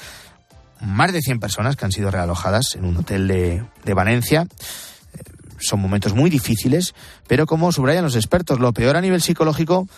Más 0.81 1.13
de 1.13 1.23
100 1.23 1.41
personas 1.41 1.75
que 1.75 1.87
han 1.87 1.91
sido 1.91 2.13
realojadas 2.13 2.77
en 2.77 2.85
un 2.85 2.99
hotel 2.99 3.27
de, 3.27 3.65
de 3.85 3.95
Valencia. 3.95 4.47
Eh, 5.13 5.23
son 5.59 5.81
momentos 5.81 6.15
muy 6.15 6.31
difíciles, 6.31 6.95
pero 7.27 7.47
como 7.47 7.73
subrayan 7.73 8.05
los 8.05 8.15
expertos, 8.15 8.61
lo 8.61 8.73
peor 8.73 8.97
a 8.97 9.01
nivel 9.01 9.21
psicológico 9.21 9.89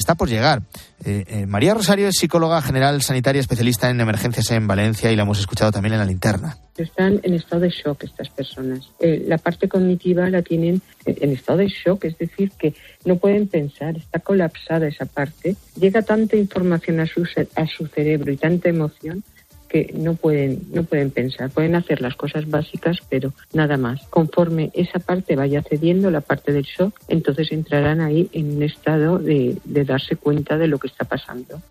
está 0.00 0.14
por 0.16 0.28
llegar. 0.28 0.62
Eh, 1.04 1.24
eh, 1.28 1.46
María 1.46 1.74
Rosario 1.74 2.08
es 2.08 2.16
psicóloga 2.16 2.60
general 2.62 3.00
sanitaria 3.02 3.40
especialista 3.40 3.88
en 3.88 4.00
emergencias 4.00 4.50
en 4.50 4.66
Valencia 4.66 5.12
y 5.12 5.16
la 5.16 5.22
hemos 5.22 5.38
escuchado 5.38 5.70
también 5.70 5.92
en 5.92 6.00
la 6.00 6.04
linterna. 6.04 6.56
Están 6.76 7.20
en 7.22 7.34
estado 7.34 7.62
de 7.62 7.68
shock 7.68 8.04
estas 8.04 8.30
personas. 8.30 8.90
Eh, 8.98 9.22
la 9.26 9.38
parte 9.38 9.68
cognitiva 9.68 10.28
la 10.30 10.42
tienen 10.42 10.80
en 11.04 11.32
estado 11.32 11.58
de 11.58 11.68
shock, 11.68 12.04
es 12.06 12.16
decir, 12.18 12.50
que 12.58 12.74
no 13.04 13.16
pueden 13.16 13.46
pensar, 13.46 13.96
está 13.96 14.18
colapsada 14.18 14.88
esa 14.88 15.04
parte. 15.04 15.56
Llega 15.78 16.02
tanta 16.02 16.36
información 16.36 17.00
a 17.00 17.06
su, 17.06 17.22
a 17.54 17.66
su 17.66 17.86
cerebro 17.86 18.32
y 18.32 18.36
tanta 18.36 18.70
emoción 18.70 19.22
que 19.70 19.94
no 19.94 20.14
pueden, 20.14 20.64
no 20.72 20.82
pueden 20.82 21.12
pensar, 21.12 21.48
pueden 21.50 21.76
hacer 21.76 22.00
las 22.02 22.16
cosas 22.16 22.48
básicas, 22.50 22.98
pero 23.08 23.32
nada 23.52 23.76
más. 23.76 24.02
Conforme 24.10 24.70
esa 24.74 24.98
parte 24.98 25.36
vaya 25.36 25.62
cediendo, 25.62 26.10
la 26.10 26.20
parte 26.20 26.52
del 26.52 26.64
shock, 26.64 26.98
entonces 27.06 27.52
entrarán 27.52 28.00
ahí 28.00 28.28
en 28.32 28.56
un 28.56 28.62
estado 28.64 29.18
de, 29.18 29.60
darse 29.64 30.16
cuenta 30.16 30.58
de 30.58 30.66
lo 30.66 30.78
que 30.78 30.88
está 30.88 31.04
pasando. 31.04 31.62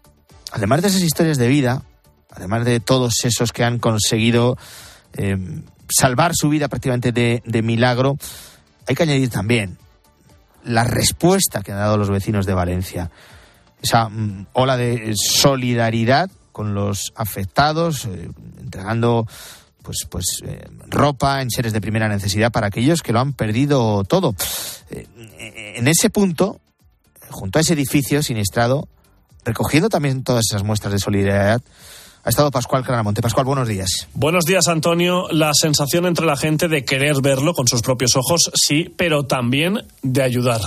Además 0.53 0.81
de 0.81 0.87
esas 0.87 1.01
historias 1.01 1.37
de 1.37 1.49
vida, 1.49 1.83
además 2.29 2.63
de 2.63 2.79
todos 2.79 3.13
esos 3.25 3.51
que 3.51 3.65
han 3.65 3.79
conseguido 3.79 4.57
eh, 5.17 5.37
salvar 5.89 6.31
su 6.33 6.47
vida 6.47 6.69
prácticamente 6.69 7.11
de, 7.11 7.43
de 7.45 7.61
milagro, 7.61 8.17
hay 8.87 8.95
que 8.95 9.03
añadir 9.03 9.29
también 9.29 9.77
la 10.63 10.85
respuesta 10.85 11.61
que 11.61 11.73
han 11.73 11.79
dado 11.79 11.97
los 11.97 12.09
vecinos 12.09 12.45
de 12.45 12.53
Valencia. 12.53 13.11
Esa 13.81 14.07
mm, 14.07 14.47
ola 14.53 14.77
de 14.77 15.13
solidaridad 15.15 16.29
con 16.59 16.73
los 16.73 17.13
afectados, 17.15 18.03
eh, 18.03 18.29
entregando 18.59 19.25
pues, 19.81 20.05
pues 20.09 20.25
eh, 20.43 20.67
ropa, 20.89 21.41
seres 21.47 21.71
de 21.71 21.79
primera 21.79 22.09
necesidad 22.09 22.51
para 22.51 22.67
aquellos 22.67 23.01
que 23.01 23.13
lo 23.13 23.21
han 23.21 23.31
perdido 23.31 24.03
todo. 24.03 24.35
Eh, 24.91 25.07
en 25.77 25.87
ese 25.87 26.09
punto, 26.09 26.59
junto 27.29 27.59
a 27.59 27.61
ese 27.61 27.75
edificio 27.75 28.21
siniestrado, 28.21 28.89
recogiendo 29.45 29.87
también 29.87 30.25
todas 30.25 30.47
esas 30.51 30.63
muestras 30.63 30.91
de 30.91 30.99
solidaridad, 30.99 31.61
ha 32.25 32.29
estado 32.29 32.51
Pascual 32.51 32.83
Claramonte. 32.83 33.21
Pascual, 33.21 33.45
buenos 33.45 33.69
días. 33.69 34.09
Buenos 34.13 34.43
días, 34.43 34.67
Antonio. 34.67 35.29
La 35.31 35.51
sensación 35.53 36.07
entre 36.07 36.25
la 36.25 36.35
gente 36.35 36.67
de 36.67 36.83
querer 36.83 37.21
verlo 37.21 37.53
con 37.53 37.69
sus 37.69 37.81
propios 37.81 38.17
ojos, 38.17 38.51
sí, 38.53 38.93
pero 38.97 39.23
también 39.23 39.87
de 40.03 40.23
ayudar. 40.23 40.59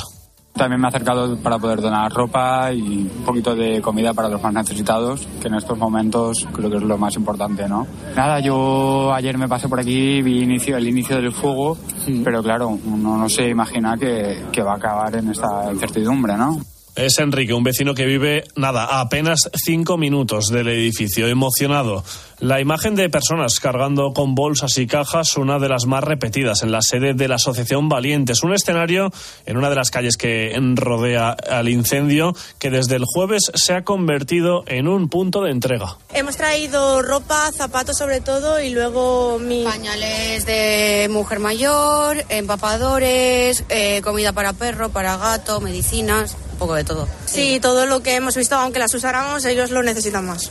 También 0.53 0.81
me 0.81 0.87
ha 0.87 0.91
acercado 0.91 1.37
para 1.39 1.59
poder 1.59 1.81
donar 1.81 2.13
ropa 2.13 2.73
y 2.73 3.11
un 3.17 3.25
poquito 3.25 3.55
de 3.55 3.81
comida 3.81 4.13
para 4.13 4.29
los 4.29 4.43
más 4.43 4.53
necesitados, 4.53 5.27
que 5.41 5.49
en 5.49 5.55
estos 5.55 5.79
momentos 5.79 6.47
creo 6.53 6.71
que 6.71 6.77
es 6.77 6.83
lo 6.83 6.99
más 6.99 7.17
importante, 7.17 7.69
¿no? 7.69 7.87
Nada, 8.15 8.41
yo 8.41 9.13
ayer 9.15 9.39
me 9.39 9.49
pasé 9.49 9.69
por 9.69 9.81
aquí, 9.81 10.21
vi 10.21 10.43
inicio, 10.43 10.77
el 10.77 10.89
inicio 10.89 11.17
del 11.17 11.33
fuego, 11.33 11.79
pero 12.23 12.43
claro, 12.43 12.69
uno 12.69 13.17
no 13.17 13.29
se 13.29 13.49
imagina 13.49 13.97
que, 13.97 14.45
que 14.53 14.63
va 14.63 14.75
a 14.75 14.77
acabar 14.77 15.17
en 15.17 15.31
esta 15.31 15.73
incertidumbre, 15.73 16.37
¿no? 16.37 16.61
Es 16.95 17.19
Enrique, 17.19 17.55
un 17.55 17.65
vecino 17.65 17.95
que 17.95 18.05
vive, 18.05 18.45
nada, 18.55 18.85
a 18.85 19.01
apenas 19.01 19.49
cinco 19.55 19.97
minutos 19.97 20.49
del 20.49 20.69
edificio, 20.69 21.27
emocionado. 21.27 22.05
La 22.39 22.61
imagen 22.61 22.97
de 22.97 23.09
personas 23.09 23.61
cargando 23.61 24.13
con 24.13 24.35
bolsas 24.35 24.77
y 24.77 24.87
cajas, 24.87 25.39
una 25.39 25.59
de 25.59 25.71
las 25.71 25.87
más 25.87 26.05
repetidas 26.05 26.63
en 26.63 26.71
la 26.71 26.83
sede 26.83 27.15
de 27.15 27.29
la 27.29 27.37
Asociación 27.37 27.89
Valientes. 27.89 28.43
Un 28.43 28.53
escenario 28.53 29.11
en 29.47 29.57
una 29.57 29.71
de 29.71 29.77
las 29.77 29.91
calles 29.91 30.19
que 30.19 30.55
rodea 30.75 31.31
al 31.31 31.71
incendio, 31.71 32.35
que 32.59 32.69
desde 32.69 32.97
el 32.97 33.05
jueves 33.07 33.51
se 33.55 33.73
ha 33.73 33.85
convertido 33.85 34.63
en 34.67 34.87
un 34.87 35.09
punto 35.09 35.43
de 35.43 35.51
entrega. 35.51 35.97
Hemos 36.13 36.37
traído 36.37 37.01
ropa, 37.01 37.51
zapatos 37.53 37.97
sobre 37.97 38.21
todo, 38.21 38.61
y 38.61 38.69
luego 38.69 39.39
mis 39.39 39.65
pañales 39.65 40.45
de 40.45 41.09
mujer 41.11 41.39
mayor, 41.39 42.23
empapadores, 42.29 43.65
eh, 43.71 44.03
comida 44.03 44.35
para 44.35 44.53
perro, 44.53 44.91
para 44.91 45.17
gato, 45.17 45.59
medicinas 45.63 46.37
poco 46.59 46.75
de 46.75 46.85
todo. 46.85 47.09
Sí, 47.27 47.59
todo 47.61 47.87
lo 47.87 48.01
que 48.01 48.17
hemos 48.17 48.37
visto, 48.37 48.57
aunque 48.57 48.79
las 48.79 48.95
usáramos, 48.95 49.45
ellos 49.45 49.71
lo 49.71 49.83
necesitan 49.83 50.27
más 50.27 50.51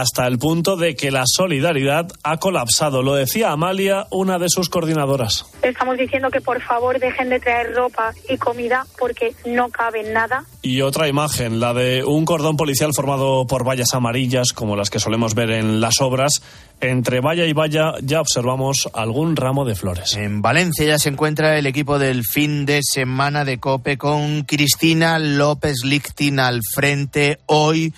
hasta 0.00 0.26
el 0.26 0.38
punto 0.38 0.76
de 0.76 0.94
que 0.94 1.10
la 1.10 1.24
solidaridad 1.26 2.08
ha 2.22 2.38
colapsado. 2.38 3.02
Lo 3.02 3.14
decía 3.14 3.50
Amalia, 3.50 4.06
una 4.10 4.38
de 4.38 4.48
sus 4.48 4.70
coordinadoras. 4.70 5.46
Estamos 5.62 5.98
diciendo 5.98 6.30
que 6.30 6.40
por 6.40 6.62
favor 6.62 6.98
dejen 6.98 7.28
de 7.28 7.38
traer 7.40 7.74
ropa 7.74 8.14
y 8.28 8.38
comida 8.38 8.86
porque 8.98 9.34
no 9.44 9.68
cabe 9.68 10.02
nada. 10.10 10.44
Y 10.62 10.80
otra 10.80 11.08
imagen, 11.08 11.60
la 11.60 11.74
de 11.74 12.04
un 12.04 12.24
cordón 12.24 12.56
policial 12.56 12.92
formado 12.94 13.46
por 13.46 13.68
vallas 13.68 13.92
amarillas, 13.92 14.52
como 14.54 14.76
las 14.76 14.88
que 14.88 14.98
solemos 14.98 15.34
ver 15.34 15.50
en 15.50 15.80
las 15.80 16.00
obras. 16.00 16.42
Entre 16.80 17.20
valla 17.20 17.44
y 17.44 17.52
valla 17.52 17.94
ya 18.02 18.20
observamos 18.20 18.88
algún 18.94 19.36
ramo 19.36 19.64
de 19.64 19.74
flores. 19.74 20.16
En 20.16 20.42
Valencia 20.42 20.86
ya 20.86 20.98
se 20.98 21.10
encuentra 21.10 21.58
el 21.58 21.66
equipo 21.66 21.98
del 21.98 22.24
fin 22.24 22.64
de 22.64 22.80
semana 22.82 23.44
de 23.44 23.58
Cope 23.58 23.98
con 23.98 24.42
Cristina 24.42 25.18
López 25.18 25.84
Lichtin 25.84 26.40
al 26.40 26.60
frente 26.74 27.38
hoy 27.46 27.92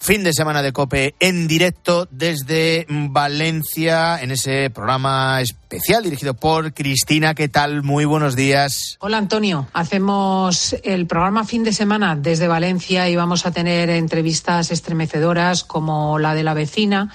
fin 0.00 0.24
de 0.24 0.32
semana 0.32 0.62
de 0.62 0.72
Cope 0.72 1.14
en 1.20 1.46
directo 1.46 2.08
desde 2.10 2.86
Valencia 2.88 4.18
en 4.22 4.30
ese 4.30 4.70
programa 4.70 5.42
especial 5.42 6.02
dirigido 6.02 6.32
por 6.32 6.72
Cristina. 6.72 7.34
¿Qué 7.34 7.48
tal? 7.48 7.82
Muy 7.82 8.06
buenos 8.06 8.34
días. 8.34 8.96
Hola 9.00 9.18
Antonio, 9.18 9.68
hacemos 9.74 10.74
el 10.84 11.06
programa 11.06 11.44
fin 11.44 11.64
de 11.64 11.74
semana 11.74 12.16
desde 12.16 12.48
Valencia 12.48 13.10
y 13.10 13.16
vamos 13.16 13.44
a 13.44 13.50
tener 13.50 13.90
entrevistas 13.90 14.70
estremecedoras 14.70 15.64
como 15.64 16.18
la 16.18 16.34
de 16.34 16.44
la 16.44 16.54
vecina 16.54 17.12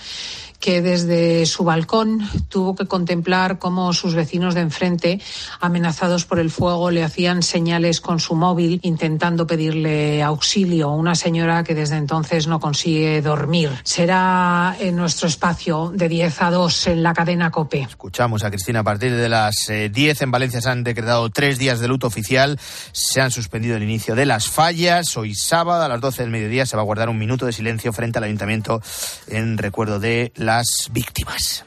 que 0.66 0.82
desde 0.82 1.46
su 1.46 1.64
balcón 1.64 2.28
tuvo 2.50 2.74
que 2.74 2.88
contemplar 2.88 3.60
cómo 3.60 3.94
sus 3.94 4.16
vecinos 4.16 4.56
de 4.56 4.62
enfrente, 4.62 5.22
amenazados 5.60 6.26
por 6.26 6.40
el 6.40 6.50
fuego, 6.50 6.90
le 6.90 7.04
hacían 7.04 7.44
señales 7.44 8.02
con 8.02 8.20
su 8.20 8.34
móvil 8.34 8.80
intentando 8.82 9.46
pedirle 9.46 10.24
auxilio. 10.24 10.90
Una 10.90 11.14
señora 11.14 11.64
que 11.64 11.76
desde 11.76 11.98
entonces 11.98 12.48
no 12.48 12.60
consigue 12.60 13.22
dormir. 13.22 13.70
Será 13.84 14.76
en 14.80 14.96
nuestro 14.96 15.28
espacio 15.28 15.92
de 15.94 16.10
10 16.10 16.42
a 16.42 16.50
2 16.50 16.88
en 16.88 17.04
la 17.04 17.14
cadena 17.14 17.52
COPE. 17.52 17.82
Escuchamos 17.82 18.44
a 18.44 18.50
Cristina 18.50 18.80
a 18.80 18.84
partir 18.84 19.16
de 19.16 19.30
las 19.30 19.68
10 19.68 19.70
eh, 19.70 20.24
en 20.24 20.32
Valencia 20.32 20.62
se 20.62 20.70
han 20.70 20.84
decretado 20.84 21.30
tres 21.30 21.60
días 21.60 21.80
de 21.80 21.88
luto 21.88 22.08
oficial. 22.08 22.60
Se 22.92 23.22
han 23.22 23.30
suspendido 23.30 23.78
el 23.78 23.84
inicio 23.84 24.16
de 24.16 24.26
las 24.26 24.48
fallas. 24.48 25.16
Hoy 25.16 25.36
sábado 25.36 25.84
a 25.84 25.88
las 25.88 26.02
12 26.02 26.24
del 26.24 26.32
mediodía 26.32 26.66
se 26.66 26.76
va 26.76 26.82
a 26.82 26.86
guardar 26.86 27.10
un 27.10 27.20
minuto 27.20 27.46
de 27.46 27.54
silencio 27.54 27.94
frente 27.94 28.18
al 28.18 28.24
ayuntamiento 28.24 28.82
en 29.28 29.60
recuerdo 29.60 30.00
de 30.00 30.32
la 30.36 30.55
víctimas. 30.92 31.66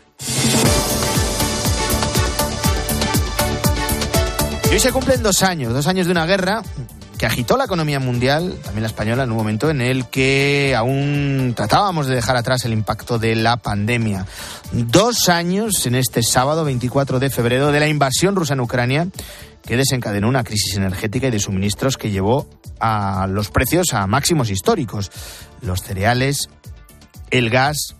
Hoy 4.70 4.80
se 4.80 4.92
cumplen 4.92 5.22
dos 5.22 5.42
años, 5.42 5.72
dos 5.72 5.86
años 5.86 6.06
de 6.06 6.12
una 6.12 6.26
guerra 6.26 6.62
que 7.18 7.26
agitó 7.26 7.56
la 7.56 7.64
economía 7.64 7.98
mundial, 7.98 8.54
también 8.62 8.82
la 8.82 8.88
española, 8.88 9.24
en 9.24 9.30
un 9.30 9.36
momento 9.36 9.70
en 9.70 9.80
el 9.80 10.06
que 10.06 10.74
aún 10.76 11.52
tratábamos 11.56 12.06
de 12.06 12.14
dejar 12.14 12.36
atrás 12.36 12.64
el 12.64 12.72
impacto 12.72 13.18
de 13.18 13.34
la 13.34 13.56
pandemia. 13.56 14.24
Dos 14.70 15.28
años 15.28 15.84
en 15.86 15.96
este 15.96 16.22
sábado 16.22 16.64
24 16.64 17.18
de 17.18 17.30
febrero 17.30 17.72
de 17.72 17.80
la 17.80 17.88
invasión 17.88 18.36
rusa 18.36 18.54
en 18.54 18.60
Ucrania 18.60 19.08
que 19.64 19.76
desencadenó 19.76 20.28
una 20.28 20.44
crisis 20.44 20.76
energética 20.76 21.26
y 21.26 21.30
de 21.30 21.40
suministros 21.40 21.96
que 21.96 22.10
llevó 22.10 22.48
a 22.80 23.26
los 23.28 23.50
precios 23.50 23.92
a 23.92 24.06
máximos 24.06 24.48
históricos. 24.48 25.10
Los 25.60 25.82
cereales, 25.82 26.48
el 27.30 27.50
gas, 27.50 27.96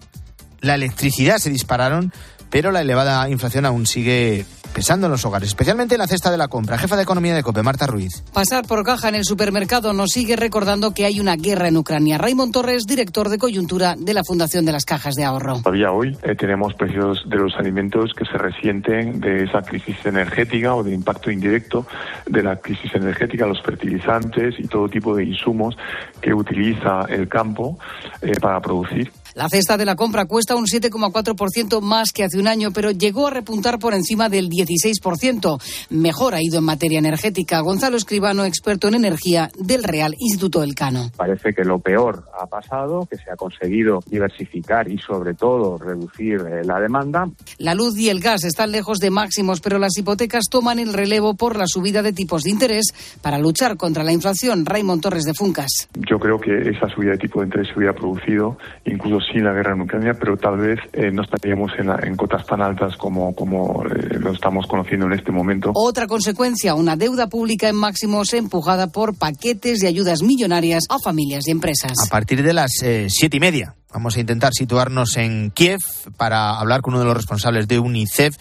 la 0.61 0.75
electricidad 0.75 1.39
se 1.39 1.51
dispararon, 1.51 2.13
pero 2.51 2.73
la 2.73 2.81
elevada 2.81 3.29
inflación 3.29 3.67
aún 3.67 3.87
sigue 3.87 4.47
pesando 4.73 5.07
en 5.07 5.13
los 5.13 5.25
hogares, 5.25 5.49
especialmente 5.49 5.95
en 5.95 5.99
la 5.99 6.07
cesta 6.07 6.31
de 6.31 6.39
la 6.39 6.49
compra. 6.49 6.79
Jefa 6.79 6.97
de 6.97 7.03
Economía 7.03 7.35
de 7.35 7.43
COPE, 7.43 7.63
Marta 7.63 7.87
Ruiz. 7.87 8.23
Pasar 8.33 8.67
por 8.67 8.85
caja 8.85 9.09
en 9.09 9.17
el 9.17 9.25
supermercado 9.25 9.93
nos 9.93 10.11
sigue 10.11 10.37
recordando 10.37 10.93
que 10.93 11.05
hay 11.05 11.21
una 11.21 11.37
guerra 11.37 11.69
en 11.69 11.77
Ucrania. 11.77 12.19
Raymond 12.19 12.53
Torres, 12.53 12.85
director 12.87 13.29
de 13.29 13.39
coyuntura 13.39 13.97
de 13.99 14.15
la 14.15 14.25
Fundación 14.25 14.65
de 14.65 14.73
las 14.73 14.85
Cajas 14.85 15.15
de 15.15 15.25
Ahorro. 15.25 15.61
Todavía 15.63 15.93
hoy 15.93 16.17
eh, 16.23 16.35
tenemos 16.35 16.75
precios 16.75 17.25
de 17.29 17.37
los 17.37 17.55
alimentos 17.57 18.13
que 18.15 18.25
se 18.25 18.39
resienten 18.39 19.21
de 19.21 19.45
esa 19.45 19.63
crisis 19.63 19.97
energética 20.05 20.75
o 20.75 20.83
del 20.83 20.95
impacto 20.95 21.31
indirecto 21.31 21.87
de 22.27 22.43
la 22.43 22.57
crisis 22.57 22.95
energética, 22.95 23.47
los 23.47 23.63
fertilizantes 23.63 24.55
y 24.59 24.69
todo 24.69 24.89
tipo 24.89 25.17
de 25.17 25.25
insumos 25.25 25.77
que 26.21 26.33
utiliza 26.33 27.07
el 27.09 27.29
campo 27.29 27.79
eh, 28.23 28.33
para 28.41 28.61
producir. 28.61 29.11
La 29.39 29.49
cesta 29.49 29.77
de 29.77 29.85
la 29.85 29.95
compra 29.95 30.25
cuesta 30.25 30.57
un 30.57 30.65
7,4% 30.65 31.81
más 31.81 32.13
que 32.13 32.25
hace 32.25 32.41
un 32.41 32.49
año, 32.49 32.73
pero 32.73 32.91
llegó 32.91 33.29
a 33.29 33.31
repuntar 33.31 33.79
por 33.79 33.95
encima 33.95 34.29
del 34.29 34.49
16%. 34.51 35.63
Mejor 35.91 36.35
ha 36.35 36.43
ido 36.43 36.59
en 36.59 36.65
materia 36.65 36.99
energética. 36.99 37.61
Gonzalo 37.61 37.97
Escribano, 37.97 38.45
experto 38.45 38.89
en 38.89 38.97
energía 38.97 39.49
del 39.57 39.85
Real 39.85 40.17
Instituto 40.19 40.65
Elcano. 40.65 41.13
Parece 41.17 41.55
que 41.55 41.63
lo 41.63 41.79
peor 41.79 42.25
ha 42.37 42.47
pasado, 42.47 43.07
que 43.09 43.17
se 43.17 43.31
ha 43.31 43.37
conseguido 43.37 44.01
diversificar 44.11 44.91
y 44.91 44.99
sobre 44.99 45.35
todo 45.35 45.79
reducir 45.79 46.41
eh, 46.41 46.65
la 46.65 46.81
demanda. 46.81 47.31
La 47.59 47.77
luz 47.77 47.97
y 47.97 48.09
el 48.09 48.19
gas 48.19 48.43
están 48.43 48.73
lejos 48.73 48.99
de 48.99 49.11
máximos, 49.11 49.61
pero 49.61 49.79
las 49.79 49.97
hipotecas 49.97 50.47
toman 50.51 50.81
el 50.81 50.93
relevo 50.93 51.35
por 51.35 51.57
la 51.57 51.69
subida 51.69 52.03
de 52.03 52.13
tipos 52.13 52.43
de 52.43 52.51
interés 52.51 52.87
para 53.23 53.39
luchar 53.39 53.77
contra 53.77 54.03
la 54.03 54.11
inflación. 54.11 54.67
Raymond 54.67 55.01
Torres 55.01 55.23
de 55.23 55.35
Funcas. 55.35 55.89
Yo 56.11 56.19
creo 56.19 56.41
que 56.41 56.71
esa 56.71 56.89
subida 56.93 57.13
de 57.13 57.19
tipo 57.19 57.39
de 57.39 57.47
interés 57.47 57.69
se 57.69 57.79
hubiera 57.79 57.95
producido 57.95 58.59
incluso 58.85 59.28
sin 59.33 59.45
la 59.45 59.53
guerra 59.53 59.75
en 59.75 59.83
Ucrania, 59.83 60.15
pero 60.19 60.37
tal 60.37 60.57
vez 60.59 60.79
eh, 60.93 61.11
no 61.13 61.23
estaríamos 61.23 61.73
en, 61.79 61.91
en, 62.03 62.17
cotas 62.17 62.47
tan 62.47 62.63
altas 62.63 62.97
como, 62.97 63.35
como 63.35 63.85
eh, 63.87 64.19
lo 64.19 64.33
estamos 64.33 64.67
conociendo 64.67 65.07
en 65.07 65.13
este 65.13 65.33
momento. 65.33 65.73
Otra 65.75 66.07
consecuencia, 66.07 66.75
una 66.75 66.97
deuda 66.97 67.29
pública 67.29 67.69
en 67.69 67.77
máximos 67.77 68.33
empujada 68.35 68.89
por 68.89 69.17
paquetes 69.17 69.81
de 69.81 69.89
ayudas 69.89 70.23
millonarias 70.23 70.85
a 70.89 70.99
familias 70.99 71.47
y 71.47 71.51
empresas. 71.51 71.93
A 72.05 72.11
partir 72.11 72.43
de 72.43 72.53
las 72.53 72.83
eh, 72.83 73.07
siete 73.11 73.37
y 73.37 73.41
media 73.41 73.75
vamos 73.93 74.17
a 74.17 74.21
intentar 74.21 74.53
situarnos 74.53 75.17
en 75.17 75.51
Kiev 75.51 75.81
para 76.17 76.59
hablar 76.59 76.83
con 76.83 76.95
uno 76.95 77.01
de 77.01 77.07
los 77.07 77.17
responsables 77.17 77.69
de 77.69 77.79
UNICEF 77.79 78.37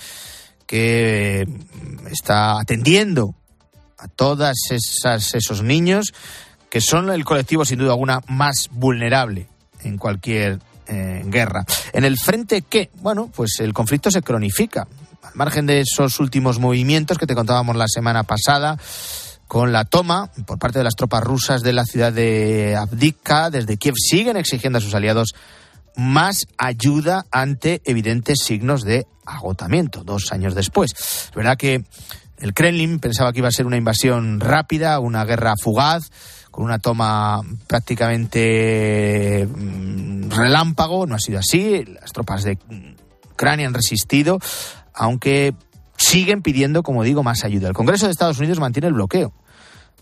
que 0.65 1.47
está 2.11 2.59
atendiendo 2.59 3.33
a 3.97 4.07
todas 4.07 4.55
esas 4.69 5.33
esos 5.33 5.63
niños 5.63 6.13
que 6.69 6.81
son 6.81 7.09
el 7.09 7.23
colectivo 7.23 7.65
sin 7.65 7.79
duda 7.79 7.91
alguna 7.91 8.21
más 8.27 8.69
vulnerable 8.71 9.47
en 9.83 9.97
cualquier 9.97 10.59
guerra. 10.87 11.65
En 11.93 12.05
el 12.05 12.17
frente 12.17 12.61
que, 12.61 12.89
bueno, 13.01 13.29
pues 13.35 13.59
el 13.59 13.73
conflicto 13.73 14.11
se 14.11 14.21
cronifica. 14.21 14.87
Al 15.23 15.35
margen 15.35 15.65
de 15.65 15.81
esos 15.81 16.19
últimos 16.19 16.59
movimientos 16.59 17.17
que 17.17 17.27
te 17.27 17.35
contábamos 17.35 17.75
la 17.75 17.87
semana 17.87 18.23
pasada, 18.23 18.77
con 19.47 19.71
la 19.71 19.85
toma 19.85 20.29
por 20.45 20.59
parte 20.59 20.79
de 20.79 20.83
las 20.83 20.95
tropas 20.95 21.23
rusas 21.23 21.63
de 21.63 21.73
la 21.73 21.85
ciudad 21.85 22.11
de 22.11 22.75
Abdika, 22.75 23.49
desde 23.49 23.77
Kiev 23.77 23.95
siguen 23.97 24.37
exigiendo 24.37 24.77
a 24.77 24.81
sus 24.81 24.93
aliados 24.93 25.33
más 25.95 26.47
ayuda 26.57 27.25
ante 27.31 27.81
evidentes 27.85 28.39
signos 28.43 28.83
de 28.83 29.07
agotamiento, 29.25 30.03
dos 30.03 30.31
años 30.31 30.53
después. 30.53 30.91
Es 30.93 31.31
verdad 31.35 31.57
que 31.57 31.83
el 32.37 32.53
Kremlin 32.53 32.99
pensaba 32.99 33.33
que 33.33 33.39
iba 33.39 33.47
a 33.47 33.51
ser 33.51 33.65
una 33.65 33.77
invasión 33.77 34.39
rápida, 34.39 34.99
una 34.99 35.25
guerra 35.25 35.55
fugaz, 35.61 36.11
con 36.57 36.65
una 36.65 36.79
toma 36.79 37.43
prácticamente 37.67 39.47
mm, 39.47 40.31
relámpago. 40.31 41.05
No 41.05 41.13
ha 41.13 41.19
sido 41.19 41.37
así. 41.37 41.85
Las 41.85 42.11
tropas 42.13 42.45
de 42.45 42.57
Ucrania 43.31 43.67
han 43.67 43.75
resistido, 43.75 44.39
aunque 44.91 45.53
siguen 45.97 46.41
pidiendo, 46.41 46.81
como 46.81 47.03
digo, 47.03 47.21
más 47.21 47.43
ayuda. 47.43 47.67
El 47.67 47.75
Congreso 47.75 48.07
de 48.07 48.11
Estados 48.11 48.39
Unidos 48.39 48.59
mantiene 48.59 48.87
el 48.87 48.95
bloqueo 48.95 49.33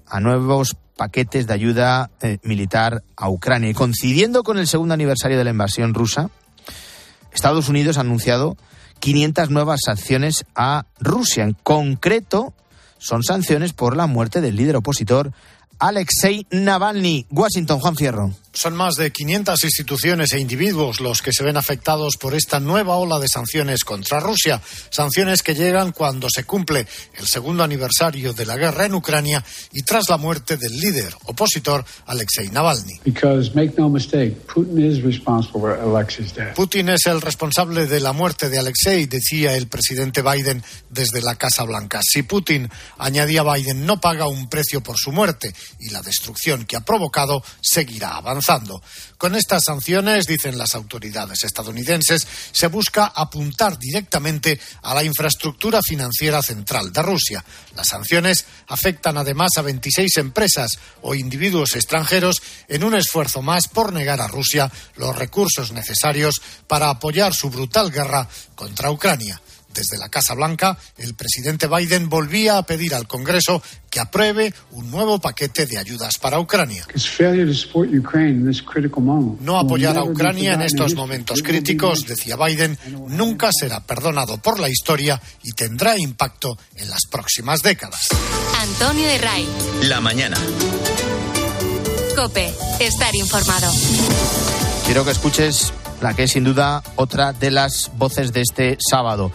a 0.08 0.22
nuevos 0.22 0.78
paquetes 0.96 1.46
de 1.46 1.54
ayuda 1.54 2.10
eh, 2.22 2.38
militar 2.44 3.04
a 3.18 3.30
Ucrania. 3.30 3.72
Y 3.72 3.74
coincidiendo 3.74 4.44
con 4.44 4.58
el 4.58 4.68
segundo 4.68 4.94
aniversario 4.94 5.38
de 5.38 5.44
la 5.44 5.50
invasión 5.50 5.94
rusa, 5.94 6.30
Estados 7.34 7.68
Unidos 7.68 7.98
ha 7.98 8.02
anunciado 8.02 8.56
500 9.02 9.50
nuevas 9.50 9.82
sanciones 9.84 10.46
a 10.56 10.86
Rusia. 11.02 11.44
En 11.44 11.52
concreto, 11.52 12.54
son 12.98 13.24
sanciones 13.24 13.74
por 13.74 13.98
la 13.98 14.08
muerte 14.08 14.40
del 14.40 14.56
líder 14.56 14.78
opositor 14.78 15.34
Alexei 15.80 16.46
Navalny. 16.52 17.26
Washington, 17.30 17.80
Juan 17.80 17.96
Fierro. 17.96 18.45
Son 18.56 18.74
más 18.74 18.96
de 18.96 19.12
500 19.12 19.66
instituciones 19.66 20.32
e 20.32 20.40
individuos 20.40 21.02
los 21.02 21.22
que 21.22 21.34
se 21.34 21.44
ven 21.44 21.58
afectados 21.58 22.16
por 22.16 22.34
esta 22.34 22.62
nueva 22.62 22.96
ola 22.96 23.20
de 23.20 23.28
sanciones 23.28 23.84
contra 23.84 24.22
Rusia. 24.22 24.62
Sanciones 24.90 25.44
que 25.44 25.56
llegan 25.56 25.92
cuando 25.92 26.30
se 26.34 26.46
cumple 26.46 26.88
el 27.16 27.28
segundo 27.28 27.66
aniversario 27.66 28.32
de 28.32 28.46
la 28.46 28.56
guerra 28.56 28.86
en 28.86 28.94
Ucrania 28.94 29.44
y 29.74 29.84
tras 29.84 30.08
la 30.08 30.16
muerte 30.16 30.56
del 30.56 30.72
líder 30.72 31.14
opositor 31.26 31.84
Alexei 32.06 32.48
Navalny. 32.48 33.02
Putin 36.56 36.88
es 36.88 37.08
el 37.08 37.20
responsable 37.20 37.88
de 37.88 38.00
la 38.00 38.14
muerte 38.14 38.48
de 38.48 38.58
Alexei, 38.58 39.06
decía 39.06 39.54
el 39.58 39.68
presidente 39.68 40.22
Biden 40.22 40.64
desde 40.90 41.22
la 41.22 41.36
Casa 41.36 41.66
Blanca. 41.66 42.00
Si 42.02 42.24
Putin, 42.24 42.70
añadía 43.00 43.44
Biden, 43.44 43.86
no 43.86 44.00
paga 44.00 44.30
un 44.30 44.48
precio 44.48 44.82
por 44.82 44.96
su 44.98 45.12
muerte 45.12 45.54
y 45.78 45.90
la 45.90 46.02
destrucción 46.02 46.64
que 46.64 46.78
ha 46.78 46.86
provocado, 46.86 47.44
seguirá 47.60 48.16
avanzando. 48.16 48.45
Con 49.18 49.36
estas 49.36 49.64
sanciones, 49.66 50.28
dicen 50.28 50.58
las 50.58 50.76
autoridades 50.76 51.44
estadounidenses, 51.44 52.28
se 52.52 52.68
busca 52.68 53.12
apuntar 53.16 53.80
directamente 53.80 54.60
a 54.84 54.94
la 54.94 55.04
infraestructura 55.04 55.80
financiera 55.82 56.42
central 56.42 56.92
de 56.92 57.02
Rusia. 57.02 57.44
Las 57.76 57.88
sanciones 57.88 58.46
afectan 58.68 59.18
además 59.18 59.52
a 59.58 59.62
26 59.64 60.18
empresas 60.18 60.78
o 61.02 61.16
individuos 61.16 61.76
extranjeros 61.76 62.42
en 62.68 62.84
un 62.84 62.96
esfuerzo 62.96 63.42
más 63.42 63.68
por 63.68 63.94
negar 63.94 64.22
a 64.22 64.28
Rusia 64.28 64.72
los 64.96 65.16
recursos 65.16 65.72
necesarios 65.72 66.42
para 66.68 66.90
apoyar 66.90 67.34
su 67.34 67.50
brutal 67.50 67.92
guerra 67.92 68.28
contra 68.56 68.92
Ucrania. 68.92 69.42
Desde 69.76 69.98
la 69.98 70.08
Casa 70.08 70.34
Blanca, 70.36 70.78
el 70.98 71.16
presidente 71.16 71.68
Biden 71.68 72.08
volvía 72.08 72.58
a 72.58 72.66
pedir 72.66 72.96
al 72.96 73.08
Congreso 73.08 73.62
que 73.90 74.00
apruebe 74.00 74.54
un 74.72 74.90
nuevo 74.90 75.20
paquete 75.20 75.66
de 75.66 75.78
ayudas 75.78 76.18
para 76.18 76.40
Ucrania. 76.40 76.88
No 79.42 79.60
apoyar 79.60 79.98
a 79.98 80.04
Ucrania 80.04 80.54
en 80.54 80.62
estos 80.62 80.96
momentos 80.96 81.42
críticos, 81.44 82.06
decía 82.08 82.38
Biden, 82.38 82.78
nunca 83.10 83.50
será 83.52 83.82
perdonado 83.82 84.38
por 84.38 84.60
la 84.60 84.70
historia 84.70 85.22
y 85.44 85.52
tendrá 85.52 85.98
impacto 85.98 86.58
en 86.78 86.90
las 86.90 87.02
próximas 87.12 87.62
décadas. 87.62 88.08
Antonio 88.62 89.08
de 89.08 89.18
Ray. 89.18 89.48
La 89.84 90.00
mañana. 90.00 90.38
Cope, 92.16 92.54
estar 92.80 93.14
informado. 93.14 93.72
Quiero 94.86 95.04
que 95.04 95.12
escuches 95.12 95.74
la 96.02 96.14
que 96.14 96.24
es 96.24 96.32
sin 96.32 96.44
duda 96.44 96.84
otra 96.96 97.34
de 97.34 97.52
las 97.52 97.92
voces 97.98 98.32
de 98.34 98.42
este 98.42 98.78
sábado 98.80 99.32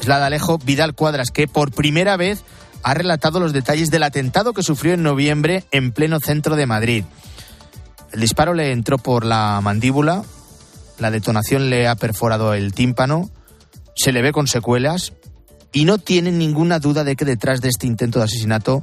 es 0.00 0.08
Alejo 0.08 0.58
Vidal 0.58 0.94
Cuadras, 0.94 1.30
que 1.30 1.48
por 1.48 1.72
primera 1.72 2.16
vez 2.16 2.44
ha 2.82 2.94
relatado 2.94 3.40
los 3.40 3.52
detalles 3.52 3.90
del 3.90 4.02
atentado 4.02 4.52
que 4.52 4.62
sufrió 4.62 4.94
en 4.94 5.02
noviembre 5.02 5.64
en 5.70 5.92
pleno 5.92 6.20
centro 6.20 6.56
de 6.56 6.66
Madrid. 6.66 7.04
El 8.12 8.20
disparo 8.20 8.54
le 8.54 8.72
entró 8.72 8.98
por 8.98 9.24
la 9.24 9.60
mandíbula, 9.60 10.22
la 10.98 11.10
detonación 11.10 11.70
le 11.70 11.88
ha 11.88 11.96
perforado 11.96 12.54
el 12.54 12.72
tímpano, 12.72 13.30
se 13.94 14.12
le 14.12 14.22
ve 14.22 14.32
con 14.32 14.46
secuelas 14.46 15.12
y 15.72 15.84
no 15.84 15.98
tiene 15.98 16.32
ninguna 16.32 16.78
duda 16.78 17.04
de 17.04 17.16
que 17.16 17.24
detrás 17.24 17.60
de 17.60 17.68
este 17.68 17.86
intento 17.86 18.18
de 18.18 18.26
asesinato 18.26 18.82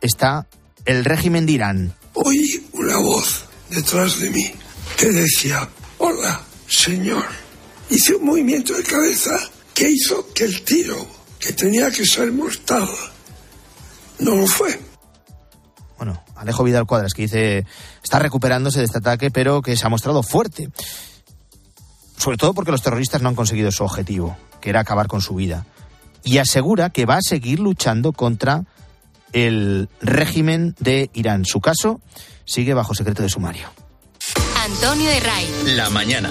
está 0.00 0.46
el 0.84 1.04
régimen 1.04 1.46
de 1.46 1.52
Irán. 1.52 1.94
Oí 2.14 2.66
una 2.72 2.98
voz 2.98 3.46
detrás 3.70 4.20
de 4.20 4.30
mí 4.30 4.52
que 4.96 5.10
decía, 5.10 5.68
hola, 5.98 6.40
señor. 6.68 7.24
Hice 7.90 8.14
un 8.14 8.26
movimiento 8.26 8.74
de 8.74 8.82
cabeza 8.84 9.32
que 9.74 9.90
hizo 9.90 10.32
que 10.34 10.44
el 10.44 10.62
tiro, 10.62 11.06
que 11.38 11.52
tenía 11.52 11.90
que 11.90 12.04
ser 12.04 12.32
mortal, 12.32 12.88
no 14.18 14.36
lo 14.36 14.46
fue. 14.46 14.78
Bueno, 15.96 16.22
Alejo 16.36 16.64
Vidal 16.64 16.86
Cuadras, 16.86 17.14
que 17.14 17.22
dice, 17.22 17.66
está 18.02 18.18
recuperándose 18.18 18.80
de 18.80 18.86
este 18.86 18.98
ataque, 18.98 19.30
pero 19.30 19.62
que 19.62 19.76
se 19.76 19.86
ha 19.86 19.88
mostrado 19.88 20.22
fuerte. 20.22 20.68
Sobre 22.16 22.36
todo 22.36 22.54
porque 22.54 22.70
los 22.70 22.82
terroristas 22.82 23.22
no 23.22 23.28
han 23.28 23.34
conseguido 23.34 23.70
su 23.72 23.84
objetivo, 23.84 24.36
que 24.60 24.70
era 24.70 24.80
acabar 24.80 25.08
con 25.08 25.20
su 25.20 25.34
vida. 25.34 25.66
Y 26.24 26.38
asegura 26.38 26.90
que 26.90 27.06
va 27.06 27.16
a 27.16 27.22
seguir 27.22 27.58
luchando 27.58 28.12
contra 28.12 28.64
el 29.32 29.88
régimen 30.00 30.74
de 30.78 31.10
Irán. 31.14 31.44
Su 31.44 31.60
caso 31.60 32.00
sigue 32.44 32.74
bajo 32.74 32.94
secreto 32.94 33.22
de 33.22 33.28
sumario. 33.28 33.68
Antonio 34.56 35.10
de 35.10 35.20
Ray. 35.20 35.48
La 35.76 35.90
mañana. 35.90 36.30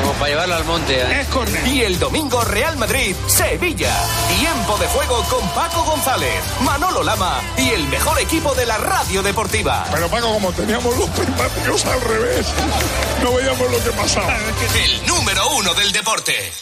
Como 0.00 0.12
para 0.14 0.28
llevarlo 0.28 0.54
al 0.54 0.64
monte. 0.64 1.00
¿eh? 1.00 1.20
Es 1.20 1.28
corner. 1.28 1.66
Y 1.66 1.82
el 1.82 1.98
domingo 1.98 2.42
Real 2.42 2.76
Madrid 2.76 3.14
Sevilla. 3.26 3.94
Tiempo 4.38 4.76
de 4.78 4.86
juego 4.88 5.22
con 5.24 5.48
Paco 5.50 5.82
González, 5.84 6.42
Manolo 6.62 7.02
Lama 7.02 7.40
y 7.56 7.70
el 7.70 7.86
mejor 7.88 8.18
equipo 8.20 8.54
de 8.54 8.66
la 8.66 8.78
radio 8.78 9.22
deportiva. 9.22 9.84
Pero 9.92 10.08
Paco, 10.08 10.32
como 10.32 10.52
teníamos 10.52 10.96
los 10.96 11.08
prismáticos 11.10 11.84
al 11.86 12.00
revés, 12.00 12.46
no 13.22 13.32
veíamos 13.34 13.70
lo 13.70 13.84
que 13.84 13.90
pasaba. 13.90 14.36
El 14.36 15.06
número 15.06 15.48
uno 15.56 15.74
del 15.74 15.92
deporte. 15.92 16.52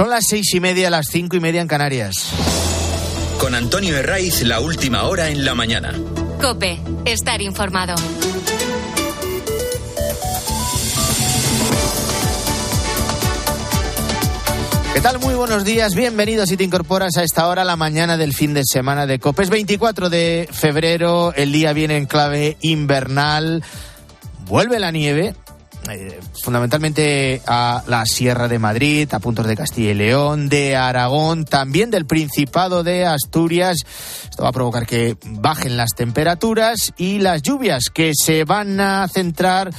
Son 0.00 0.08
las 0.08 0.24
seis 0.26 0.54
y 0.54 0.60
media, 0.60 0.88
las 0.88 1.08
cinco 1.10 1.36
y 1.36 1.40
media 1.40 1.60
en 1.60 1.68
Canarias. 1.68 2.14
Con 3.38 3.54
Antonio 3.54 3.94
Herraiz, 3.98 4.40
la 4.44 4.58
última 4.60 5.02
hora 5.02 5.28
en 5.28 5.44
la 5.44 5.54
mañana. 5.54 5.92
Cope, 6.40 6.80
estar 7.04 7.42
informado. 7.42 7.96
¿Qué 14.94 15.00
tal? 15.02 15.18
Muy 15.18 15.34
buenos 15.34 15.66
días, 15.66 15.94
bienvenidos 15.94 16.48
si 16.48 16.56
te 16.56 16.64
incorporas 16.64 17.18
a 17.18 17.22
esta 17.22 17.46
hora, 17.46 17.62
la 17.62 17.76
mañana 17.76 18.16
del 18.16 18.32
fin 18.32 18.54
de 18.54 18.62
semana 18.64 19.04
de 19.04 19.18
COPE. 19.18 19.42
Es 19.42 19.50
24 19.50 20.08
de 20.08 20.48
febrero, 20.50 21.34
el 21.34 21.52
día 21.52 21.74
viene 21.74 21.98
en 21.98 22.06
clave 22.06 22.56
invernal, 22.62 23.62
vuelve 24.46 24.78
la 24.78 24.92
nieve, 24.92 25.34
eh, 25.92 26.20
fundamentalmente 26.42 27.42
a 27.46 27.82
la 27.86 28.04
Sierra 28.06 28.48
de 28.48 28.58
Madrid, 28.58 29.08
a 29.12 29.18
puntos 29.18 29.46
de 29.46 29.56
Castilla 29.56 29.90
y 29.90 29.94
León, 29.94 30.48
de 30.48 30.76
Aragón, 30.76 31.44
también 31.44 31.90
del 31.90 32.06
Principado 32.06 32.82
de 32.82 33.06
Asturias. 33.06 33.78
Esto 34.28 34.42
va 34.42 34.50
a 34.50 34.52
provocar 34.52 34.86
que 34.86 35.16
bajen 35.24 35.76
las 35.76 35.90
temperaturas 35.94 36.92
y 36.96 37.18
las 37.18 37.42
lluvias 37.42 37.84
que 37.92 38.12
se 38.14 38.44
van 38.44 38.80
a 38.80 39.08
centrar 39.08 39.70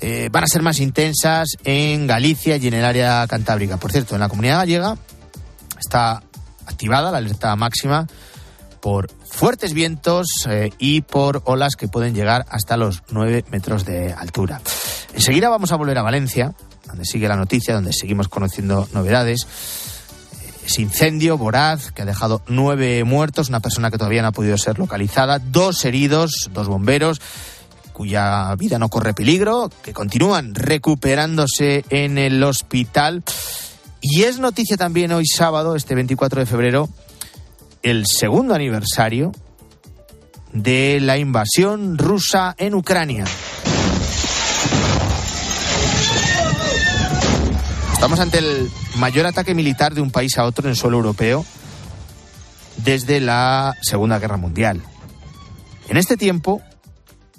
eh, 0.00 0.28
van 0.32 0.44
a 0.44 0.46
ser 0.46 0.62
más 0.62 0.80
intensas 0.80 1.48
en 1.64 2.06
Galicia 2.06 2.56
y 2.56 2.68
en 2.68 2.74
el 2.74 2.84
área 2.84 3.26
cantábrica. 3.28 3.76
Por 3.76 3.92
cierto, 3.92 4.14
en 4.14 4.20
la 4.20 4.28
comunidad 4.28 4.58
gallega 4.58 4.96
está 5.78 6.22
activada 6.66 7.10
la 7.10 7.18
alerta 7.18 7.54
máxima 7.56 8.06
por 8.82 9.08
fuertes 9.24 9.72
vientos 9.72 10.26
eh, 10.48 10.70
y 10.78 11.02
por 11.02 11.40
olas 11.44 11.76
que 11.76 11.88
pueden 11.88 12.14
llegar 12.14 12.44
hasta 12.50 12.76
los 12.76 13.04
9 13.10 13.44
metros 13.50 13.86
de 13.86 14.12
altura. 14.12 14.60
Enseguida 15.14 15.48
vamos 15.48 15.70
a 15.70 15.76
volver 15.76 15.96
a 15.98 16.02
Valencia, 16.02 16.52
donde 16.86 17.04
sigue 17.04 17.28
la 17.28 17.36
noticia, 17.36 17.74
donde 17.74 17.92
seguimos 17.92 18.28
conociendo 18.28 18.88
novedades. 18.92 19.46
Ese 20.66 20.82
incendio 20.82 21.38
voraz 21.38 21.92
que 21.92 22.02
ha 22.02 22.04
dejado 22.04 22.42
nueve 22.48 23.02
muertos, 23.04 23.48
una 23.48 23.60
persona 23.60 23.90
que 23.90 23.98
todavía 23.98 24.22
no 24.22 24.28
ha 24.28 24.32
podido 24.32 24.58
ser 24.58 24.78
localizada, 24.78 25.38
dos 25.38 25.84
heridos, 25.84 26.50
dos 26.52 26.68
bomberos 26.68 27.20
cuya 27.92 28.54
vida 28.56 28.78
no 28.78 28.88
corre 28.88 29.14
peligro, 29.14 29.70
que 29.82 29.92
continúan 29.92 30.54
recuperándose 30.54 31.84
en 31.90 32.18
el 32.18 32.42
hospital. 32.42 33.22
Y 34.00 34.22
es 34.22 34.38
noticia 34.38 34.76
también 34.76 35.12
hoy 35.12 35.26
sábado, 35.26 35.76
este 35.76 35.94
24 35.94 36.40
de 36.40 36.46
febrero, 36.46 36.88
el 37.82 38.04
segundo 38.06 38.54
aniversario 38.54 39.32
de 40.52 41.00
la 41.00 41.18
invasión 41.18 41.98
rusa 41.98 42.54
en 42.58 42.74
Ucrania. 42.74 43.24
Estamos 47.92 48.20
ante 48.20 48.38
el 48.38 48.70
mayor 48.96 49.26
ataque 49.26 49.54
militar 49.54 49.94
de 49.94 50.00
un 50.00 50.10
país 50.10 50.36
a 50.38 50.44
otro 50.44 50.68
en 50.68 50.76
suelo 50.76 50.96
europeo 50.96 51.44
desde 52.78 53.20
la 53.20 53.76
Segunda 53.80 54.18
Guerra 54.18 54.36
Mundial. 54.36 54.82
En 55.88 55.96
este 55.96 56.16
tiempo, 56.16 56.62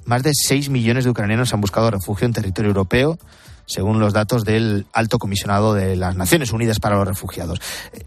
más 0.06 0.24
de 0.24 0.32
6 0.34 0.70
millones 0.70 1.04
de 1.04 1.10
ucranianos 1.10 1.54
han 1.54 1.62
buscado 1.62 1.92
refugio 1.92 2.26
en 2.26 2.34
territorio 2.34 2.70
europeo, 2.70 3.18
según 3.66 4.00
los 4.00 4.14
datos 4.14 4.44
del 4.44 4.86
Alto 4.94 5.20
Comisionado 5.20 5.74
de 5.74 5.96
las 5.96 6.16
Naciones 6.16 6.52
Unidas 6.52 6.80
para 6.80 6.98
los 6.98 7.08
Refugiados. 7.08 7.60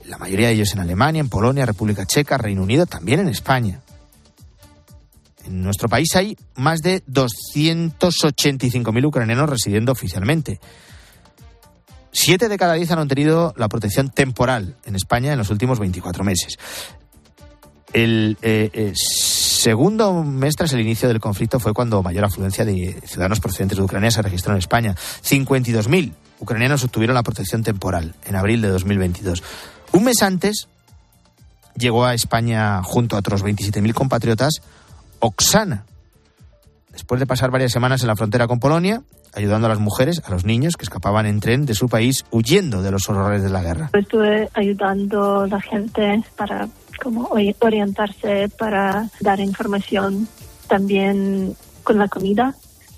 La 0.07 0.19
mayoría 0.19 0.49
de 0.49 0.55
ellos 0.55 0.73
en 0.73 0.81
Alemania, 0.81 1.21
en 1.21 1.29
Polonia, 1.29 1.66
República 1.66 2.07
Checa, 2.07 2.38
Reino 2.38 2.62
Unido, 2.62 2.87
también 2.87 3.21
en 3.21 3.29
España. 3.29 3.81
En 5.47 5.62
nuestro 5.62 5.88
país 5.88 6.14
hay 6.16 6.37
más 6.57 6.81
de 6.81 7.05
285.000 7.07 9.07
ucranianos 9.07 9.49
residiendo 9.49 9.92
oficialmente. 9.92 10.61
Siete 12.11 12.49
de 12.49 12.57
cada 12.57 12.75
diez 12.75 12.90
han 12.90 12.99
obtenido 12.99 13.55
la 13.57 13.69
protección 13.69 14.09
temporal 14.09 14.77
en 14.85 14.97
España 14.97 15.33
en 15.33 15.38
los 15.38 15.51
últimos 15.51 15.79
24 15.79 16.25
meses. 16.25 16.57
El 17.92 18.37
eh, 18.42 18.71
eh, 18.73 18.92
segundo 19.66 20.22
mes 20.22 20.55
tras 20.55 20.72
el 20.74 20.81
inicio 20.81 21.09
del 21.09 21.18
conflicto 21.18 21.59
fue 21.59 21.74
cuando 21.74 22.00
mayor 22.00 22.24
afluencia 22.24 22.64
de 22.64 23.00
ciudadanos 23.05 23.40
procedentes 23.40 23.76
de 23.76 23.83
Ucrania 23.83 24.12
se 24.12 24.22
registró 24.22 24.52
en 24.52 24.59
España. 24.59 24.94
52.000 24.94 26.12
ucranianos 26.38 26.85
obtuvieron 26.85 27.14
la 27.14 27.24
protección 27.24 27.64
temporal 27.64 28.14
en 28.26 28.37
abril 28.37 28.62
de 28.62 28.68
2022. 28.68 29.42
Un 29.90 30.05
mes 30.05 30.22
antes 30.22 30.68
llegó 31.76 32.05
a 32.05 32.14
España 32.14 32.81
junto 32.85 33.16
a 33.16 33.18
otros 33.18 33.42
27.000 33.42 33.92
compatriotas 33.92 34.62
Oksana. 35.18 35.85
Después 36.92 37.18
de 37.18 37.26
pasar 37.26 37.50
varias 37.50 37.72
semanas 37.72 38.02
en 38.02 38.07
la 38.07 38.14
frontera 38.14 38.46
con 38.46 38.61
Polonia, 38.61 39.02
ayudando 39.35 39.66
a 39.66 39.70
las 39.70 39.81
mujeres, 39.81 40.22
a 40.24 40.31
los 40.31 40.44
niños 40.44 40.76
que 40.76 40.85
escapaban 40.85 41.26
en 41.26 41.40
tren 41.40 41.66
de 41.66 41.74
su 41.74 41.88
país 41.88 42.24
huyendo 42.31 42.83
de 42.83 42.92
los 42.92 43.09
horrores 43.09 43.42
de 43.42 43.50
la 43.50 43.62
guerra. 43.62 43.90
Estuve 43.94 44.48
ayudando 44.55 45.40
a 45.40 45.48
la 45.48 45.61
gente 45.61 46.22
para 46.37 46.68
como 46.97 47.31
orientarse, 47.61 48.49
para 48.59 49.11
dar 49.21 49.41
información, 49.41 50.29
también 50.69 51.57
con 51.83 51.99
la 51.99 52.09
comida, 52.09 52.55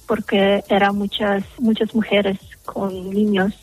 porque 0.07 0.65
eran 0.69 0.97
muchas, 0.97 1.45
muchas 1.59 1.95
mujeres 1.95 2.39
con 2.65 3.11
niños. 3.11 3.55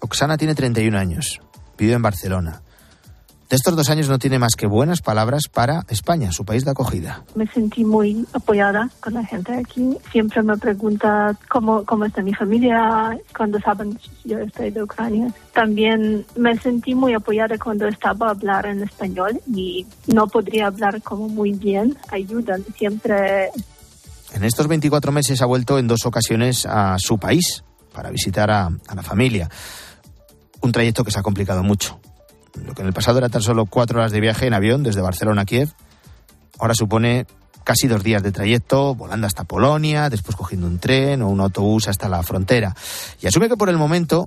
Oksana 0.00 0.36
tiene 0.36 0.54
31 0.54 0.98
años, 0.98 1.40
vive 1.78 1.94
en 1.94 2.02
Barcelona. 2.02 2.62
De 3.52 3.56
estos 3.56 3.76
dos 3.76 3.90
años 3.90 4.08
no 4.08 4.18
tiene 4.18 4.38
más 4.38 4.56
que 4.56 4.66
buenas 4.66 5.02
palabras 5.02 5.42
para 5.52 5.84
España, 5.90 6.32
su 6.32 6.42
país 6.42 6.64
de 6.64 6.70
acogida. 6.70 7.22
Me 7.34 7.46
sentí 7.48 7.84
muy 7.84 8.26
apoyada 8.32 8.88
con 9.00 9.12
la 9.12 9.26
gente 9.26 9.52
aquí. 9.52 9.98
Siempre 10.10 10.42
me 10.42 10.56
pregunta 10.56 11.36
cómo, 11.50 11.84
cómo 11.84 12.06
está 12.06 12.22
mi 12.22 12.32
familia 12.32 13.14
cuando 13.36 13.60
saben 13.60 13.92
que 13.92 14.08
yo 14.24 14.38
estoy 14.38 14.70
de 14.70 14.82
Ucrania. 14.82 15.34
También 15.52 16.24
me 16.34 16.56
sentí 16.60 16.94
muy 16.94 17.12
apoyada 17.12 17.58
cuando 17.58 17.86
estaba 17.88 18.28
a 18.28 18.30
hablar 18.30 18.64
en 18.64 18.84
español 18.84 19.38
y 19.54 19.86
no 20.06 20.26
podría 20.28 20.68
hablar 20.68 21.02
como 21.02 21.28
muy 21.28 21.52
bien. 21.52 21.94
Ayudan 22.10 22.64
siempre. 22.78 23.50
En 24.32 24.44
estos 24.44 24.66
24 24.66 25.12
meses 25.12 25.42
ha 25.42 25.44
vuelto 25.44 25.78
en 25.78 25.88
dos 25.88 26.06
ocasiones 26.06 26.64
a 26.64 26.98
su 26.98 27.18
país 27.18 27.62
para 27.92 28.08
visitar 28.08 28.50
a, 28.50 28.70
a 28.88 28.94
la 28.94 29.02
familia. 29.02 29.50
Un 30.62 30.72
trayecto 30.72 31.04
que 31.04 31.10
se 31.10 31.18
ha 31.18 31.22
complicado 31.22 31.62
mucho 31.62 32.00
lo 32.64 32.74
que 32.74 32.82
en 32.82 32.88
el 32.88 32.94
pasado 32.94 33.18
era 33.18 33.28
tan 33.28 33.42
solo 33.42 33.66
cuatro 33.66 34.00
horas 34.00 34.12
de 34.12 34.20
viaje 34.20 34.46
en 34.46 34.54
avión 34.54 34.82
desde 34.82 35.00
Barcelona 35.00 35.42
a 35.42 35.44
Kiev, 35.44 35.70
ahora 36.58 36.74
supone 36.74 37.26
casi 37.64 37.86
dos 37.86 38.02
días 38.02 38.22
de 38.22 38.32
trayecto, 38.32 38.94
volando 38.94 39.26
hasta 39.26 39.44
Polonia, 39.44 40.10
después 40.10 40.36
cogiendo 40.36 40.66
un 40.66 40.78
tren 40.78 41.22
o 41.22 41.28
un 41.28 41.40
autobús 41.40 41.88
hasta 41.88 42.08
la 42.08 42.22
frontera. 42.22 42.74
Y 43.20 43.26
asume 43.26 43.48
que 43.48 43.56
por 43.56 43.68
el 43.68 43.76
momento 43.76 44.26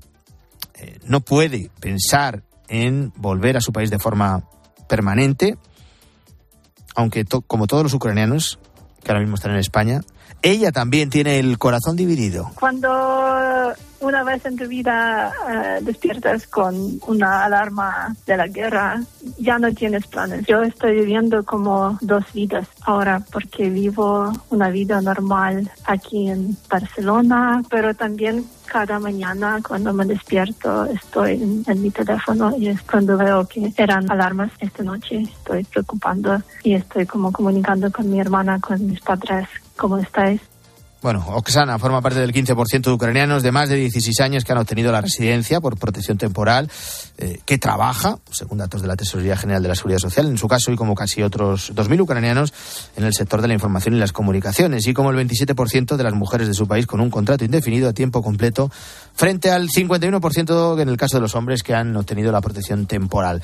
eh, 0.75 0.99
no 1.05 1.21
puede 1.21 1.69
pensar 1.79 2.43
en 2.67 3.13
volver 3.17 3.57
a 3.57 3.61
su 3.61 3.71
país 3.71 3.89
de 3.89 3.99
forma 3.99 4.43
permanente, 4.87 5.57
aunque 6.95 7.25
como 7.47 7.67
todos 7.67 7.83
los 7.83 7.93
ucranianos 7.93 8.59
que 9.03 9.11
ahora 9.11 9.21
mismo 9.21 9.35
están 9.35 9.51
en 9.51 9.59
España, 9.59 10.01
Ella 10.45 10.71
también 10.71 11.09
tiene 11.09 11.39
el 11.39 11.57
corazón 11.57 11.95
dividido. 11.95 12.51
Cuando 12.53 13.73
una 13.99 14.23
vez 14.23 14.45
en 14.45 14.55
tu 14.55 14.67
vida 14.67 15.33
eh, 15.49 15.79
despiertas 15.81 16.45
con 16.45 16.99
una 17.07 17.45
alarma 17.45 18.15
de 18.27 18.37
la 18.37 18.47
guerra, 18.47 19.01
ya 19.39 19.57
no 19.57 19.73
tienes 19.73 20.05
planes. 20.05 20.45
Yo 20.45 20.61
estoy 20.61 20.97
viviendo 20.97 21.43
como 21.43 21.97
dos 21.99 22.25
vidas 22.31 22.67
ahora 22.81 23.23
porque 23.31 23.71
vivo 23.71 24.31
una 24.51 24.69
vida 24.69 25.01
normal 25.01 25.71
aquí 25.85 26.29
en 26.29 26.55
Barcelona, 26.69 27.63
pero 27.67 27.95
también 27.95 28.45
cada 28.65 28.99
mañana 28.99 29.59
cuando 29.67 29.93
me 29.93 30.05
despierto 30.05 30.85
estoy 30.85 31.63
en, 31.65 31.81
mi 31.81 31.89
teléfono 31.89 32.55
y 32.55 32.67
es 32.67 32.83
cuando 32.83 33.17
veo 33.17 33.47
que 33.47 33.73
eran 33.77 34.11
alarmas 34.11 34.51
esta 34.59 34.83
noche. 34.83 35.23
Estoy 35.23 35.63
preocupando 35.63 36.39
y 36.63 36.75
estoy 36.75 37.07
como 37.07 37.31
comunicando 37.31 37.91
con 37.91 38.11
mi 38.11 38.19
hermana, 38.19 38.59
con 38.59 38.85
mis 38.85 39.01
padres, 39.01 39.47
cómo 39.75 39.97
estáis. 39.97 40.41
Bueno, 41.05 41.23
Oksana 41.27 41.77
forma 41.77 42.01
parte 42.01 42.19
del 42.19 42.33
15% 42.33 42.81
de 42.81 42.91
ucranianos 42.91 43.43
de 43.43 43.51
más 43.51 43.69
de 43.69 43.75
16 43.75 44.21
años 44.21 44.43
que 44.43 44.53
han 44.53 44.57
obtenido 44.57 44.91
la 44.91 45.01
residencia 45.01 45.61
por 45.61 45.77
protección 45.77 46.17
temporal, 46.17 46.67
eh, 47.19 47.41
que 47.45 47.59
trabaja, 47.59 48.17
según 48.31 48.57
datos 48.57 48.81
de 48.81 48.87
la 48.87 48.95
Tesorería 48.95 49.37
General 49.37 49.61
de 49.61 49.69
la 49.69 49.75
Seguridad 49.75 49.99
Social, 49.99 50.25
en 50.25 50.39
su 50.39 50.47
caso 50.47 50.71
y 50.71 50.75
como 50.75 50.95
casi 50.95 51.21
otros 51.21 51.75
2.000 51.75 52.01
ucranianos 52.01 52.55
en 52.95 53.03
el 53.03 53.13
sector 53.13 53.43
de 53.43 53.47
la 53.49 53.53
información 53.53 53.93
y 53.93 53.99
las 53.99 54.13
comunicaciones, 54.13 54.87
y 54.87 54.95
como 54.95 55.11
el 55.11 55.29
27% 55.29 55.95
de 55.95 56.03
las 56.03 56.15
mujeres 56.15 56.47
de 56.47 56.55
su 56.55 56.67
país 56.67 56.87
con 56.87 56.99
un 57.01 57.11
contrato 57.11 57.45
indefinido 57.45 57.87
a 57.87 57.93
tiempo 57.93 58.23
completo, 58.23 58.71
frente 59.13 59.51
al 59.51 59.69
51% 59.69 60.81
en 60.81 60.89
el 60.89 60.97
caso 60.97 61.17
de 61.17 61.21
los 61.21 61.35
hombres 61.35 61.61
que 61.61 61.75
han 61.75 61.95
obtenido 61.95 62.31
la 62.31 62.41
protección 62.41 62.87
temporal. 62.87 63.43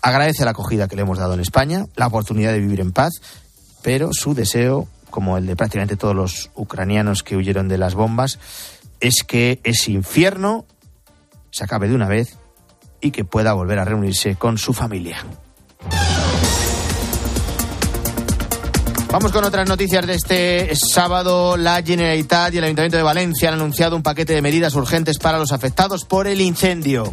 Agradece 0.00 0.44
la 0.44 0.52
acogida 0.52 0.86
que 0.86 0.94
le 0.94 1.02
hemos 1.02 1.18
dado 1.18 1.34
en 1.34 1.40
España, 1.40 1.86
la 1.96 2.06
oportunidad 2.06 2.52
de 2.52 2.60
vivir 2.60 2.78
en 2.78 2.92
paz, 2.92 3.14
pero 3.82 4.10
su 4.12 4.32
deseo 4.32 4.86
como 5.10 5.36
el 5.36 5.46
de 5.46 5.56
prácticamente 5.56 5.96
todos 5.96 6.14
los 6.14 6.50
ucranianos 6.54 7.22
que 7.22 7.36
huyeron 7.36 7.68
de 7.68 7.78
las 7.78 7.94
bombas, 7.94 8.38
es 9.00 9.24
que 9.26 9.60
ese 9.64 9.92
infierno 9.92 10.64
se 11.50 11.64
acabe 11.64 11.88
de 11.88 11.94
una 11.94 12.08
vez 12.08 12.38
y 13.00 13.10
que 13.10 13.24
pueda 13.24 13.52
volver 13.52 13.78
a 13.78 13.84
reunirse 13.84 14.36
con 14.36 14.58
su 14.58 14.72
familia. 14.72 15.24
Vamos 19.12 19.32
con 19.32 19.42
otras 19.44 19.68
noticias 19.68 20.06
de 20.06 20.14
este 20.14 20.72
sábado. 20.76 21.56
La 21.56 21.82
Generalitat 21.82 22.54
y 22.54 22.58
el 22.58 22.64
Ayuntamiento 22.64 22.96
de 22.96 23.02
Valencia 23.02 23.48
han 23.48 23.54
anunciado 23.54 23.96
un 23.96 24.04
paquete 24.04 24.34
de 24.34 24.40
medidas 24.40 24.76
urgentes 24.76 25.18
para 25.18 25.36
los 25.36 25.50
afectados 25.50 26.04
por 26.04 26.28
el 26.28 26.40
incendio. 26.40 27.12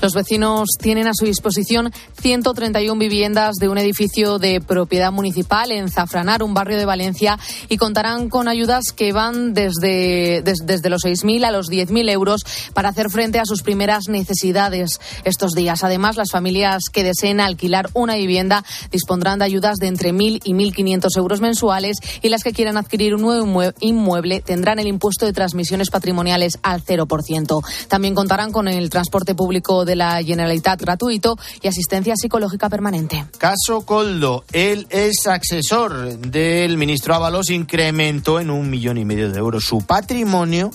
Los 0.00 0.12
vecinos 0.12 0.70
tienen 0.80 1.06
a 1.06 1.12
su 1.14 1.24
disposición 1.24 1.92
131 2.20 2.98
viviendas 2.98 3.54
de 3.60 3.68
un 3.68 3.78
edificio 3.78 4.40
de 4.40 4.60
propiedad 4.60 5.12
municipal 5.12 5.70
en 5.70 5.88
Zafranar, 5.88 6.42
un 6.42 6.52
barrio 6.52 6.78
de 6.78 6.84
Valencia, 6.84 7.38
y 7.68 7.76
contarán 7.76 8.28
con 8.28 8.48
ayudas 8.48 8.86
que 8.94 9.12
van 9.12 9.54
desde, 9.54 10.42
desde 10.42 10.90
los 10.90 11.04
6.000 11.04 11.44
a 11.44 11.52
los 11.52 11.68
10.000 11.68 12.10
euros 12.10 12.40
para 12.74 12.88
hacer 12.88 13.08
frente 13.08 13.38
a 13.38 13.46
sus 13.46 13.62
primeras 13.62 14.08
necesidades 14.08 14.98
estos 15.22 15.52
días. 15.52 15.84
Además, 15.84 16.16
las 16.16 16.32
familias 16.32 16.82
que 16.92 17.04
deseen 17.04 17.40
alquilar 17.40 17.88
una 17.94 18.16
vivienda 18.16 18.64
dispondrán 18.90 19.38
de 19.38 19.44
ayudas 19.44 19.76
de 19.76 19.86
entre 19.86 20.12
1.000 20.12 20.40
y 20.42 20.52
1.500 20.52 21.16
euros 21.16 21.35
mensuales 21.40 21.98
y 22.22 22.28
las 22.28 22.42
que 22.42 22.52
quieran 22.52 22.76
adquirir 22.76 23.14
un 23.14 23.22
nuevo 23.22 23.72
inmueble 23.80 24.40
tendrán 24.40 24.78
el 24.78 24.86
impuesto 24.86 25.26
de 25.26 25.32
transmisiones 25.32 25.90
patrimoniales 25.90 26.58
al 26.62 26.84
0%. 26.84 27.64
También 27.88 28.14
contarán 28.14 28.52
con 28.52 28.68
el 28.68 28.90
transporte 28.90 29.34
público 29.34 29.84
de 29.84 29.96
la 29.96 30.22
Generalitat 30.22 30.80
gratuito 30.80 31.36
y 31.62 31.68
asistencia 31.68 32.14
psicológica 32.16 32.68
permanente. 32.68 33.24
Caso 33.38 33.82
Coldo, 33.84 34.44
el 34.52 34.86
ex 34.90 35.26
asesor 35.26 36.18
del 36.18 36.76
ministro 36.76 37.14
Ábalos 37.14 37.50
incrementó 37.50 38.40
en 38.40 38.50
un 38.50 38.70
millón 38.70 38.98
y 38.98 39.04
medio 39.04 39.30
de 39.30 39.38
euros 39.38 39.64
su 39.64 39.78
patrimonio 39.82 40.70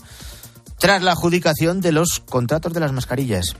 tras 0.82 1.04
la 1.04 1.12
adjudicación 1.12 1.80
de 1.80 1.92
los 1.92 2.20
contratos 2.20 2.74
de 2.74 2.80
las 2.80 2.92
mascarillas. 2.92 3.56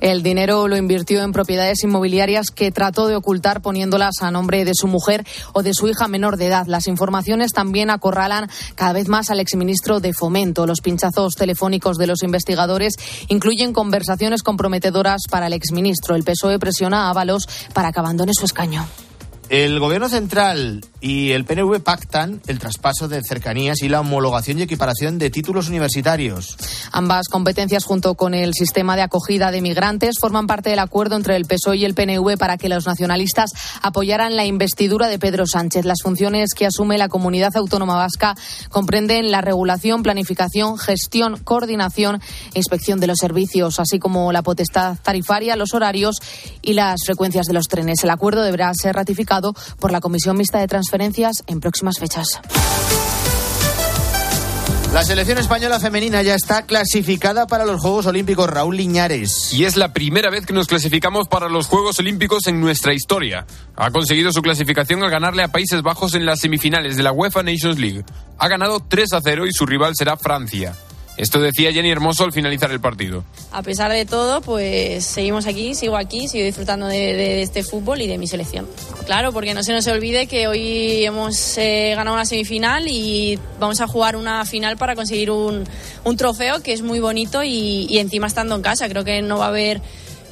El 0.00 0.24
dinero 0.24 0.66
lo 0.66 0.76
invirtió 0.76 1.22
en 1.22 1.30
propiedades 1.30 1.84
inmobiliarias 1.84 2.50
que 2.50 2.72
trató 2.72 3.06
de 3.06 3.14
ocultar 3.14 3.62
poniéndolas 3.62 4.16
a 4.22 4.32
nombre 4.32 4.64
de 4.64 4.72
su 4.74 4.88
mujer 4.88 5.24
o 5.52 5.62
de 5.62 5.72
su 5.72 5.88
hija 5.88 6.08
menor 6.08 6.36
de 6.36 6.48
edad. 6.48 6.66
Las 6.66 6.88
informaciones 6.88 7.52
también 7.52 7.90
acorralan 7.90 8.50
cada 8.74 8.92
vez 8.92 9.06
más 9.06 9.30
al 9.30 9.38
exministro 9.38 10.00
de 10.00 10.12
Fomento. 10.12 10.66
Los 10.66 10.80
pinchazos 10.80 11.36
telefónicos 11.36 11.96
de 11.96 12.08
los 12.08 12.24
investigadores 12.24 12.94
incluyen 13.28 13.72
conversaciones 13.72 14.42
comprometedoras 14.42 15.22
para 15.30 15.46
el 15.46 15.52
exministro. 15.52 16.16
El 16.16 16.24
PSOE 16.24 16.58
presiona 16.58 17.06
a 17.06 17.10
Ábalos 17.10 17.48
para 17.72 17.92
que 17.92 18.00
abandone 18.00 18.32
su 18.34 18.46
escaño. 18.46 18.84
El 19.50 19.78
Gobierno 19.78 20.08
Central 20.08 20.80
y 21.02 21.32
el 21.32 21.44
PNV 21.44 21.80
pactan 21.80 22.40
el 22.46 22.58
traspaso 22.58 23.08
de 23.08 23.22
cercanías 23.22 23.82
y 23.82 23.90
la 23.90 24.00
homologación 24.00 24.58
y 24.58 24.62
equiparación 24.62 25.18
de 25.18 25.28
títulos 25.28 25.68
universitarios. 25.68 26.56
Ambas 26.92 27.28
competencias, 27.28 27.84
junto 27.84 28.14
con 28.14 28.32
el 28.32 28.54
sistema 28.54 28.96
de 28.96 29.02
acogida 29.02 29.50
de 29.50 29.60
migrantes, 29.60 30.16
forman 30.18 30.46
parte 30.46 30.70
del 30.70 30.78
acuerdo 30.78 31.16
entre 31.16 31.36
el 31.36 31.44
PSOE 31.44 31.76
y 31.76 31.84
el 31.84 31.94
PNV 31.94 32.38
para 32.38 32.56
que 32.56 32.70
los 32.70 32.86
nacionalistas 32.86 33.50
apoyaran 33.82 34.34
la 34.34 34.46
investidura 34.46 35.08
de 35.08 35.18
Pedro 35.18 35.46
Sánchez. 35.46 35.84
Las 35.84 36.00
funciones 36.02 36.54
que 36.54 36.64
asume 36.64 36.96
la 36.96 37.08
comunidad 37.08 37.54
autónoma 37.54 37.96
vasca 37.96 38.34
comprenden 38.70 39.30
la 39.30 39.42
regulación, 39.42 40.02
planificación, 40.02 40.78
gestión, 40.78 41.36
coordinación 41.44 42.22
e 42.54 42.58
inspección 42.58 42.98
de 42.98 43.08
los 43.08 43.18
servicios, 43.20 43.78
así 43.78 43.98
como 43.98 44.32
la 44.32 44.42
potestad 44.42 44.96
tarifaria, 45.02 45.54
los 45.54 45.74
horarios 45.74 46.16
y 46.62 46.72
las 46.72 47.00
frecuencias 47.04 47.44
de 47.44 47.52
los 47.52 47.68
trenes. 47.68 48.02
El 48.02 48.10
acuerdo 48.10 48.42
deberá 48.42 48.72
ser 48.74 48.96
ratificado 48.96 49.33
por 49.80 49.92
la 49.92 50.00
Comisión 50.00 50.36
Mixta 50.36 50.58
de 50.58 50.68
Transferencias 50.68 51.42
en 51.46 51.60
próximas 51.60 51.98
fechas. 51.98 52.40
La 54.94 55.02
selección 55.02 55.38
española 55.38 55.80
femenina 55.80 56.22
ya 56.22 56.36
está 56.36 56.66
clasificada 56.66 57.48
para 57.48 57.64
los 57.64 57.80
Juegos 57.80 58.06
Olímpicos. 58.06 58.48
Raúl 58.48 58.76
Liñares. 58.76 59.52
Y 59.52 59.64
es 59.64 59.76
la 59.76 59.92
primera 59.92 60.30
vez 60.30 60.46
que 60.46 60.52
nos 60.52 60.68
clasificamos 60.68 61.26
para 61.26 61.48
los 61.48 61.66
Juegos 61.66 61.98
Olímpicos 61.98 62.46
en 62.46 62.60
nuestra 62.60 62.94
historia. 62.94 63.44
Ha 63.74 63.90
conseguido 63.90 64.30
su 64.30 64.40
clasificación 64.40 65.02
al 65.02 65.10
ganarle 65.10 65.42
a 65.42 65.48
Países 65.48 65.82
Bajos 65.82 66.14
en 66.14 66.24
las 66.24 66.38
semifinales 66.38 66.96
de 66.96 67.02
la 67.02 67.10
UEFA 67.10 67.42
Nations 67.42 67.76
League. 67.76 68.04
Ha 68.38 68.46
ganado 68.46 68.78
3 68.88 69.14
a 69.14 69.20
0 69.20 69.46
y 69.48 69.52
su 69.52 69.66
rival 69.66 69.94
será 69.96 70.16
Francia. 70.16 70.76
Esto 71.16 71.40
decía 71.40 71.72
Jenny 71.72 71.90
Hermoso 71.90 72.24
al 72.24 72.32
finalizar 72.32 72.70
el 72.72 72.80
partido. 72.80 73.24
A 73.52 73.62
pesar 73.62 73.92
de 73.92 74.04
todo, 74.04 74.40
pues 74.40 75.04
seguimos 75.04 75.46
aquí, 75.46 75.74
sigo 75.74 75.96
aquí, 75.96 76.26
sigo 76.26 76.44
disfrutando 76.44 76.86
de, 76.86 77.42
este 77.42 77.62
fútbol 77.62 78.00
y 78.02 78.08
de 78.08 78.18
mi 78.18 78.26
selección. 78.26 78.66
Claro, 79.06 79.32
porque 79.32 79.54
no 79.54 79.62
se 79.62 79.72
nos 79.72 79.86
olvide 79.86 80.26
que 80.26 80.48
hoy 80.48 81.04
hemos 81.04 81.56
eh, 81.58 81.92
ganado 81.94 82.16
una 82.16 82.24
semifinal 82.24 82.88
y 82.88 83.38
vamos 83.60 83.80
a 83.80 83.86
jugar 83.86 84.16
una 84.16 84.44
final 84.44 84.76
para 84.76 84.96
conseguir 84.96 85.30
un, 85.30 85.64
trofeo 86.16 86.62
que 86.62 86.72
es 86.72 86.82
muy 86.82 87.00
bonito 87.00 87.42
y, 87.42 87.86
y 87.88 87.98
encima 87.98 88.26
estando 88.26 88.56
en 88.56 88.62
casa. 88.62 88.88
Creo 88.88 89.04
que 89.04 89.22
no 89.22 89.38
va 89.38 89.46
a 89.46 89.48
haber 89.48 89.80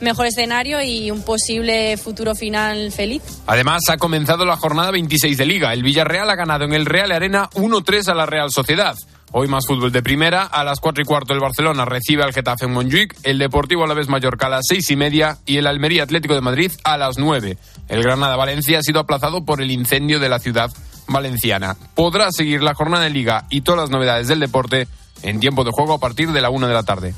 mejor 0.03 0.27
escenario 0.27 0.83
y 0.83 1.11
un 1.11 1.23
posible 1.23 1.97
futuro 1.97 2.35
final 2.35 2.93
feliz. 2.93 3.23
Además, 3.47 3.83
ha 3.89 3.97
comenzado 3.97 4.45
la 4.45 4.57
jornada 4.57 4.91
26 4.91 5.39
de 5.39 5.47
Liga. 5.47 5.73
El 5.73 5.83
Villarreal 5.83 6.29
ha 6.29 6.35
ganado 6.35 6.65
en 6.65 6.75
el 6.75 6.87
Real 6.87 7.13
Arena 7.13 7.49
1-3 7.55 8.09
a 8.09 8.15
la 8.15 8.27
Real 8.27 8.51
Sociedad. 8.51 8.97
Hoy 9.35 9.49
más 9.49 9.67
fútbol 9.67 9.91
de 9.93 10.03
primera. 10.03 10.43
A 10.43 10.63
las 10.63 10.79
cuatro 10.79 11.03
y 11.03 11.07
cuarto 11.07 11.33
el 11.33 11.41
Barcelona 11.41 11.87
recibe 11.87 12.23
al 12.23 12.35
Getafe 12.35 12.67
en 12.67 12.73
Montjuic, 12.73 13.17
el 13.23 13.39
Deportivo 13.39 13.83
Alavés 13.83 14.09
Mallorca 14.09 14.47
a 14.47 14.51
las 14.51 14.67
seis 14.69 14.91
y 14.91 14.97
media 14.97 15.39
y 15.47 15.57
el 15.57 15.67
Almería 15.67 16.03
Atlético 16.03 16.35
de 16.35 16.43
Madrid 16.43 16.71
a 16.85 16.99
las 16.99 17.17
nueve. 17.17 17.57
El 17.89 18.03
Granada 18.03 18.37
Valencia 18.37 18.79
ha 18.79 18.83
sido 18.83 19.01
aplazado 19.01 19.47
por 19.47 19.63
el 19.63 19.71
incendio 19.71 20.21
de 20.21 20.29
la 20.29 20.39
ciudad 20.39 20.71
valenciana. 21.09 21.79
Podrá 21.95 22.31
seguir 22.31 22.63
la 22.63 22.75
jornada 22.75 23.05
de 23.05 23.11
liga 23.11 23.47
y 23.49 23.63
todas 23.63 23.81
las 23.81 23.91
novedades 23.91 24.29
del 24.29 24.41
deporte 24.41 24.87
en 25.23 25.41
tiempo 25.41 25.65
de 25.65 25.71
juego 25.71 25.95
a 25.95 25.99
partir 25.99 26.31
de 26.31 26.43
la 26.43 26.51
una 26.51 26.69
de 26.69 26.75
la 26.75 26.83
tarde. 26.83 27.15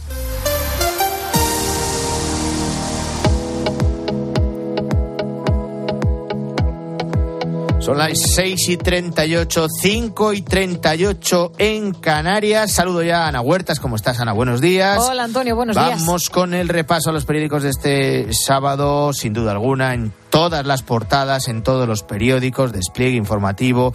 Son 7.85 7.99
las 7.99 8.19
6 8.35 8.71
y 8.71 8.77
38, 8.79 9.67
5 9.69 10.33
y 10.33 10.41
38 10.41 11.53
en 11.59 11.93
Canarias. 11.93 12.73
Saludo 12.73 13.03
ya 13.03 13.27
a 13.27 13.29
Ana 13.29 13.43
Huertas. 13.43 13.79
¿Cómo 13.79 13.97
estás, 13.97 14.21
Ana? 14.21 14.33
Buenos 14.33 14.63
días. 14.63 14.99
Hola, 15.07 15.25
Antonio. 15.25 15.55
Buenos 15.55 15.77
días. 15.77 16.01
Vamos 16.01 16.31
con 16.31 16.55
el 16.55 16.71
repaso 16.71 17.11
a 17.11 17.13
los 17.13 17.27
periódicos 17.27 17.63
de 17.63 17.69
este 17.69 18.33
sábado, 18.33 19.13
sin 19.13 19.35
duda 19.35 19.53
alguna, 19.53 19.93
en 19.93 20.15
todas 20.35 20.67
las 20.67 20.83
portadas, 20.83 21.47
en 21.47 21.63
todos 21.63 21.87
los 21.87 22.03
periódicos, 22.03 22.73
despliegue 22.73 23.17
informativo. 23.17 23.95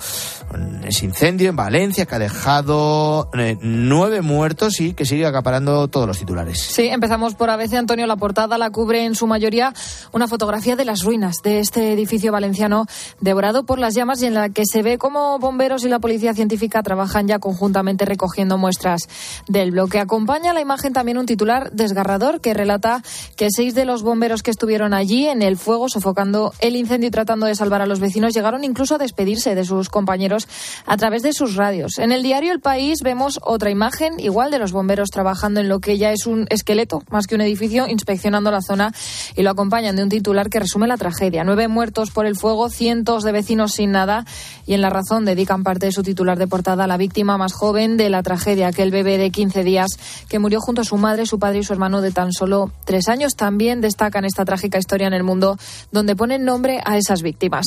Ese 0.86 1.06
incendio 1.06 1.50
en 1.50 1.58
Valencia 1.58 2.06
que 2.06 2.16
ha 2.16 2.20
dejado 2.20 3.30
eh, 3.38 3.58
nueve 3.62 4.22
muertos 4.22 4.80
y 4.80 4.94
que 4.94 5.04
sigue 5.04 5.26
acaparando 5.26 5.90
todos 5.90 6.08
los 6.08 6.18
titulares. 6.18 6.62
Sí, 6.62 6.88
empezamos 6.88 7.36
por 7.36 7.50
ABC. 7.50 7.74
Antonio, 7.74 8.08
la 8.08 8.16
portada 8.16 8.58
la 8.58 8.70
cubre 8.70 9.04
en 9.04 9.16
su 9.16 9.28
mayoría 9.28 9.74
una 10.14 10.30
fotografía 10.30 10.78
de 10.78 10.86
las 10.86 11.04
ruinas 11.04 11.36
de 11.44 11.60
este 11.60 11.92
edificio 11.92 12.32
valenciano 12.32 12.86
devorado 13.20 13.66
por 13.66 13.78
las 13.78 13.94
llamas 13.94 14.22
y 14.22 14.28
en 14.28 14.36
la 14.36 14.48
que 14.48 14.64
se 14.66 14.82
ve 14.82 14.98
cómo 14.98 15.40
bomberos 15.40 15.84
y 15.84 15.90
la 15.90 16.00
policía 16.00 16.34
científica 16.34 16.82
trabajan 16.84 17.28
ya 17.28 17.40
conjuntamente 17.40 18.06
recogiendo 18.06 18.58
muestras 18.58 19.10
del 19.50 19.72
bloque. 19.72 20.00
Acompaña 20.00 20.54
la 20.54 20.62
imagen 20.62 20.94
también 20.94 21.18
un 21.18 21.26
titular 21.26 21.70
desgarrador 21.74 22.40
que 22.40 22.54
relata 22.54 23.04
que 23.36 23.50
seis 23.54 23.76
de 23.76 23.84
los 23.84 24.04
bomberos 24.04 24.42
que 24.42 24.52
estuvieron 24.52 24.94
allí 24.94 25.28
en 25.28 25.42
el 25.42 25.58
fuego 25.58 25.90
sofocando 25.90 26.28
el 26.59 26.75
incendio 26.75 27.07
y 27.07 27.11
tratando 27.11 27.45
de 27.45 27.55
salvar 27.55 27.82
a 27.82 27.86
los 27.86 27.99
vecinos, 27.99 28.34
llegaron 28.34 28.63
incluso 28.63 28.95
a 28.95 28.97
despedirse 28.97 29.55
de 29.55 29.63
sus 29.63 29.89
compañeros 29.89 30.47
a 30.86 30.97
través 30.97 31.23
de 31.23 31.34
sus 31.34 31.55
radios. 31.55 31.97
En 31.97 32.11
el 32.11 32.23
diario 32.23 32.51
El 32.51 32.59
País 32.59 32.99
vemos 33.03 33.39
otra 33.43 33.69
imagen, 33.69 34.19
igual 34.19 34.51
de 34.51 34.59
los 34.59 34.71
bomberos 34.71 35.09
trabajando 35.09 35.59
en 35.59 35.69
lo 35.69 35.80
que 35.80 35.97
ya 35.97 36.11
es 36.11 36.25
un 36.25 36.45
esqueleto, 36.49 37.03
más 37.09 37.27
que 37.27 37.36
un 37.36 37.41
edificio, 37.41 37.88
inspeccionando 37.88 38.51
la 38.51 38.61
zona 38.61 38.93
y 39.36 39.43
lo 39.43 39.49
acompañan 39.49 39.95
de 39.95 40.03
un 40.03 40.09
titular 40.09 40.49
que 40.49 40.59
resume 40.59 40.88
la 40.88 40.97
tragedia. 40.97 41.43
Nueve 41.43 41.67
muertos 41.67 42.11
por 42.11 42.25
el 42.25 42.36
fuego, 42.36 42.69
cientos 42.69 43.23
de 43.23 43.32
vecinos 43.32 43.73
sin 43.73 43.91
nada 43.91 44.25
y 44.65 44.73
en 44.73 44.82
La 44.82 44.89
Razón 44.89 45.25
dedican 45.25 45.63
parte 45.63 45.88
de 45.88 45.91
su 45.91 46.03
titular 46.03 46.38
de 46.38 46.47
portada 46.47 46.84
a 46.84 46.88
la 46.88 46.97
víctima 46.97 47.38
más 47.38 47.53
joven 47.53 47.97
de 47.97 48.09
la 48.09 48.23
tragedia, 48.23 48.67
aquel 48.67 48.91
bebé 48.91 49.17
de 49.17 49.32
15 49.32 49.63
días 49.63 49.88
que 50.27 50.39
murió 50.39 50.59
junto 50.61 50.82
a 50.82 50.84
su 50.84 50.97
madre, 50.97 51.25
su 51.25 51.39
padre 51.39 51.59
y 51.59 51.63
su 51.63 51.73
hermano 51.73 52.01
de 52.01 52.11
tan 52.11 52.32
solo 52.32 52.71
tres 52.86 53.07
años. 53.07 53.36
También 53.36 53.82
destacan 53.82 54.25
esta 54.25 54.45
trágica 54.45 54.77
historia 54.77 55.07
en 55.07 55.13
el 55.13 55.23
mundo 55.23 55.57
donde 55.91 56.15
ponen 56.20 56.45
nombre 56.45 56.82
a 56.86 56.97
esas 56.97 57.24
víctimas 57.24 57.65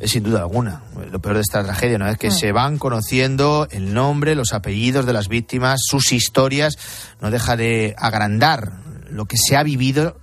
es 0.00 0.12
sin 0.12 0.22
duda 0.22 0.40
alguna. 0.40 0.82
Lo 1.10 1.20
peor 1.20 1.36
de 1.36 1.42
esta 1.42 1.64
tragedia, 1.64 1.98
¿no? 1.98 2.08
Es 2.08 2.18
que 2.18 2.28
mm. 2.28 2.32
se 2.32 2.52
van 2.52 2.78
conociendo 2.78 3.66
el 3.70 3.94
nombre, 3.94 4.34
los 4.34 4.52
apellidos 4.52 5.06
de 5.06 5.12
las 5.12 5.28
víctimas, 5.28 5.80
sus 5.84 6.12
historias. 6.12 6.78
No 7.20 7.30
deja 7.30 7.56
de 7.56 7.94
agrandar 7.98 8.80
lo 9.10 9.26
que 9.26 9.36
se 9.36 9.56
ha 9.56 9.62
vivido, 9.62 10.16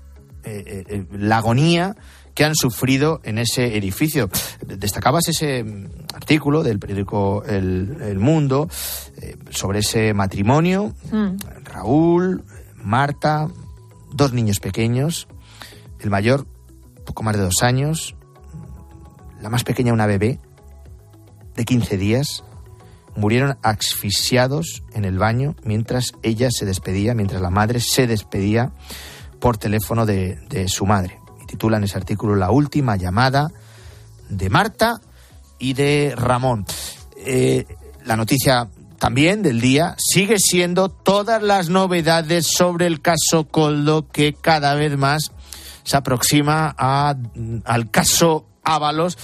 eh, 0.43 0.63
eh, 0.65 0.83
eh, 0.87 1.05
la 1.11 1.37
agonía 1.37 1.95
que 2.33 2.43
han 2.43 2.55
sufrido 2.55 3.21
en 3.23 3.37
ese 3.37 3.77
edificio. 3.77 4.29
Destacabas 4.65 5.27
ese 5.27 5.63
mm, 5.63 5.87
artículo 6.13 6.63
del 6.63 6.79
periódico 6.79 7.43
El, 7.45 8.17
Mundo 8.19 8.69
sobre 9.49 9.79
ese 9.79 10.13
matrimonio. 10.13 10.93
Mm. 11.11 11.37
Raúl, 11.63 12.43
Marta, 12.75 13.47
dos 14.11 14.33
niños 14.33 14.59
pequeños, 14.59 15.27
el 15.99 16.09
mayor 16.09 16.45
poco 17.05 17.23
más 17.23 17.35
de 17.37 17.43
dos 17.43 17.63
años, 17.63 18.15
la 19.41 19.49
más 19.49 19.63
pequeña 19.63 19.93
una 19.93 20.05
bebé 20.05 20.39
de 21.55 21.65
15 21.65 21.97
días, 21.97 22.43
murieron 23.15 23.57
asfixiados 23.61 24.83
en 24.93 25.05
el 25.05 25.17
baño 25.17 25.55
mientras 25.63 26.11
ella 26.21 26.49
se 26.51 26.65
despedía, 26.65 27.13
mientras 27.13 27.41
la 27.41 27.49
madre 27.49 27.79
se 27.79 28.07
despedía 28.07 28.71
por 29.39 29.57
teléfono 29.57 30.05
de, 30.05 30.65
su 30.67 30.85
madre. 30.85 31.19
Y 31.41 31.45
titulan 31.45 31.83
ese 31.83 31.97
artículo 31.97 32.35
La 32.35 32.51
última 32.51 32.95
llamada 32.95 33.51
de 34.29 34.49
Marta 34.49 34.99
y 35.59 35.73
de 35.73 36.13
Ramón. 36.15 36.65
Eh, 37.17 37.65
la 38.03 38.17
noticia 38.17 38.67
también 38.99 39.43
del 39.43 39.61
día 39.61 39.95
sigue 39.97 40.37
siendo 40.39 40.89
todas 40.89 41.41
las 41.41 41.69
novedades 41.69 42.47
sobre 42.47 42.87
el 42.87 43.01
caso 43.01 43.45
Coldo 43.49 44.07
que 44.09 44.33
cada 44.33 44.73
vez 44.73 44.97
más 44.97 45.31
se 45.85 45.95
aproxima 45.95 46.75
al 46.77 47.89
caso 47.91 48.47
Ábalos 48.65 49.17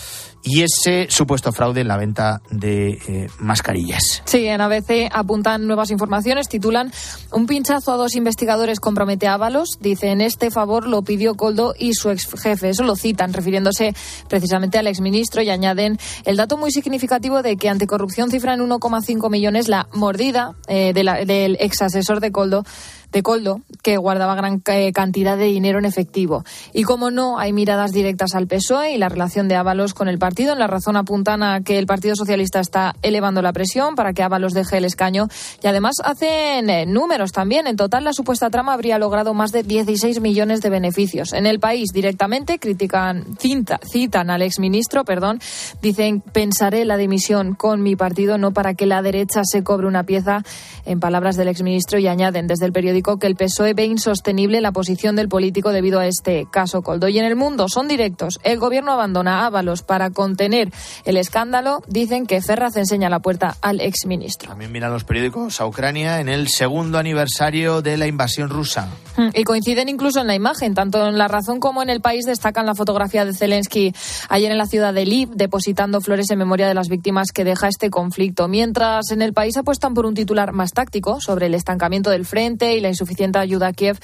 y 0.43 0.62
ese 0.62 1.07
supuesto 1.09 1.51
fraude 1.51 1.82
en 1.82 1.88
la 1.88 1.97
venta 1.97 2.41
de 2.49 2.91
eh, 3.07 3.28
mascarillas. 3.39 4.22
Sí, 4.26 4.47
en 4.47 4.62
ABC 4.62 5.09
apuntan 5.12 5.68
nuevas 5.68 5.91
informaciones, 5.91 6.47
titulan 6.47 6.91
Un 7.32 7.45
pinchazo 7.45 7.91
a 7.91 7.97
dos 7.97 8.16
investigadores 8.16 8.80
compromete 8.80 9.28
a 9.28 9.36
Ábalos. 9.36 9.78
Dicen, 9.80 10.22
este 10.22 10.51
favor 10.51 10.88
lo 10.88 11.01
pidió 11.03 11.36
Coldo 11.36 11.74
y 11.78 11.93
su 11.93 12.09
ex 12.09 12.28
jefe. 12.41 12.70
Eso 12.70 12.84
lo 12.84 12.95
citan, 12.95 13.34
refiriéndose 13.34 13.93
precisamente 14.30 14.78
al 14.78 14.88
exministro 14.88 15.41
y 15.41 15.49
añaden 15.49 15.97
el 16.26 16.38
dato 16.38 16.57
muy 16.57 16.72
significativo 16.72 17.41
de 17.41 17.57
que 17.57 17.70
anticorrupción 17.70 18.30
cifra 18.30 18.53
en 18.53 18.62
1,5 18.62 19.30
millones 19.30 19.68
la 19.68 19.88
mordida 19.93 20.55
eh, 20.68 20.93
del 20.93 21.57
ex 21.59 21.82
asesor 21.82 22.20
de 22.20 22.32
Coldo 22.32 22.64
de 23.12 23.24
Coldo, 23.24 23.62
que 23.84 23.97
guardaba 23.97 24.36
gran 24.36 24.62
eh, 24.68 24.91
cantidad 24.93 25.38
de 25.38 25.45
dinero 25.45 25.80
en 25.80 25.86
efectivo. 25.86 26.43
Y 26.74 26.84
como 26.84 27.12
no, 27.12 27.39
hay 27.39 27.53
miradas 27.53 27.91
directas 27.91 28.36
al 28.36 28.47
PSOE 28.47 28.93
y 28.93 28.97
la 28.97 29.09
relación 29.09 29.47
de 29.47 29.55
Ábalos 29.55 29.93
con 29.93 30.07
el 30.07 30.20
partido. 30.20 30.53
En 30.53 30.59
la 30.59 30.68
razón 30.68 30.95
apuntan 30.95 31.64
que 31.64 31.80
el 31.80 31.88
Partido 31.88 32.16
Socialista 32.16 32.59
está 32.59 32.95
elevando 33.01 33.41
la 33.41 33.53
presión 33.53 33.95
para 33.95 34.14
que 34.14 34.24
Ábalos 34.24 34.53
deje 34.53 34.78
el 34.78 34.86
escaño 34.86 35.28
y 35.62 35.68
además 35.68 35.95
hacen 36.03 36.70
eh, 36.70 36.86
números 36.86 37.32
también. 37.32 37.68
En 37.68 37.76
total, 37.76 38.03
la 38.03 38.14
supuesta 38.14 38.49
trama 38.49 38.74
habría 38.74 38.97
logrado 38.97 39.34
más 39.34 39.51
de 39.51 39.64
16 39.64 40.22
millones 40.22 40.62
de 40.62 40.70
beneficios. 40.70 41.34
En 41.34 41.45
el 41.45 41.59
país, 41.59 41.89
directamente, 41.93 42.59
critican, 42.59 43.26
cinta, 43.39 43.80
citan 43.89 44.30
al 44.30 44.41
exministro, 44.41 45.03
perdón, 45.03 45.39
dicen, 45.82 46.22
pensaré 46.22 46.86
la 46.86 46.97
dimisión 46.97 47.55
con 47.55 47.82
mi 47.82 47.95
partido, 47.95 48.38
no 48.38 48.51
para 48.51 48.74
que 48.74 48.86
la 48.86 49.01
derecha 49.01 49.41
se 49.43 49.64
cobre 49.64 49.88
una 49.88 50.03
pieza, 50.03 50.43
en 50.86 50.99
palabras 50.99 51.36
del 51.36 51.47
exministro, 51.47 51.99
y 51.99 52.07
añaden 52.07 52.47
desde 52.47 52.66
el 52.66 52.72
periódico 52.72 53.01
que 53.02 53.28
el 53.28 53.36
PSOE 53.36 53.74
ve 53.74 53.86
insostenible 53.86 54.62
la 54.62 54.72
posición 54.72 55.16
del 55.16 55.30
político 55.30 55.72
debido 55.72 55.99
a 55.99 56.08
este 56.08 56.47
caso 56.52 56.82
Coldo. 56.82 57.08
Y 57.08 57.20
en 57.20 57.26
el 57.26 57.36
mundo 57.36 57.68
son 57.68 57.88
directos. 57.88 58.39
El 58.43 58.60
gobierno 58.60 58.91
abandona 58.91 59.45
Ábalos 59.45 59.84
para 59.84 60.10
contener 60.12 60.72
el 61.06 61.18
escándalo. 61.18 61.82
Dicen 61.88 62.26
que 62.26 62.41
Ferraz 62.41 62.78
enseña 62.78 63.10
la 63.10 63.20
puerta 63.20 63.58
al 63.62 63.82
exministro. 63.82 64.49
También 64.49 64.72
miran 64.72 64.91
los 64.91 65.04
periódicos 65.04 65.60
a 65.62 65.66
Ucrania 65.66 66.20
en 66.20 66.30
el 66.30 66.47
segundo 66.47 66.97
aniversario 66.97 67.82
de 67.82 67.97
la 67.97 68.08
invasión 68.08 68.49
rusa. 68.49 68.88
Mm, 69.18 69.30
y 69.34 69.43
coinciden 69.43 69.89
incluso 69.89 70.22
en 70.22 70.28
la 70.28 70.36
imagen. 70.36 70.74
Tanto 70.74 71.08
en 71.08 71.18
La 71.18 71.28
Razón 71.28 71.60
como 71.60 71.82
en 71.82 71.89
El 71.89 72.02
País 72.02 72.26
destacan 72.26 72.66
la 72.66 72.76
fotografía 72.76 73.26
de 73.26 73.34
Zelensky 73.34 73.93
ayer 74.30 74.52
en 74.52 74.58
la 74.58 74.66
ciudad 74.66 74.93
de 74.93 75.06
Lviv 75.06 75.30
depositando 75.30 76.02
flores 76.02 76.30
en 76.30 76.38
memoria 76.38 76.68
de 76.68 76.74
las 76.74 76.88
víctimas 76.88 77.32
que 77.34 77.43
deja 77.43 77.68
este 77.68 77.89
conflicto. 77.89 78.47
Mientras 78.47 79.12
en 79.12 79.22
El 79.22 79.34
País 79.34 79.58
apuestan 79.58 79.93
por 79.93 80.06
un 80.06 80.14
titular 80.14 80.54
más 80.54 80.72
táctico 80.72 81.20
sobre 81.20 81.47
el 81.47 81.56
estancamiento 81.56 82.10
del 82.10 82.26
frente 82.26 82.76
y 82.76 82.80
la 82.80 82.89
insuficiente 82.92 83.39
ayuda 83.39 83.68
a 83.68 83.74
Kiev, 83.74 83.98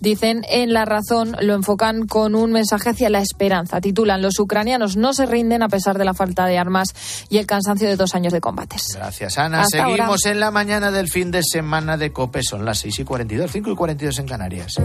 dicen 0.00 0.44
en 0.48 0.72
La 0.72 0.84
Razón 0.84 1.36
lo 1.40 1.54
enfocan 1.54 2.06
con 2.06 2.34
un 2.34 2.52
mensaje 2.52 2.90
hacia 2.90 3.10
la 3.10 3.20
esperanza. 3.20 3.80
Titulan 3.80 4.22
Los 4.22 4.38
ucranianos 4.38 4.96
no 4.96 5.12
se 5.12 5.26
rinden 5.26 5.62
a 5.62 5.68
pesar 5.68 5.98
de 5.98 6.04
la 6.04 6.14
falta 6.14 6.46
de 6.46 6.58
armas 6.58 6.88
y 7.28 7.38
el 7.38 7.46
cansancio 7.46 7.88
de 7.88 7.96
dos 7.96 8.14
años 8.14 8.32
de 8.32 8.40
combates. 8.40 8.82
Gracias, 8.94 9.38
Ana. 9.38 9.64
Seguimos 9.64 10.24
en 10.26 10.40
la 10.40 10.50
mañana 10.50 10.90
del 10.90 11.08
fin 11.08 11.30
de 11.30 11.42
semana 11.42 11.96
de 11.96 12.12
COPE. 12.12 12.42
Son 12.42 12.64
las 12.64 12.78
6 12.78 13.00
y 13.00 13.04
42, 13.04 13.50
5 13.50 13.70
y 13.70 13.74
42 13.74 14.18
en 14.18 14.26
Canarias. 14.26 14.78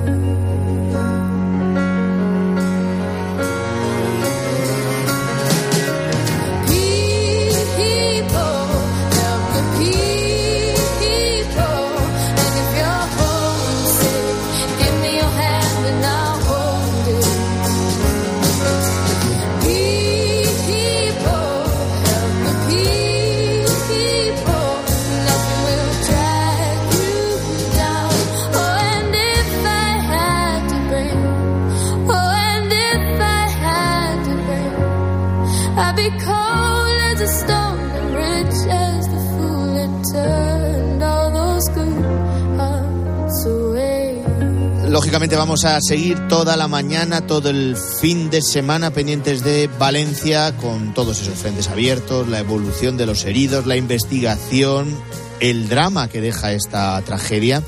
Lógicamente 45.20 45.36
vamos 45.36 45.66
a 45.66 45.82
seguir 45.82 46.30
toda 46.30 46.56
la 46.56 46.70
mañana, 46.70 47.28
todo 47.28 47.50
el 47.50 47.76
fin 47.76 48.30
de 48.30 48.42
semana 48.42 48.92
pendientes 48.92 49.44
de 49.44 49.68
Valencia 49.68 50.56
con 50.56 50.94
todos 50.94 51.20
esos 51.22 51.38
frentes 51.38 51.68
abiertos, 51.68 52.30
la 52.30 52.40
evolución 52.40 52.96
de 52.96 53.06
los 53.06 53.26
heridos, 53.26 53.66
la 53.66 53.76
investigación, 53.76 54.96
el 55.42 55.68
drama 55.68 56.08
que 56.08 56.22
deja 56.22 56.54
esta 56.54 57.02
tragedia. 57.02 57.62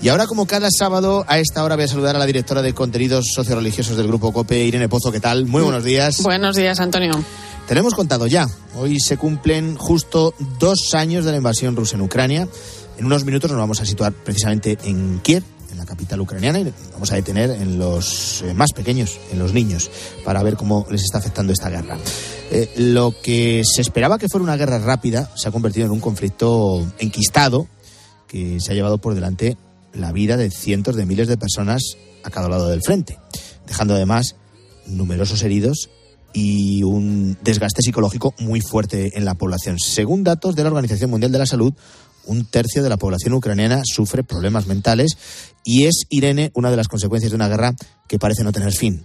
Y 0.00 0.10
ahora, 0.10 0.28
como 0.28 0.46
cada 0.46 0.68
sábado, 0.70 1.24
a 1.26 1.40
esta 1.40 1.64
hora 1.64 1.74
voy 1.74 1.86
a 1.86 1.88
saludar 1.88 2.14
a 2.14 2.20
la 2.20 2.26
directora 2.26 2.62
de 2.62 2.72
contenidos 2.72 3.32
socioreligiosos 3.34 3.96
del 3.96 4.06
Grupo 4.06 4.32
COPE, 4.32 4.64
Irene 4.64 4.88
Pozo. 4.88 5.10
¿Qué 5.10 5.18
tal? 5.18 5.46
Muy 5.46 5.62
buenos 5.62 5.82
días. 5.82 6.22
Buenos 6.22 6.54
días, 6.54 6.78
Antonio. 6.78 7.20
Tenemos 7.66 7.94
contado 7.94 8.28
ya. 8.28 8.48
Hoy 8.76 9.00
se 9.00 9.16
cumplen 9.16 9.74
justo 9.74 10.34
dos 10.60 10.94
años 10.94 11.24
de 11.24 11.32
la 11.32 11.38
invasión 11.38 11.74
rusa 11.74 11.96
en 11.96 12.02
Ucrania. 12.02 12.46
En 12.96 13.06
unos 13.06 13.24
minutos 13.24 13.50
nos 13.50 13.58
vamos 13.58 13.80
a 13.80 13.86
situar 13.86 14.12
precisamente 14.12 14.78
en 14.84 15.18
Kiev, 15.18 15.42
en 15.72 15.78
la 15.78 15.86
capital 15.86 16.20
ucraniana 16.20 16.60
y 16.60 16.72
vamos 16.92 17.10
a 17.10 17.16
detener 17.16 17.50
en 17.50 17.78
los 17.78 18.42
eh, 18.42 18.54
más 18.54 18.72
pequeños, 18.72 19.18
en 19.32 19.38
los 19.38 19.52
niños, 19.52 19.90
para 20.24 20.42
ver 20.42 20.56
cómo 20.56 20.86
les 20.90 21.02
está 21.02 21.18
afectando 21.18 21.52
esta 21.52 21.70
guerra. 21.70 21.98
Eh, 22.50 22.70
lo 22.76 23.14
que 23.20 23.62
se 23.64 23.80
esperaba 23.80 24.18
que 24.18 24.28
fuera 24.28 24.44
una 24.44 24.56
guerra 24.56 24.78
rápida 24.78 25.30
se 25.34 25.48
ha 25.48 25.52
convertido 25.52 25.86
en 25.86 25.92
un 25.92 26.00
conflicto 26.00 26.86
enquistado 26.98 27.66
que 28.28 28.60
se 28.60 28.72
ha 28.72 28.74
llevado 28.74 28.98
por 28.98 29.14
delante 29.14 29.56
la 29.94 30.12
vida 30.12 30.36
de 30.36 30.50
cientos 30.50 30.96
de 30.96 31.06
miles 31.06 31.28
de 31.28 31.36
personas 31.36 31.96
a 32.22 32.30
cada 32.30 32.48
lado 32.48 32.68
del 32.68 32.82
frente, 32.82 33.18
dejando 33.66 33.94
además 33.94 34.36
numerosos 34.86 35.42
heridos 35.42 35.90
y 36.32 36.82
un 36.82 37.36
desgaste 37.42 37.82
psicológico 37.82 38.34
muy 38.38 38.60
fuerte 38.60 39.18
en 39.18 39.24
la 39.24 39.34
población. 39.34 39.78
Según 39.78 40.24
datos 40.24 40.54
de 40.54 40.62
la 40.62 40.70
Organización 40.70 41.10
Mundial 41.10 41.32
de 41.32 41.38
la 41.38 41.46
Salud, 41.46 41.74
un 42.24 42.44
tercio 42.44 42.82
de 42.82 42.88
la 42.88 42.96
población 42.96 43.34
ucraniana 43.34 43.82
sufre 43.84 44.22
problemas 44.22 44.66
mentales 44.66 45.16
y 45.64 45.86
es, 45.86 46.02
Irene, 46.08 46.50
una 46.54 46.70
de 46.70 46.76
las 46.76 46.88
consecuencias 46.88 47.30
de 47.30 47.36
una 47.36 47.48
guerra 47.48 47.74
que 48.08 48.18
parece 48.18 48.44
no 48.44 48.52
tener 48.52 48.72
fin. 48.72 49.02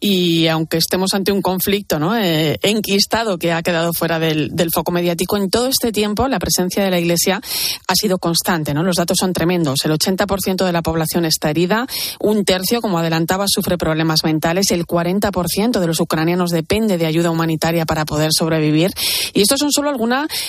y 0.00 0.48
aunque 0.48 0.78
estemos 0.78 1.14
ante 1.14 1.30
un 1.30 1.42
conflicto 1.42 2.00
¿no? 2.00 2.16
Eh, 2.16 2.58
enquistado 2.62 3.38
que 3.38 3.52
ha 3.52 3.62
quedado 3.62 3.92
fuera 3.92 4.18
del, 4.18 4.50
foco 4.74 4.90
mediático, 4.90 5.36
en 5.36 5.48
todo 5.48 5.68
este 5.68 5.92
tiempo 5.92 6.26
la 6.28 6.38
presencia 6.38 6.82
de 6.82 6.90
la 6.90 6.98
Iglesia 6.98 7.40
ha 7.86 7.94
sido 7.94 8.18
constante. 8.18 8.74
¿no? 8.74 8.82
Los 8.82 8.96
datos 8.96 9.18
son 9.18 9.32
tremendos. 9.32 9.84
El 9.84 9.92
80% 9.92 10.64
de 10.64 10.72
la 10.72 10.82
población 10.82 11.24
está 11.24 11.50
herida, 11.50 11.86
un 12.20 12.44
tercio, 12.44 12.80
como 12.80 12.98
adelantaba, 12.98 13.44
sufre 13.48 13.78
problemas 13.78 14.24
mentales, 14.24 14.70
el 14.70 14.86
40% 14.86 15.78
de 15.78 15.86
los 15.86 16.00
ucranianos 16.00 16.50
depende 16.50 16.98
de 16.98 17.06
ayuda 17.06 17.30
humanitaria 17.30 17.86
para 17.86 18.04
poder 18.04 18.30
sobrevivir. 18.32 18.90
Y 19.34 19.42
esto 19.42 19.56
son 19.56 19.72
solo 19.72 19.92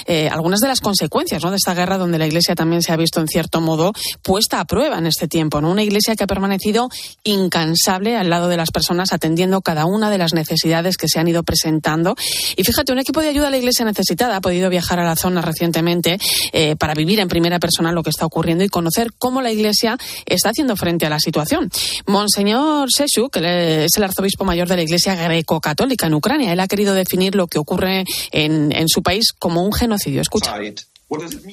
eh, 0.05 0.30
algunas 0.30 0.60
de 0.60 0.68
las 0.68 0.82
consecuencias 0.82 1.43
¿no? 1.43 1.51
de 1.51 1.57
esta 1.57 1.74
guerra 1.74 1.97
donde 1.97 2.18
la 2.18 2.28
Iglesia 2.28 2.55
también 2.55 2.82
se 2.82 2.91
ha 2.91 2.97
visto 2.97 3.20
en 3.20 3.28
cierto 3.28 3.62
modo 3.62 3.93
puesta 4.22 4.60
a 4.60 4.66
prueba 4.66 4.97
en 4.97 5.05
este 5.05 5.28
tiempo. 5.28 5.49
¿No? 5.50 5.72
Una 5.72 5.84
Iglesia 5.84 6.16
que 6.16 6.24
ha 6.24 6.28
permanecido 6.28 6.89
incansable 7.24 8.16
al 8.16 8.30
lado 8.30 8.47
de 8.47 8.58
las 8.58 8.72
personas 8.72 9.14
atendiendo 9.14 9.62
cada 9.62 9.86
una 9.86 10.10
de 10.10 10.18
las 10.18 10.34
necesidades 10.34 10.97
que 10.97 11.08
se 11.08 11.20
han 11.20 11.28
ido 11.28 11.43
presentando. 11.43 12.16
Y 12.56 12.64
fíjate, 12.64 12.91
un 12.91 13.00
equipo 13.00 13.22
de 13.22 13.30
ayuda 13.30 13.47
a 13.47 13.52
la 13.52 13.58
Iglesia 13.58 13.86
necesitada 13.86 14.38
ha 14.38 14.41
podido 14.41 14.70
viajar 14.70 15.00
a 15.00 15.06
la 15.06 15.16
zona 15.16 15.41
recientemente 15.41 16.18
eh, 16.54 16.76
para 16.76 16.93
vivir 16.93 17.20
en 17.20 17.28
primera 17.28 17.60
persona 17.60 17.91
lo 17.91 18.04
que 18.04 18.10
está 18.10 18.26
ocurriendo 18.26 18.64
y 18.64 18.70
conocer 18.70 19.12
cómo 19.18 19.41
la 19.41 19.52
Iglesia 19.52 19.97
está 20.26 20.50
haciendo 20.50 20.76
frente 20.76 21.06
a 21.06 21.10
la 21.10 21.20
situación. 21.20 21.70
Monseñor 22.06 22.89
Seshu, 22.91 23.30
que 23.30 23.86
es 23.86 23.97
el 23.97 24.04
arzobispo 24.04 24.45
mayor 24.45 24.68
de 24.68 24.76
la 24.76 24.84
Iglesia 24.84 25.16
greco-católica 25.16 26.08
en 26.08 26.14
Ucrania, 26.14 26.54
él 26.54 26.60
ha 26.60 26.68
querido 26.68 26.93
definir 26.93 27.36
lo 27.36 27.47
que 27.47 27.60
ocurre 27.60 28.06
en 28.32 28.88
su 28.88 29.02
país 29.02 29.34
como 29.38 29.64
un 29.64 29.74
genocidio. 29.74 30.22
Escucha. 30.22 30.54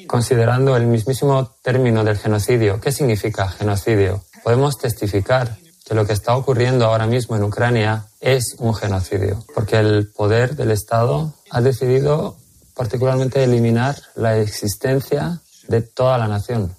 Considerando 0.07 0.77
el 0.77 0.87
mismísimo 0.87 1.53
término 1.63 2.05
del 2.05 2.19
genocidio, 2.19 2.81
¿qué 2.81 2.93
significa 2.93 3.49
genocidio? 3.49 4.23
Podemos 4.43 4.77
testificar 4.79 5.57
que 5.85 5.95
lo 5.95 6.07
que 6.07 6.13
está 6.13 6.37
ocurriendo 6.37 6.87
ahora 6.87 7.07
mismo 7.07 7.37
en 7.37 7.45
Ucrania 7.45 8.07
es 8.21 8.57
un 8.59 8.75
genocidio, 8.75 9.45
porque 9.55 9.77
el 9.77 10.09
poder 10.09 10.57
del 10.57 10.73
Estado 10.73 11.33
ha 11.51 11.61
decidido 11.61 12.37
particularmente 12.75 13.43
eliminar 13.43 13.97
la 14.15 14.39
existencia 14.39 15.41
de 15.69 15.81
toda 15.81 16.19
la 16.19 16.29
nación. 16.29 16.77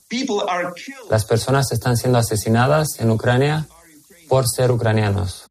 Las 1.09 1.25
personas 1.25 1.71
están 1.71 1.97
siendo 1.97 2.19
asesinadas 2.19 2.99
en 2.99 3.09
Ucrania 3.11 3.67
por 4.27 4.47
ser 4.47 4.71
ucranianos 4.71 5.46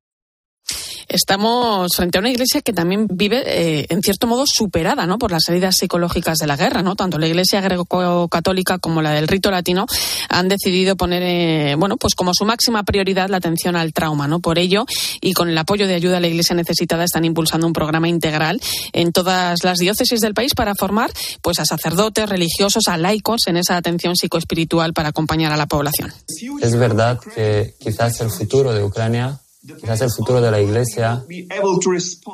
estamos 1.09 1.95
frente 1.95 2.19
a 2.19 2.21
una 2.21 2.31
iglesia 2.31 2.61
que 2.61 2.73
también 2.73 3.07
vive, 3.11 3.43
eh, 3.47 3.87
en 3.89 4.03
cierto 4.03 4.27
modo, 4.27 4.45
superada 4.47 5.07
¿no? 5.07 5.19
por 5.19 5.31
las 5.31 5.49
heridas 5.49 5.77
psicológicas 5.77 6.39
de 6.39 6.47
la 6.47 6.57
guerra. 6.57 6.83
¿no? 6.83 6.97
Tanto 6.97 7.19
la 7.19 7.27
iglesia 7.27 7.61
greco-católica 7.61 8.79
como 8.79 9.03
la 9.03 9.13
del 9.13 9.29
rito 9.29 9.51
latino 9.51 9.87
han 10.29 10.49
decidido 10.49 10.97
poner 10.97 11.23
eh, 11.23 11.75
bueno, 11.77 11.97
pues 11.97 12.15
como 12.15 12.33
su 12.35 12.45
máxima 12.45 12.83
prioridad 12.83 13.29
la 13.29 13.39
atención 13.39 13.77
al 13.77 13.93
trauma. 13.93 14.29
¿no? 14.29 14.41
Por 14.41 14.59
ello, 14.59 14.87
y 15.21 15.33
con 15.33 15.49
el 15.49 15.59
apoyo 15.59 15.87
de 15.87 15.95
ayuda 15.95 16.19
a 16.19 16.21
la 16.21 16.29
iglesia 16.29 16.55
necesitada, 16.55 17.05
están 17.05 17.25
impulsando 17.25 17.67
un 17.67 17.73
programa 17.73 18.09
integral 18.09 18.61
en 18.93 19.13
todas 19.13 19.63
las 19.65 19.79
diócesis 19.79 20.21
del 20.21 20.35
país 20.35 20.55
para 20.55 20.75
formar 20.75 21.11
pues, 21.43 21.59
a 21.59 21.65
sacerdotes, 21.65 22.29
religiosos, 22.29 22.89
a 22.89 22.97
laicos 22.97 23.47
en 23.47 23.57
esa 23.57 23.77
atención 23.77 24.17
psicoespiritual 24.17 24.93
para 24.93 25.11
acompañar 25.11 25.53
a 25.53 25.57
la 25.57 25.67
población. 25.67 26.13
Es 26.61 26.77
verdad 26.77 27.19
que 27.35 27.75
quizás 27.79 28.21
el 28.21 28.31
futuro 28.31 28.73
de 28.73 28.83
Ucrania 28.83 29.41
Quizás 29.81 30.01
el 30.01 30.11
futuro 30.11 30.41
de 30.41 30.51
la 30.51 30.61
Iglesia 30.61 31.25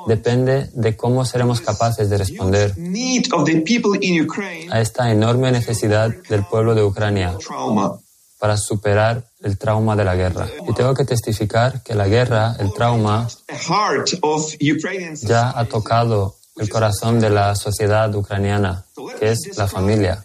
depende 0.07 0.71
de 0.75 0.97
cómo 0.97 1.25
seremos 1.25 1.61
capaces 1.61 2.11
de 2.11 2.19
responder 2.19 2.75
a 4.71 4.81
esta 4.81 5.11
enorme 5.11 5.53
necesidad 5.53 6.11
del 6.29 6.45
pueblo 6.45 6.75
de 6.75 6.83
Ucrania 6.83 7.37
para 8.39 8.57
superar 8.57 9.25
el 9.41 9.57
trauma 9.57 9.95
de 9.95 10.05
la 10.05 10.17
guerra. 10.17 10.49
Y 10.69 10.75
tengo 10.75 10.95
que 10.95 11.05
testificar 11.05 11.83
que 11.83 11.95
la 11.95 12.09
guerra, 12.09 12.57
el 12.59 12.73
trauma, 12.73 13.29
ya 15.23 15.59
ha 15.59 15.65
tocado 15.67 16.37
el 16.57 16.69
corazón 16.69 17.21
de 17.21 17.31
la 17.31 17.55
sociedad 17.55 18.15
ucraniana, 18.15 18.85
que 19.19 19.31
es 19.31 19.57
la 19.57 19.69
familia. 19.69 20.23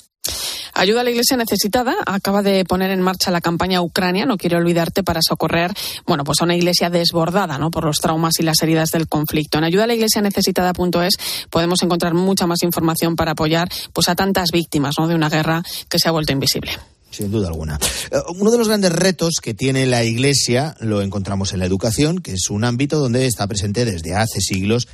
Ayuda 0.78 1.02
a 1.02 1.04
la 1.04 1.10
Iglesia 1.10 1.38
necesitada 1.38 1.96
acaba 2.06 2.44
de 2.44 2.64
poner 2.64 2.92
en 2.92 3.02
marcha 3.02 3.32
la 3.32 3.42
campaña 3.42 3.82
Ucrania, 3.82 4.28
no 4.28 4.38
quiero 4.38 4.60
olvidarte, 4.60 5.02
para 5.02 5.22
socorrer, 5.24 5.74
bueno, 6.06 6.24
pues 6.24 6.40
a 6.40 6.44
una 6.44 6.56
iglesia 6.56 6.92
desbordada, 6.92 7.58
¿no? 7.58 7.72
Por 7.72 7.84
los 7.84 7.98
traumas 7.98 8.40
y 8.40 8.44
las 8.44 8.62
heridas 8.62 8.92
del 8.92 9.08
conflicto. 9.08 9.58
En 9.58 9.64
ayuda 9.64 9.86
a 9.86 9.88
la 9.88 9.96
Iglesia 9.96 10.22
necesitada.es 10.22 11.16
podemos 11.50 11.82
encontrar 11.82 12.14
mucha 12.14 12.46
más 12.46 12.62
información 12.62 13.16
para 13.16 13.32
apoyar, 13.32 13.70
pues 13.92 14.08
a 14.08 14.14
tantas 14.14 14.52
víctimas, 14.54 14.94
¿no? 15.00 15.08
De 15.08 15.16
una 15.16 15.30
guerra 15.30 15.64
que 15.90 15.98
se 15.98 16.10
ha 16.10 16.12
vuelto 16.12 16.32
invisible. 16.32 16.72
Sin 17.10 17.32
duda 17.32 17.48
alguna. 17.48 17.80
Eh, 18.12 18.18
uno 18.38 18.52
de 18.52 18.60
los 18.60 18.68
grandes 18.68 18.92
retos 18.92 19.38
que 19.42 19.56
tiene 19.56 19.88
la 19.88 20.04
Iglesia 20.04 20.76
lo 20.80 21.02
encontramos 21.02 21.54
en 21.54 21.60
la 21.60 21.66
educación, 21.66 22.20
que 22.20 22.34
es 22.34 22.52
un 22.52 22.64
ámbito 22.64 23.00
donde 23.00 23.26
está 23.26 23.48
presente 23.48 23.84
desde 23.84 24.14
hace 24.14 24.42
siglos 24.42 24.88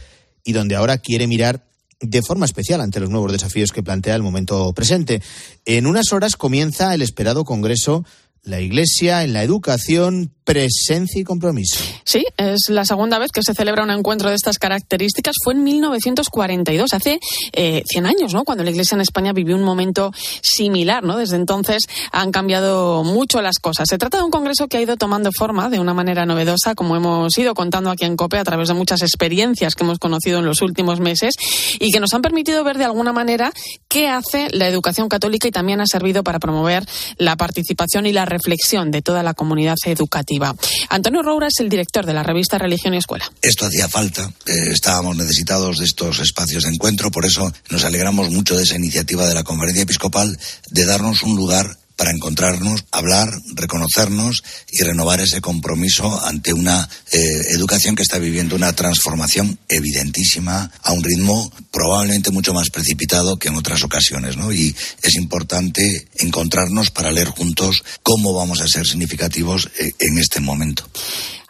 y 0.46 0.54
donde 0.54 0.78
ahora 0.78 0.98
quiere 1.00 1.28
mirar 1.28 1.66
de 2.04 2.22
forma 2.22 2.46
especial 2.46 2.82
ante 2.82 3.00
los 3.00 3.10
nuevos 3.10 3.32
desafíos 3.32 3.72
que 3.72 3.82
plantea 3.82 4.16
el 4.16 4.24
momento 4.24 4.74
presente. 4.74 5.22
En 5.66 5.88
unas 5.88 6.12
horas 6.12 6.36
comienza 6.36 6.94
el 6.94 7.02
esperado 7.02 7.46
Congreso 7.46 8.06
La 8.46 8.60
Iglesia 8.60 9.24
en 9.24 9.32
la 9.32 9.42
Educación, 9.42 10.34
presencia 10.44 11.22
y 11.22 11.24
compromiso. 11.24 11.80
Sí, 12.04 12.26
es 12.38 12.70
la 12.70 12.86
segunda 12.86 13.18
vez 13.18 13.32
que 13.32 13.42
se 13.42 13.54
celebra 13.54 13.84
un 13.84 13.92
encuentro 13.92 14.30
de 14.30 14.36
estas 14.36 14.58
características. 14.58 15.36
Fue 15.44 15.54
en 15.54 15.64
1942, 15.64 16.94
hace 16.94 17.20
eh, 17.54 17.84
100 17.86 18.06
años, 18.06 18.34
¿no? 18.34 18.44
Cuando 18.44 18.64
la 18.64 18.72
Iglesia 18.72 18.96
en 18.96 19.02
España 19.02 19.32
vivió 19.32 19.56
un 19.56 19.64
momento 19.64 20.12
similar, 20.42 21.04
¿no? 21.04 21.18
Desde 21.18 21.38
entonces 21.38 21.84
han 22.12 22.32
cambiado 22.32 23.04
mucho 23.04 23.42
las 23.42 23.60
cosas. 23.60 23.88
Se 23.90 23.98
trata 23.98 24.18
de 24.18 24.24
un 24.24 24.32
congreso 24.32 24.68
que 24.68 24.78
ha 24.78 24.82
ido 24.82 24.98
tomando 24.98 25.32
forma 25.32 25.70
de 25.70 25.80
una 25.80 25.94
manera 25.94 26.26
novedosa, 26.26 26.76
como 26.76 26.96
hemos 26.96 27.38
ido 27.38 27.54
contando 27.54 27.90
aquí 27.90 28.06
en 28.06 28.18
COPE 28.18 28.40
a 28.40 28.44
través 28.44 28.68
de 28.68 28.74
muchas 28.74 29.02
experiencias 29.02 29.76
que 29.76 29.84
hemos 29.84 30.00
conocido 30.00 30.40
en 30.40 30.46
los 30.46 30.62
últimos 30.62 31.00
meses 31.00 31.36
y 31.80 31.92
que 31.92 32.00
nos 32.00 32.14
han 32.14 32.22
permitido 32.22 32.64
ver 32.64 32.78
de 32.78 32.84
alguna 32.84 33.14
manera 33.14 33.54
qué 33.88 34.10
hace 34.10 34.50
la 34.52 34.68
educación 34.68 35.08
católica 35.08 35.48
y 35.48 35.52
también 35.52 35.80
ha 35.80 35.86
servido 35.86 36.24
para 36.24 36.40
promover 36.40 36.86
la 37.18 37.38
participación 37.38 38.06
y 38.06 38.12
la 38.12 38.26
reflexión 38.34 38.92
de 38.92 39.02
toda 39.02 39.24
la 39.24 39.34
comunidad 39.34 39.76
educativa. 39.86 40.56
Antonio 40.90 41.22
Roura 41.22 41.48
es 41.48 41.60
el 41.60 41.70
director 41.70 42.06
de 42.06 42.14
la 42.14 42.24
revista 42.24 42.58
Religión 42.58 42.94
y 42.94 42.98
Escuela. 42.98 43.32
Esto 43.42 43.66
hacía 43.66 43.88
falta, 43.88 44.30
eh, 44.46 44.72
estábamos 44.72 45.16
necesitados 45.16 45.78
de 45.78 45.86
estos 45.86 46.20
espacios 46.20 46.64
de 46.64 46.72
encuentro, 46.72 47.12
por 47.12 47.26
eso 47.26 47.52
nos 47.70 47.84
alegramos 47.86 48.30
mucho 48.30 48.58
de 48.58 48.64
esa 48.64 48.76
iniciativa 48.76 49.28
de 49.28 49.34
la 49.34 49.44
Conferencia 49.44 49.84
Episcopal 49.84 50.38
de 50.70 50.86
darnos 50.86 51.24
un 51.24 51.36
lugar 51.36 51.78
para 52.04 52.18
encontrarnos, 52.18 52.84
hablar, 52.92 53.30
reconocernos 53.56 54.44
y 54.74 54.84
renovar 54.84 55.22
ese 55.22 55.40
compromiso 55.40 56.22
ante 56.26 56.52
una 56.52 56.90
eh, 57.14 57.18
educación 57.52 57.96
que 57.96 58.04
está 58.04 58.20
viviendo 58.20 58.58
una 58.58 58.74
transformación 58.74 59.58
evidentísima 59.70 60.70
a 60.82 60.92
un 60.92 61.02
ritmo 61.02 61.50
probablemente 61.72 62.30
mucho 62.30 62.54
más 62.54 62.70
precipitado 62.72 63.38
que 63.38 63.48
en 63.48 63.56
otras 63.56 63.84
ocasiones, 63.84 64.36
¿no? 64.36 64.52
Y 64.52 64.76
es 65.02 65.16
importante 65.16 66.10
encontrarnos 66.18 66.92
para 66.92 67.10
leer 67.10 67.30
juntos 67.30 67.82
cómo 68.04 68.34
vamos 68.34 68.60
a 68.60 68.68
ser 68.68 68.86
significativos 68.86 69.70
eh, 69.80 69.94
en 70.00 70.18
este 70.18 70.42
momento. 70.42 70.86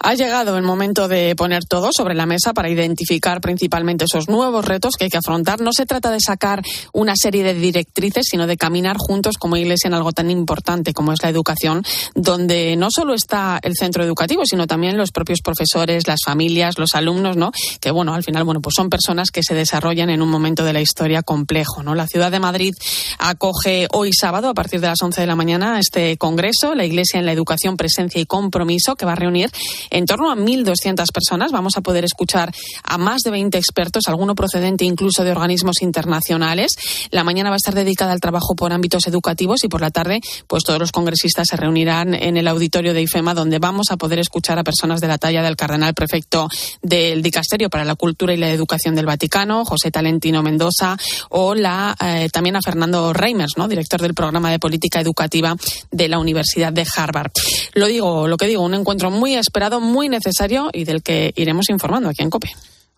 Ha 0.05 0.15
llegado 0.15 0.57
el 0.57 0.63
momento 0.63 1.07
de 1.07 1.33
poner 1.33 1.63
todo 1.63 1.91
sobre 1.93 2.13
la 2.13 2.25
mesa 2.25 2.51
para 2.51 2.69
identificar 2.69 3.39
principalmente 3.39 4.03
esos 4.03 4.27
nuevos 4.27 4.65
retos 4.65 4.95
que 4.97 5.05
hay 5.05 5.09
que 5.09 5.15
afrontar. 5.15 5.61
No 5.61 5.71
se 5.71 5.85
trata 5.85 6.11
de 6.11 6.19
sacar 6.19 6.61
una 6.91 7.13
serie 7.15 7.41
de 7.41 7.53
directrices, 7.53 8.25
sino 8.29 8.45
de 8.45 8.57
caminar 8.57 8.97
juntos 8.99 9.37
como 9.37 9.55
iglesia 9.55 9.87
en 9.87 9.93
algo 9.93 10.11
tan 10.11 10.29
importante 10.29 10.93
como 10.93 11.13
es 11.13 11.23
la 11.23 11.29
educación, 11.29 11.83
donde 12.15 12.75
no 12.75 12.89
solo 12.91 13.13
está 13.13 13.61
el 13.63 13.75
centro 13.77 14.03
educativo, 14.03 14.41
sino 14.45 14.67
también 14.67 14.97
los 14.97 15.11
propios 15.11 15.39
profesores, 15.39 16.05
las 16.05 16.19
familias, 16.25 16.77
los 16.77 16.95
alumnos, 16.95 17.37
¿no? 17.37 17.53
Que 17.79 17.89
bueno, 17.89 18.13
al 18.13 18.25
final, 18.25 18.43
bueno, 18.43 18.59
pues 18.59 18.73
son 18.75 18.89
personas 18.89 19.31
que 19.31 19.41
se 19.41 19.55
desarrollan 19.55 20.09
en 20.09 20.21
un 20.21 20.29
momento 20.29 20.65
de 20.65 20.73
la 20.73 20.81
historia 20.81 21.23
complejo, 21.23 21.81
¿no? 21.81 21.95
La 21.95 22.07
ciudad 22.07 22.29
de 22.29 22.41
Madrid 22.41 22.73
acoge 23.19 23.87
hoy 23.93 24.11
sábado 24.11 24.49
a 24.49 24.53
partir 24.53 24.81
de 24.81 24.87
las 24.87 25.01
11 25.01 25.21
de 25.21 25.27
la 25.27 25.37
mañana 25.37 25.79
este 25.79 26.17
congreso, 26.17 26.75
la 26.75 26.83
Iglesia 26.83 27.21
en 27.21 27.25
la 27.25 27.31
Educación, 27.31 27.77
Presencia 27.77 28.19
y 28.19 28.25
Compromiso, 28.25 28.97
que 28.97 29.05
va 29.05 29.13
a 29.13 29.15
reunir 29.15 29.49
en 29.93 30.05
torno 30.05 30.31
a 30.31 30.35
1.200 30.35 31.11
personas. 31.11 31.51
Vamos 31.51 31.77
a 31.77 31.81
poder 31.81 32.03
escuchar 32.03 32.51
a 32.83 32.97
más 32.97 33.21
de 33.21 33.31
20 33.31 33.57
expertos, 33.57 34.03
alguno 34.07 34.35
procedente 34.35 34.83
incluso 34.85 35.23
de 35.23 35.31
organismos 35.31 35.81
internacionales. 35.81 36.71
La 37.11 37.23
mañana 37.23 37.49
va 37.49 37.55
a 37.55 37.57
estar 37.57 37.75
dedicada 37.75 38.11
al 38.11 38.19
trabajo 38.19 38.55
por 38.55 38.73
ámbitos 38.73 39.07
educativos 39.07 39.63
y 39.63 39.67
por 39.67 39.81
la 39.81 39.91
tarde, 39.91 40.19
pues 40.47 40.63
todos 40.63 40.79
los 40.79 40.91
congresistas 40.91 41.47
se 41.47 41.57
reunirán 41.57 42.13
en 42.13 42.37
el 42.37 42.47
auditorio 42.47 42.93
de 42.93 43.01
IFEMA, 43.01 43.33
donde 43.33 43.59
vamos 43.59 43.91
a 43.91 43.97
poder 43.97 44.19
escuchar 44.19 44.59
a 44.59 44.63
personas 44.63 44.99
de 44.99 45.07
la 45.07 45.17
talla 45.17 45.43
del 45.43 45.55
cardenal 45.55 45.93
prefecto 45.93 46.49
del 46.81 47.21
Dicasterio 47.21 47.69
para 47.69 47.85
la 47.85 47.95
Cultura 47.95 48.33
y 48.33 48.37
la 48.37 48.49
Educación 48.49 48.95
del 48.95 49.05
Vaticano, 49.05 49.63
José 49.65 49.91
Talentino 49.91 50.43
Mendoza, 50.43 50.97
o 51.29 51.53
eh, 51.55 52.29
también 52.31 52.55
a 52.55 52.61
Fernando 52.61 53.13
Reimers, 53.13 53.53
director 53.69 54.01
del 54.01 54.13
programa 54.13 54.51
de 54.51 54.59
política 54.59 54.99
educativa 54.99 55.55
de 55.91 56.07
la 56.07 56.19
Universidad 56.19 56.73
de 56.73 56.85
Harvard. 56.95 57.31
Lo 57.73 57.87
digo, 57.87 58.27
lo 58.27 58.37
que 58.37 58.47
digo, 58.47 58.61
un 58.61 58.73
encuentro 58.73 59.11
muy 59.11 59.35
esperado, 59.35 59.79
muy 59.83 60.09
necesario 60.09 60.69
y 60.73 60.83
del 60.83 61.03
que 61.03 61.33
iremos 61.35 61.69
informando 61.69 62.09
aquí 62.09 62.23
en 62.23 62.29
COPE 62.29 62.49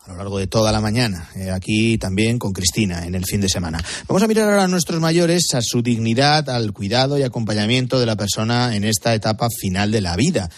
a 0.06 0.12
lo 0.12 0.18
largo 0.18 0.38
de 0.38 0.46
toda 0.46 0.70
la 0.70 0.80
mañana, 0.80 1.28
eh, 1.34 1.50
aquí 1.50 1.98
también 1.98 2.38
con 2.38 2.52
Cristina 2.52 3.04
en 3.04 3.14
el 3.14 3.24
fin 3.24 3.40
de 3.40 3.48
semana. 3.48 3.82
Vamos 4.06 4.22
a 4.22 4.28
mirar 4.28 4.48
ahora 4.48 4.64
a 4.64 4.68
nuestros 4.68 5.00
mayores, 5.00 5.52
a 5.54 5.60
su 5.60 5.82
dignidad, 5.82 6.48
al 6.48 6.72
cuidado 6.72 7.18
y 7.18 7.22
acompañamiento 7.22 7.98
de 7.98 8.06
la 8.06 8.14
persona 8.14 8.76
en 8.76 8.84
esta 8.84 9.14
etapa 9.14 9.48
final 9.50 9.90
de 9.90 10.00
la 10.00 10.14
vida 10.14 10.48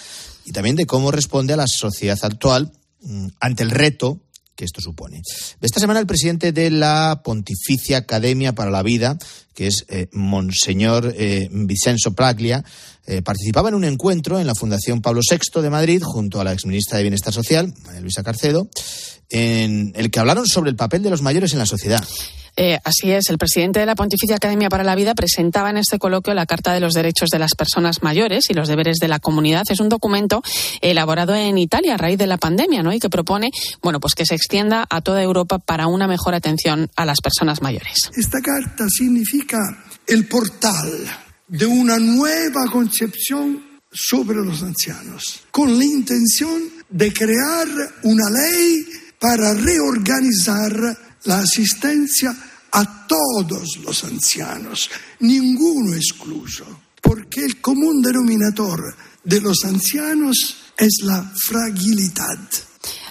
y 0.44 0.52
también 0.52 0.76
de 0.76 0.86
cómo 0.86 1.10
responde 1.10 1.54
a 1.54 1.56
la 1.56 1.66
sociedad 1.66 2.18
actual 2.22 2.72
mm, 3.00 3.28
ante 3.40 3.62
el 3.62 3.70
reto 3.70 4.20
que 4.58 4.64
esto 4.64 4.80
supone. 4.80 5.22
Esta 5.60 5.78
semana 5.78 6.00
el 6.00 6.06
presidente 6.06 6.50
de 6.50 6.70
la 6.70 7.22
Pontificia 7.22 7.98
Academia 7.98 8.56
para 8.56 8.72
la 8.72 8.82
Vida, 8.82 9.16
que 9.54 9.68
es 9.68 9.86
eh, 9.88 10.08
Monseñor 10.10 11.14
eh, 11.16 11.48
Vicenzo 11.52 12.12
Plaglia, 12.12 12.64
eh, 13.06 13.22
participaba 13.22 13.68
en 13.68 13.76
un 13.76 13.84
encuentro 13.84 14.40
en 14.40 14.48
la 14.48 14.56
Fundación 14.56 15.00
Pablo 15.00 15.20
VI 15.30 15.62
de 15.62 15.70
Madrid 15.70 16.02
junto 16.04 16.40
a 16.40 16.44
la 16.44 16.52
exministra 16.52 16.98
de 16.98 17.04
Bienestar 17.04 17.32
Social, 17.32 17.72
María 17.84 18.00
Luisa 18.00 18.24
Carcedo, 18.24 18.68
en 19.30 19.92
el 19.94 20.10
que 20.10 20.18
hablaron 20.18 20.46
sobre 20.46 20.70
el 20.70 20.76
papel 20.76 21.04
de 21.04 21.10
los 21.10 21.22
mayores 21.22 21.52
en 21.52 21.60
la 21.60 21.66
sociedad. 21.66 22.04
Eh, 22.60 22.76
así 22.82 23.12
es, 23.12 23.30
el 23.30 23.38
presidente 23.38 23.78
de 23.78 23.86
la 23.86 23.94
Pontificia 23.94 24.34
Academia 24.34 24.68
para 24.68 24.82
la 24.82 24.96
Vida 24.96 25.14
presentaba 25.14 25.70
en 25.70 25.76
este 25.76 26.00
coloquio 26.00 26.34
la 26.34 26.44
Carta 26.44 26.72
de 26.72 26.80
los 26.80 26.92
Derechos 26.92 27.30
de 27.30 27.38
las 27.38 27.54
Personas 27.54 28.02
Mayores 28.02 28.50
y 28.50 28.54
los 28.54 28.66
Deberes 28.66 28.96
de 28.96 29.06
la 29.06 29.20
Comunidad. 29.20 29.62
Es 29.70 29.78
un 29.78 29.88
documento 29.88 30.42
elaborado 30.80 31.36
en 31.36 31.56
Italia 31.56 31.94
a 31.94 31.98
raíz 31.98 32.18
de 32.18 32.26
la 32.26 32.36
pandemia, 32.36 32.82
¿no? 32.82 32.92
Y 32.92 32.98
que 32.98 33.08
propone, 33.08 33.52
bueno, 33.80 34.00
pues 34.00 34.14
que 34.14 34.26
se 34.26 34.34
extienda 34.34 34.84
a 34.90 35.00
toda 35.02 35.22
Europa 35.22 35.60
para 35.60 35.86
una 35.86 36.08
mejor 36.08 36.34
atención 36.34 36.90
a 36.96 37.04
las 37.04 37.20
personas 37.20 37.62
mayores. 37.62 38.10
Esta 38.16 38.40
carta 38.40 38.88
significa 38.88 39.58
el 40.04 40.26
portal 40.26 40.90
de 41.46 41.64
una 41.64 42.00
nueva 42.00 42.66
concepción 42.72 43.62
sobre 43.92 44.38
los 44.38 44.64
ancianos, 44.64 45.44
con 45.52 45.78
la 45.78 45.84
intención 45.84 46.60
de 46.90 47.12
crear 47.12 47.68
una 48.02 48.28
ley 48.30 48.84
para 49.20 49.54
reorganizar 49.54 51.07
la 51.24 51.40
asistencia 51.40 52.34
a 52.70 53.06
todos 53.06 53.78
los 53.78 54.04
ancianos, 54.04 54.90
ninguno 55.20 55.94
excluso, 55.94 56.64
porque 57.00 57.44
el 57.44 57.60
común 57.60 58.02
denominador 58.02 58.94
de 59.24 59.40
los 59.40 59.64
ancianos 59.64 60.56
es 60.76 60.98
la 61.02 61.32
fragilidad. 61.44 62.38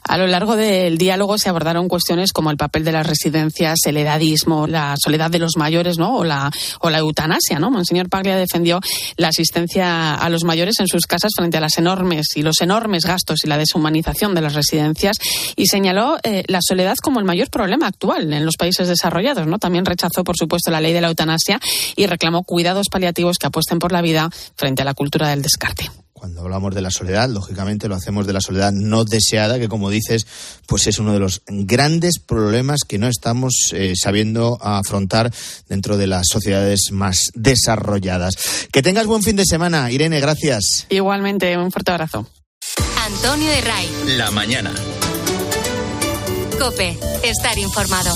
A 0.08 0.18
lo 0.18 0.28
largo 0.28 0.56
del 0.56 0.98
diálogo 0.98 1.38
se 1.38 1.50
abordaron 1.50 1.88
cuestiones 1.88 2.32
como 2.32 2.52
el 2.52 2.58
papel 2.58 2.84
de 2.84 2.92
las 2.92 3.06
residencias, 3.06 3.80
el 3.86 3.98
edadismo, 3.98 4.68
la 4.68 4.96
soledad 4.98 5.30
de 5.30 5.40
los 5.40 5.58
mayores, 5.58 5.98
¿no? 5.98 6.16
O 6.16 6.24
la, 6.24 6.52
o 6.80 6.90
la 6.90 7.00
eutanasia, 7.00 7.60
¿no? 7.60 7.72
Monseñor 7.72 8.10
Paglia 8.10 8.38
defendió 8.38 8.80
la 9.18 9.30
asistencia 9.30 10.16
a 10.16 10.30
los 10.30 10.44
mayores 10.44 10.80
en 10.80 10.88
sus 10.88 11.06
casas 11.06 11.32
frente 11.36 11.58
a 11.58 11.62
las 11.62 11.78
enormes 11.78 12.28
y 12.36 12.42
los 12.42 12.62
enormes 12.62 13.04
gastos 13.06 13.44
y 13.44 13.48
la 13.48 13.58
deshumanización 13.58 14.34
de 14.34 14.42
las 14.42 14.54
residencias 14.54 15.18
y 15.56 15.68
señaló 15.68 16.18
eh, 16.24 16.44
la 16.48 16.60
soledad 16.62 16.96
como 17.02 17.20
el 17.20 17.26
mayor 17.26 17.50
problema 17.50 17.88
actual 17.88 18.32
en 18.32 18.46
los 18.46 18.56
países 18.58 18.88
desarrollados, 18.88 19.48
¿no? 19.48 19.60
También 19.60 19.86
rechazó, 19.86 20.24
por 20.24 20.38
supuesto, 20.38 20.72
la 20.72 20.82
ley 20.82 20.94
de 20.94 21.02
la 21.02 21.10
eutanasia 21.10 21.60
y 21.96 22.06
reclamó 22.06 22.44
cuidados 22.44 22.88
paliativos 22.90 23.38
que 23.38 23.48
apuesten 23.48 23.80
por 23.80 23.92
la 23.92 24.02
vida 24.02 24.30
frente 24.56 24.82
a 24.82 24.86
la 24.86 24.94
cultura 24.94 25.30
del 25.30 25.42
descarte 25.42 25.90
cuando 26.18 26.42
hablamos 26.42 26.74
de 26.74 26.82
la 26.82 26.90
soledad, 26.90 27.30
lógicamente 27.30 27.88
lo 27.88 27.94
hacemos 27.96 28.26
de 28.26 28.34
la 28.34 28.42
soledad 28.42 28.72
no 28.72 29.06
deseada, 29.06 29.60
que 29.60 29.70
como 29.70 29.92
dices, 29.92 30.26
pues 30.66 30.88
es 30.88 30.98
uno 30.98 31.14
de 31.14 31.20
los 31.20 31.44
grandes 31.48 32.18
problemas 32.20 32.80
que 32.88 32.98
no 32.98 33.08
estamos 33.08 33.72
eh, 33.74 33.94
sabiendo 33.96 34.58
afrontar 34.62 35.32
dentro 35.70 35.96
de 35.96 36.08
las 36.08 36.24
sociedades 36.28 36.92
más 36.92 37.30
desarrolladas. 37.36 38.36
Que 38.72 38.82
tengas 38.82 39.06
buen 39.06 39.22
fin 39.22 39.36
de 39.36 39.46
semana, 39.46 39.92
Irene, 39.92 40.20
gracias. 40.20 40.88
Igualmente, 40.90 41.56
un 41.56 41.72
fuerte 41.72 41.92
abrazo. 41.92 42.28
Antonio 43.06 43.50
de 43.52 43.62
Ray. 43.62 43.90
La 44.18 44.32
mañana. 44.32 44.74
Cope, 46.60 46.98
estar 47.24 47.58
informado. 47.60 48.16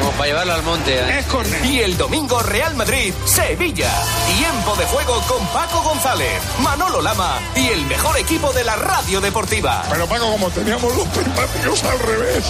Como 0.00 0.10
para 0.12 0.26
llevarlo 0.26 0.52
al 0.54 0.62
monte. 0.62 0.94
¿eh? 0.94 1.18
Es 1.18 1.26
corner. 1.26 1.64
Y 1.64 1.80
el 1.80 1.96
domingo 1.96 2.40
Real 2.42 2.74
Madrid, 2.74 3.12
Sevilla. 3.24 3.90
Tiempo 4.38 4.76
de 4.76 4.84
juego 4.86 5.20
con 5.28 5.46
Paco 5.48 5.82
González, 5.82 6.42
Manolo 6.60 7.00
Lama 7.00 7.38
y 7.56 7.68
el 7.68 7.84
mejor 7.86 8.18
equipo 8.18 8.52
de 8.52 8.64
la 8.64 8.76
radio 8.76 9.20
deportiva. 9.20 9.84
Pero 9.90 10.06
Paco, 10.06 10.30
como 10.30 10.50
teníamos 10.50 10.96
los 10.96 11.06
prismáticos 11.08 11.84
al 11.84 11.98
revés, 12.00 12.44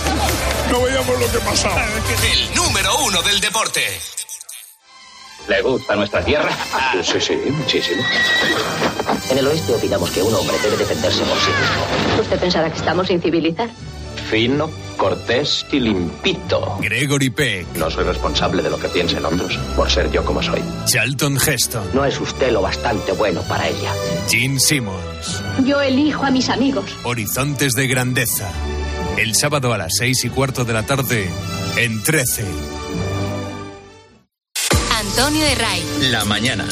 no 0.71 0.83
veíamos 0.83 1.19
lo 1.19 1.31
que 1.31 1.39
pasaba. 1.39 1.85
El 2.33 2.55
número 2.55 2.97
uno 3.05 3.23
del 3.23 3.41
deporte. 3.41 3.83
¿Le 5.49 5.61
gusta 5.61 5.95
nuestra 5.95 6.25
tierra? 6.25 6.51
Sí, 7.03 7.21
sí, 7.21 7.35
muchísimo. 7.51 8.03
En 9.29 9.39
el 9.39 9.47
oeste 9.47 9.75
opinamos 9.75 10.11
que 10.11 10.23
un 10.23 10.35
hombre 10.35 10.57
debe 10.63 10.77
defenderse 10.79 11.23
por 11.23 11.39
sí 11.39 11.51
mismo. 11.51 12.23
¿Usted 12.23 12.39
pensará 12.39 12.71
que 12.71 12.79
estamos 12.79 13.07
sin 13.07 13.21
civilizar? 13.21 13.69
Fino, 14.31 14.71
cortés 14.97 15.67
y 15.71 15.81
limpito. 15.81 16.79
Gregory 16.81 17.31
Peck. 17.31 17.67
No 17.77 17.91
soy 17.91 18.05
responsable 18.05 18.63
de 18.63 18.71
lo 18.71 18.79
que 18.79 18.89
piensen 18.89 19.25
otros, 19.25 19.57
por 19.77 19.91
ser 19.91 20.11
yo 20.11 20.25
como 20.25 20.43
soy. 20.43 20.63
Charlton 20.87 21.37
Heston. 21.37 21.91
No 21.93 22.05
es 22.05 22.19
usted 22.21 22.53
lo 22.53 22.63
bastante 22.63 23.13
bueno 23.13 23.43
para 23.43 23.69
ella. 23.69 23.93
Gene 24.29 24.59
Simmons. 24.59 25.43
Yo 25.65 25.81
elijo 25.81 26.25
a 26.25 26.31
mis 26.31 26.49
amigos. 26.49 26.85
Horizontes 27.05 27.73
de 27.75 27.87
grandeza. 27.87 28.51
El 29.19 29.35
sábado 29.35 29.73
a 29.73 29.79
las 29.79 29.95
seis 29.97 30.25
y 30.25 30.31
cuarto 30.31 30.65
de 30.65 30.73
la 30.73 30.85
tarde 30.85 31.29
en 31.77 32.03
13. 32.03 32.45
Antonio 34.99 35.45
de 35.45 35.55
Ray. 35.55 35.83
La 36.11 36.25
mañana. 36.25 36.67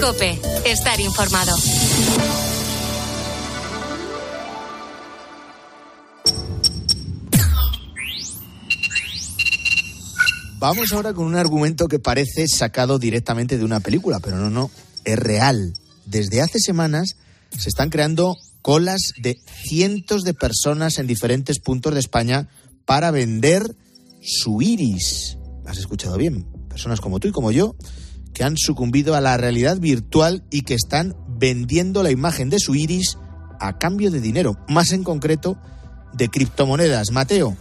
Cope, 0.00 0.38
estar 0.64 1.00
informado. 1.00 1.52
Vamos 10.62 10.92
ahora 10.92 11.12
con 11.12 11.26
un 11.26 11.34
argumento 11.34 11.88
que 11.88 11.98
parece 11.98 12.46
sacado 12.46 13.00
directamente 13.00 13.58
de 13.58 13.64
una 13.64 13.80
película, 13.80 14.20
pero 14.20 14.36
no, 14.36 14.48
no, 14.48 14.70
es 15.04 15.18
real. 15.18 15.74
Desde 16.06 16.40
hace 16.40 16.60
semanas 16.60 17.16
se 17.50 17.68
están 17.68 17.90
creando 17.90 18.36
colas 18.62 19.10
de 19.20 19.40
cientos 19.64 20.22
de 20.22 20.34
personas 20.34 21.00
en 21.00 21.08
diferentes 21.08 21.58
puntos 21.58 21.94
de 21.94 21.98
España 21.98 22.48
para 22.84 23.10
vender 23.10 23.74
su 24.22 24.62
iris. 24.62 25.36
¿Has 25.66 25.78
escuchado 25.78 26.16
bien? 26.16 26.46
Personas 26.68 27.00
como 27.00 27.18
tú 27.18 27.26
y 27.26 27.32
como 27.32 27.50
yo 27.50 27.74
que 28.32 28.44
han 28.44 28.56
sucumbido 28.56 29.16
a 29.16 29.20
la 29.20 29.36
realidad 29.36 29.80
virtual 29.80 30.44
y 30.48 30.62
que 30.62 30.74
están 30.74 31.16
vendiendo 31.26 32.04
la 32.04 32.12
imagen 32.12 32.50
de 32.50 32.60
su 32.60 32.76
iris 32.76 33.18
a 33.58 33.78
cambio 33.78 34.12
de 34.12 34.20
dinero, 34.20 34.56
más 34.68 34.92
en 34.92 35.02
concreto 35.02 35.58
de 36.12 36.28
criptomonedas. 36.28 37.10
Mateo 37.10 37.56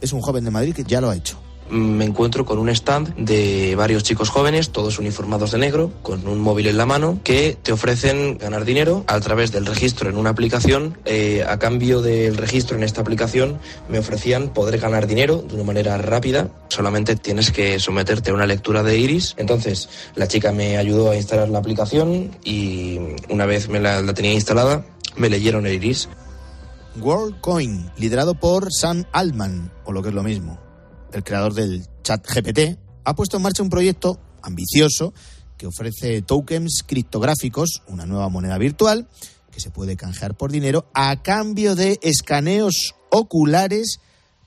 es 0.00 0.14
un 0.14 0.22
joven 0.22 0.46
de 0.46 0.50
Madrid 0.50 0.74
que 0.74 0.84
ya 0.84 1.02
lo 1.02 1.10
ha 1.10 1.16
hecho 1.16 1.45
me 1.70 2.04
encuentro 2.04 2.44
con 2.44 2.58
un 2.58 2.68
stand 2.68 3.14
de 3.16 3.74
varios 3.76 4.02
chicos 4.02 4.28
jóvenes, 4.28 4.70
todos 4.70 4.98
uniformados 4.98 5.50
de 5.50 5.58
negro, 5.58 5.92
con 6.02 6.26
un 6.26 6.38
móvil 6.40 6.66
en 6.66 6.76
la 6.76 6.86
mano, 6.86 7.18
que 7.24 7.56
te 7.62 7.72
ofrecen 7.72 8.38
ganar 8.38 8.64
dinero 8.64 9.04
a 9.06 9.20
través 9.20 9.52
del 9.52 9.66
registro 9.66 10.08
en 10.08 10.16
una 10.16 10.30
aplicación. 10.30 10.98
Eh, 11.04 11.44
a 11.46 11.58
cambio 11.58 12.02
del 12.02 12.36
registro 12.36 12.76
en 12.76 12.82
esta 12.82 13.00
aplicación 13.00 13.58
me 13.88 13.98
ofrecían 13.98 14.50
poder 14.50 14.78
ganar 14.78 15.06
dinero 15.06 15.42
de 15.42 15.54
una 15.54 15.64
manera 15.64 15.98
rápida. 15.98 16.48
Solamente 16.68 17.16
tienes 17.16 17.50
que 17.50 17.78
someterte 17.78 18.30
a 18.30 18.34
una 18.34 18.46
lectura 18.46 18.82
de 18.82 18.98
iris. 18.98 19.34
Entonces 19.36 19.88
la 20.14 20.28
chica 20.28 20.52
me 20.52 20.76
ayudó 20.76 21.10
a 21.10 21.16
instalar 21.16 21.48
la 21.48 21.58
aplicación 21.58 22.30
y 22.44 22.98
una 23.28 23.46
vez 23.46 23.68
me 23.68 23.80
la, 23.80 24.02
la 24.02 24.14
tenía 24.14 24.32
instalada, 24.32 24.84
me 25.16 25.28
leyeron 25.28 25.66
el 25.66 25.74
iris. 25.74 26.08
WorldCoin, 27.00 27.90
liderado 27.98 28.34
por 28.34 28.72
Sam 28.72 29.04
Altman, 29.12 29.70
o 29.84 29.92
lo 29.92 30.02
que 30.02 30.08
es 30.08 30.14
lo 30.14 30.22
mismo 30.22 30.65
el 31.12 31.24
creador 31.24 31.54
del 31.54 31.86
chat 32.02 32.26
GPT, 32.26 32.78
ha 33.04 33.14
puesto 33.14 33.36
en 33.36 33.42
marcha 33.42 33.62
un 33.62 33.70
proyecto 33.70 34.20
ambicioso 34.42 35.14
que 35.56 35.66
ofrece 35.66 36.22
tokens 36.22 36.82
criptográficos, 36.86 37.82
una 37.88 38.06
nueva 38.06 38.28
moneda 38.28 38.58
virtual 38.58 39.08
que 39.50 39.60
se 39.60 39.70
puede 39.70 39.96
canjear 39.96 40.36
por 40.36 40.52
dinero 40.52 40.86
a 40.92 41.22
cambio 41.22 41.74
de 41.74 41.98
escaneos 42.02 42.94
oculares 43.10 43.98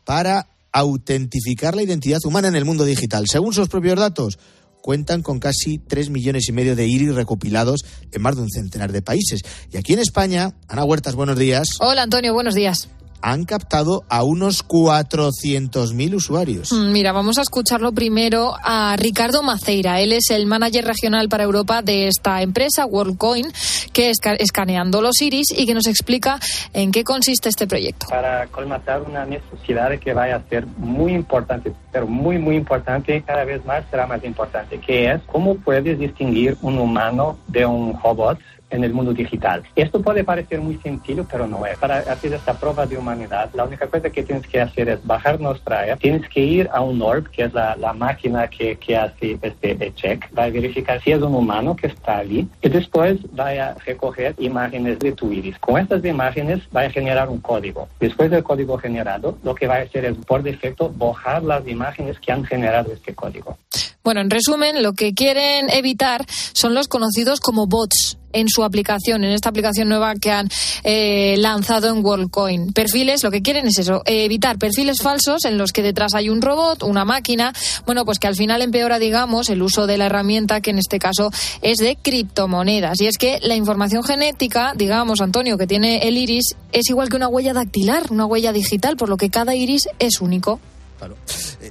para 0.05 0.47
autentificar 0.72 1.76
la 1.76 1.82
identidad 1.82 2.20
humana 2.26 2.47
en 2.47 2.55
el 2.55 2.66
mundo 2.66 2.86
digital. 2.86 3.26
Según 3.28 3.53
sus 3.53 3.70
propios 3.70 3.97
datos, 3.97 4.38
cuentan 4.82 5.24
con 5.24 5.39
casi 5.39 5.80
3 5.80 6.12
millones 6.12 6.47
y 6.47 6.51
medio 6.51 6.76
de 6.76 6.88
iris 6.88 7.16
recopilados 7.16 7.84
en 8.12 8.22
más 8.22 8.36
de 8.36 8.43
un 8.43 8.49
centenar 8.51 8.91
de 8.91 9.01
países. 9.01 9.41
Y 9.72 9.78
aquí 9.78 9.93
en 9.93 9.99
España, 9.99 10.53
Ana 10.68 10.84
Huertas, 10.84 11.16
buenos 11.16 11.39
días. 11.39 11.70
Hola 11.80 12.03
Antonio, 12.03 12.34
buenos 12.34 12.53
días 12.53 12.89
han 13.22 13.45
captado 13.45 14.03
a 14.09 14.24
unos 14.24 14.65
400.000 14.67 16.15
usuarios. 16.15 16.72
Mm, 16.72 16.91
Mira, 16.91 17.11
vamos 17.11 17.38
a 17.38 17.41
escucharlo 17.41 17.91
primero 17.91 18.53
a 18.63 18.95
Ricardo 18.97 19.43
Maceira. 19.43 19.99
Él 20.01 20.13
es 20.13 20.30
el 20.32 20.45
manager 20.45 20.86
regional 20.86 21.30
para 21.30 21.43
Europa 21.43 21.82
de 21.82 22.07
esta 22.07 22.41
empresa, 22.41 22.86
WorldCoin, 22.86 23.47
que 23.93 24.09
está 24.09 24.34
escaneando 24.34 25.01
los 25.01 25.22
iris 25.22 25.47
y 25.55 25.65
que 25.65 25.74
nos 25.74 25.88
explica 25.88 26.39
en 26.74 26.91
qué 26.91 27.03
consiste 27.03 27.49
este 27.49 27.67
proyecto. 27.67 28.07
Para 28.09 28.47
colmatar 28.47 29.01
una 29.01 29.26
necesidad 29.26 29.97
que 29.99 30.13
vaya 30.13 30.38
a 30.38 30.49
ser 30.49 30.65
muy 30.78 31.13
importante, 31.13 31.74
pero 31.91 32.07
muy, 32.07 32.38
muy 32.38 32.55
importante, 32.55 33.22
cada 33.26 33.43
vez 33.43 33.63
más 33.65 33.84
será 33.89 34.07
más 34.07 34.24
importante, 34.24 34.80
que 34.80 35.11
es 35.11 35.22
cómo 35.26 35.55
puedes 35.55 35.97
distinguir 35.99 36.57
un 36.61 36.78
humano 36.78 37.38
de 37.47 37.65
un 37.65 37.99
robot 38.01 38.39
en 38.70 38.84
el 38.84 38.93
mundo 38.93 39.13
digital. 39.13 39.63
Esto 39.76 40.01
puede 40.01 40.24
parecer 40.24 40.61
muy 40.61 40.78
sencillo, 40.78 41.26
pero 41.30 41.47
no 41.47 41.65
es. 41.65 41.78
Para 41.78 41.97
hacer 41.99 42.34
esta 42.34 42.53
prueba 42.53 42.86
de 42.86 42.97
humanidad, 42.97 43.49
la 43.53 43.65
única 43.65 43.88
cosa 43.88 44.09
que 44.09 44.24
tienes 44.24 44.47
que 44.47 44.61
hacer 44.61 44.89
es 44.89 45.05
bajar 45.05 45.39
nuestra 45.39 45.91
app, 45.91 45.99
tienes 45.99 46.28
que 46.30 46.41
ir 46.41 46.70
a 46.72 46.82
un 46.82 47.01
ORB, 47.01 47.30
que 47.30 47.43
es 47.43 47.53
la, 47.53 47.76
la 47.76 47.93
máquina 47.93 48.47
que, 48.47 48.76
que 48.78 48.97
hace 48.97 49.38
este 49.41 49.93
check, 49.95 50.26
va 50.38 50.43
a 50.43 50.49
verificar 50.49 51.01
si 51.01 51.11
es 51.11 51.22
un 51.22 51.36
humano 51.36 51.76
que 51.76 51.88
está 51.88 52.17
allí 52.17 52.47
y 52.61 52.70
después 52.70 53.17
va 53.38 53.49
a 53.49 53.74
recoger 53.86 54.36
imágenes 54.38 54.99
de 54.99 55.11
tu 55.11 55.32
iris. 55.32 55.57
Con 55.59 55.80
estas 55.80 56.03
imágenes 56.05 56.61
va 56.76 56.82
a 56.82 56.89
generar 56.89 57.30
un 57.30 57.39
código. 57.39 57.88
Después 57.99 58.30
del 58.32 58.43
código 58.43 58.78
generado, 58.78 59.38
lo 59.43 59.55
que 59.55 59.67
va 59.67 59.76
a 59.76 59.82
hacer 59.82 60.05
es 60.05 60.15
por 60.26 60.43
defecto 60.43 60.89
borrar 60.89 61.43
las 61.43 61.67
imágenes 61.67 62.20
que 62.20 62.32
han 62.32 62.43
generado 62.43 62.91
este 62.91 63.13
código. 63.13 63.57
Bueno, 64.03 64.22
en 64.22 64.30
resumen, 64.30 64.82
lo 64.82 64.93
que 64.93 65.13
quieren 65.13 65.70
evitar 65.70 66.26
son 66.53 66.74
los 66.74 66.88
conocidos 66.88 67.39
como 67.39 67.67
bots 67.67 68.18
en 68.34 68.47
su 68.49 68.63
aplicación, 68.63 69.23
en 69.23 69.32
esta 69.32 69.49
aplicación 69.49 69.89
nueva 69.89 70.15
que 70.15 70.32
han 70.32 70.49
eh, 70.84 71.36
lanzado 71.38 71.89
en 71.89 72.03
WorldCoin. 72.03 72.73
Perfiles, 72.73 73.23
lo 73.23 73.32
que 73.32 73.41
quieren 73.41 73.67
es 73.67 73.80
eso, 73.80 74.01
eh, 74.05 74.25
evitar 74.25 74.57
perfiles 74.57 75.01
falsos 75.01 75.45
en 75.45 75.57
los 75.57 75.71
que 75.71 75.82
detrás 75.82 76.13
hay 76.13 76.30
un 76.30 76.41
robot, 76.41 76.84
una 76.84 77.05
máquina, 77.05 77.53
bueno, 77.86 78.05
pues 78.05 78.19
que 78.19 78.27
al 78.27 78.36
final 78.36 78.61
empeora, 78.61 78.99
digamos, 78.99 79.49
el 79.49 79.61
uso 79.61 79.88
de 79.88 79.97
la 79.97 80.05
herramienta 80.05 80.61
que 80.61 80.71
en 80.71 80.80
este 80.80 80.99
caso 80.99 81.32
es 81.61 81.77
de 81.77 81.97
criptomonedas. 82.01 83.01
Y 83.01 83.07
es 83.07 83.17
que 83.17 83.39
la 83.41 83.55
información 83.55 84.03
genética, 84.03 84.73
digamos, 84.75 85.21
Antonio, 85.21 85.57
que 85.57 85.67
tiene 85.67 86.07
el 86.07 86.17
iris, 86.17 86.55
es 86.71 86.89
igual 86.89 87.09
que 87.09 87.15
una 87.15 87.27
huella 87.27 87.53
dactilar, 87.53 88.11
una 88.11 88.25
huella 88.25 88.53
digital, 88.53 88.97
por 88.97 89.09
lo 89.09 89.17
que 89.17 89.30
cada 89.30 89.55
iris 89.55 89.89
es 89.99 90.21
único. 90.21 90.59
Claro. 90.97 91.15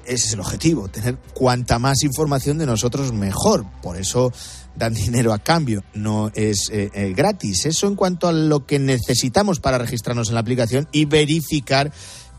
Ese 0.07 0.15
es 0.15 0.33
el 0.33 0.41
objetivo, 0.41 0.89
tener 0.89 1.17
cuanta 1.35 1.79
más 1.79 2.03
información 2.03 2.57
de 2.57 2.65
nosotros 2.65 3.13
mejor. 3.13 3.67
Por 3.83 3.99
eso 3.99 4.33
dan 4.79 4.95
dinero 4.95 5.33
a 5.33 5.39
cambio, 5.39 5.83
no 5.95 6.31
es 6.35 6.71
eh, 6.73 6.91
eh, 6.95 7.13
gratis. 7.15 7.67
Eso 7.67 7.87
en 7.87 7.97
cuanto 7.97 8.29
a 8.29 8.33
lo 8.33 8.65
que 8.65 8.79
necesitamos 8.79 9.61
para 9.61 9.79
registrarnos 9.79 10.29
en 10.29 10.35
la 10.35 10.41
aplicación 10.41 10.89
y 10.93 11.05
verificar 11.05 11.93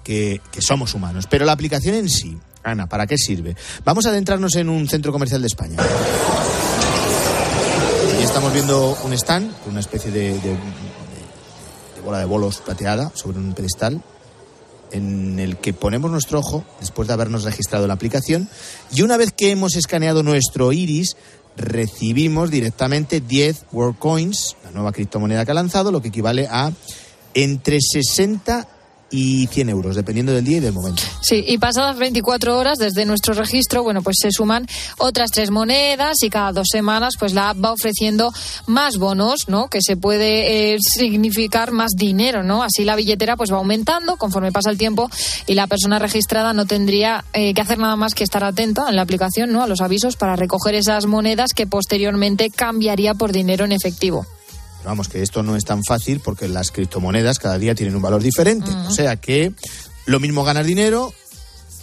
que, 0.03 0.41
que 0.51 0.61
somos 0.61 0.93
humanos. 0.93 1.27
Pero 1.29 1.45
la 1.45 1.51
aplicación 1.51 1.95
en 1.95 2.09
sí, 2.09 2.37
Ana, 2.63 2.87
¿para 2.87 3.07
qué 3.07 3.17
sirve? 3.17 3.55
Vamos 3.85 4.05
a 4.05 4.09
adentrarnos 4.09 4.55
en 4.55 4.69
un 4.69 4.87
centro 4.87 5.11
comercial 5.11 5.41
de 5.41 5.47
España. 5.47 5.77
Y 8.19 8.23
estamos 8.23 8.51
viendo 8.53 8.97
un 9.03 9.13
stand, 9.13 9.51
una 9.67 9.79
especie 9.79 10.11
de, 10.11 10.37
bola 12.03 12.19
de 12.19 12.25
bolos 12.25 12.57
plateada 12.57 13.11
sobre 13.13 13.37
un 13.37 13.53
pedestal 13.53 14.01
en 14.91 15.39
el 15.39 15.57
que 15.57 15.73
ponemos 15.73 16.11
nuestro 16.11 16.39
ojo 16.39 16.65
después 16.79 17.07
de 17.07 17.13
habernos 17.13 17.43
registrado 17.43 17.87
la 17.87 17.93
aplicación 17.93 18.49
y 18.91 19.03
una 19.03 19.17
vez 19.17 19.31
que 19.31 19.51
hemos 19.51 19.75
escaneado 19.75 20.23
nuestro 20.23 20.73
iris 20.73 21.15
recibimos 21.60 22.49
directamente 22.49 23.22
10 23.22 23.66
World 23.72 23.99
Coins, 23.99 24.55
la 24.64 24.72
nueva 24.72 24.91
criptomoneda 24.91 25.45
que 25.45 25.51
ha 25.51 25.55
lanzado, 25.55 25.91
lo 25.91 26.01
que 26.01 26.07
equivale 26.07 26.47
a 26.49 26.72
entre 27.34 27.78
60 27.80 28.68
y 29.12 29.47
100 29.47 29.70
euros, 29.70 29.95
dependiendo 29.95 30.32
del 30.32 30.45
día 30.45 30.57
y 30.57 30.60
del 30.60 30.74
momento. 30.74 31.03
Sí, 31.22 31.43
y 31.47 31.57
pasadas 31.57 31.97
24 31.97 32.57
horas 32.57 32.78
desde 32.78 33.05
nuestro 33.05 33.34
registro, 33.34 33.84
bueno, 33.84 34.01
pues 34.01 34.18
se 34.22 34.32
suman 34.32 34.68
otras 34.97 35.32
tres 35.32 35.51
monedas 35.51 36.18
y 36.22 36.30
cada 36.30 36.51
dos 36.51 36.68
semanas, 36.72 37.14
pues 37.20 37.34
la 37.34 37.49
app 37.49 37.64
va 37.64 37.72
ofreciendo 37.72 38.32
más 38.68 38.97
bonos, 38.97 39.47
¿no? 39.47 39.68
Que 39.68 39.80
se 39.82 39.97
puede 39.97 40.74
eh, 40.74 40.78
significar 40.80 41.72
más 41.72 41.91
dinero, 41.95 42.43
¿no? 42.43 42.64
Así 42.64 42.84
la 42.84 42.95
billetera 42.95 43.36
pues 43.36 43.51
va 43.51 43.57
aumentando 43.57 44.18
conforme 44.18 44.51
pasa 44.51 44.70
el 44.70 44.78
tiempo 44.78 45.10
y 45.47 45.53
la 45.53 45.68
persona 45.68 45.99
registrada 45.99 46.53
no 46.53 46.66
tendría 46.66 47.24
eh, 47.34 47.53
que 47.53 47.62
hacer 47.62 47.78
nada 47.78 47.95
más 47.95 48.14
que 48.14 48.24
estar 48.24 48.43
atenta 48.43 48.89
en 48.89 48.95
la 48.95 49.01
aplicación, 49.01 49.51
¿no? 49.51 49.64
A 49.64 49.68
los 49.68 49.82
avisos 49.82 50.16
para 50.16 50.36
recoger 50.36 50.76
esas 50.76 51.05
monedas 51.05 51.53
que 51.53 51.68
posteriormente 51.68 52.49
cambiaría 52.49 53.14
por 53.14 53.32
dinero 53.32 53.66
en 53.66 53.72
efectivo. 53.72 54.26
Pero 54.80 54.89
vamos, 54.89 55.09
que 55.09 55.21
esto 55.21 55.43
no 55.43 55.55
es 55.55 55.65
tan 55.65 55.84
fácil 55.84 56.21
porque 56.21 56.47
las 56.47 56.71
criptomonedas 56.71 57.39
cada 57.39 57.57
día 57.57 57.75
tienen 57.75 57.95
un 57.95 58.01
valor 58.01 58.23
diferente. 58.23 58.71
O 58.88 58.91
sea 58.91 59.17
que 59.17 59.53
lo 60.05 60.19
mismo 60.19 60.43
ganar 60.43 60.65
dinero 60.65 61.13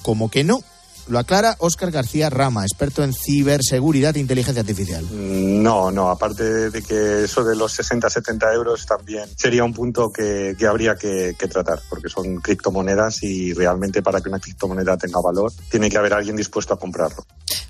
como 0.03 0.30
que 0.30 0.44
no. 0.44 0.62
Lo 1.09 1.20
aclara 1.20 1.55
Óscar 1.61 1.92
García 1.92 2.30
Rama, 2.30 2.64
experto 2.64 3.05
en 3.05 3.12
ciberseguridad 3.12 4.16
e 4.16 4.20
inteligencia 4.20 4.62
artificial. 4.62 5.07
No, 5.62 5.92
no, 5.92 6.11
aparte 6.11 6.70
de 6.70 6.82
que 6.82 7.22
eso 7.22 7.44
de 7.44 7.55
los 7.55 7.72
60, 7.72 8.11
70 8.11 8.53
euros 8.53 8.86
también 8.86 9.28
sería 9.36 9.62
un 9.62 9.72
punto 9.72 10.11
que, 10.11 10.57
que 10.59 10.66
habría 10.66 10.97
que, 10.97 11.36
que, 11.38 11.47
tratar, 11.47 11.80
porque 11.88 12.09
son 12.09 12.36
criptomonedas 12.38 13.22
y 13.22 13.53
realmente 13.53 14.03
para 14.03 14.20
que 14.20 14.28
una 14.28 14.40
criptomoneda 14.40 14.97
tenga 14.97 15.20
valor 15.20 15.53
tiene 15.70 15.88
que 15.88 15.97
haber 15.97 16.12
alguien 16.12 16.34
dispuesto 16.34 16.74
a 16.74 16.78
comprarlo. 16.78 17.24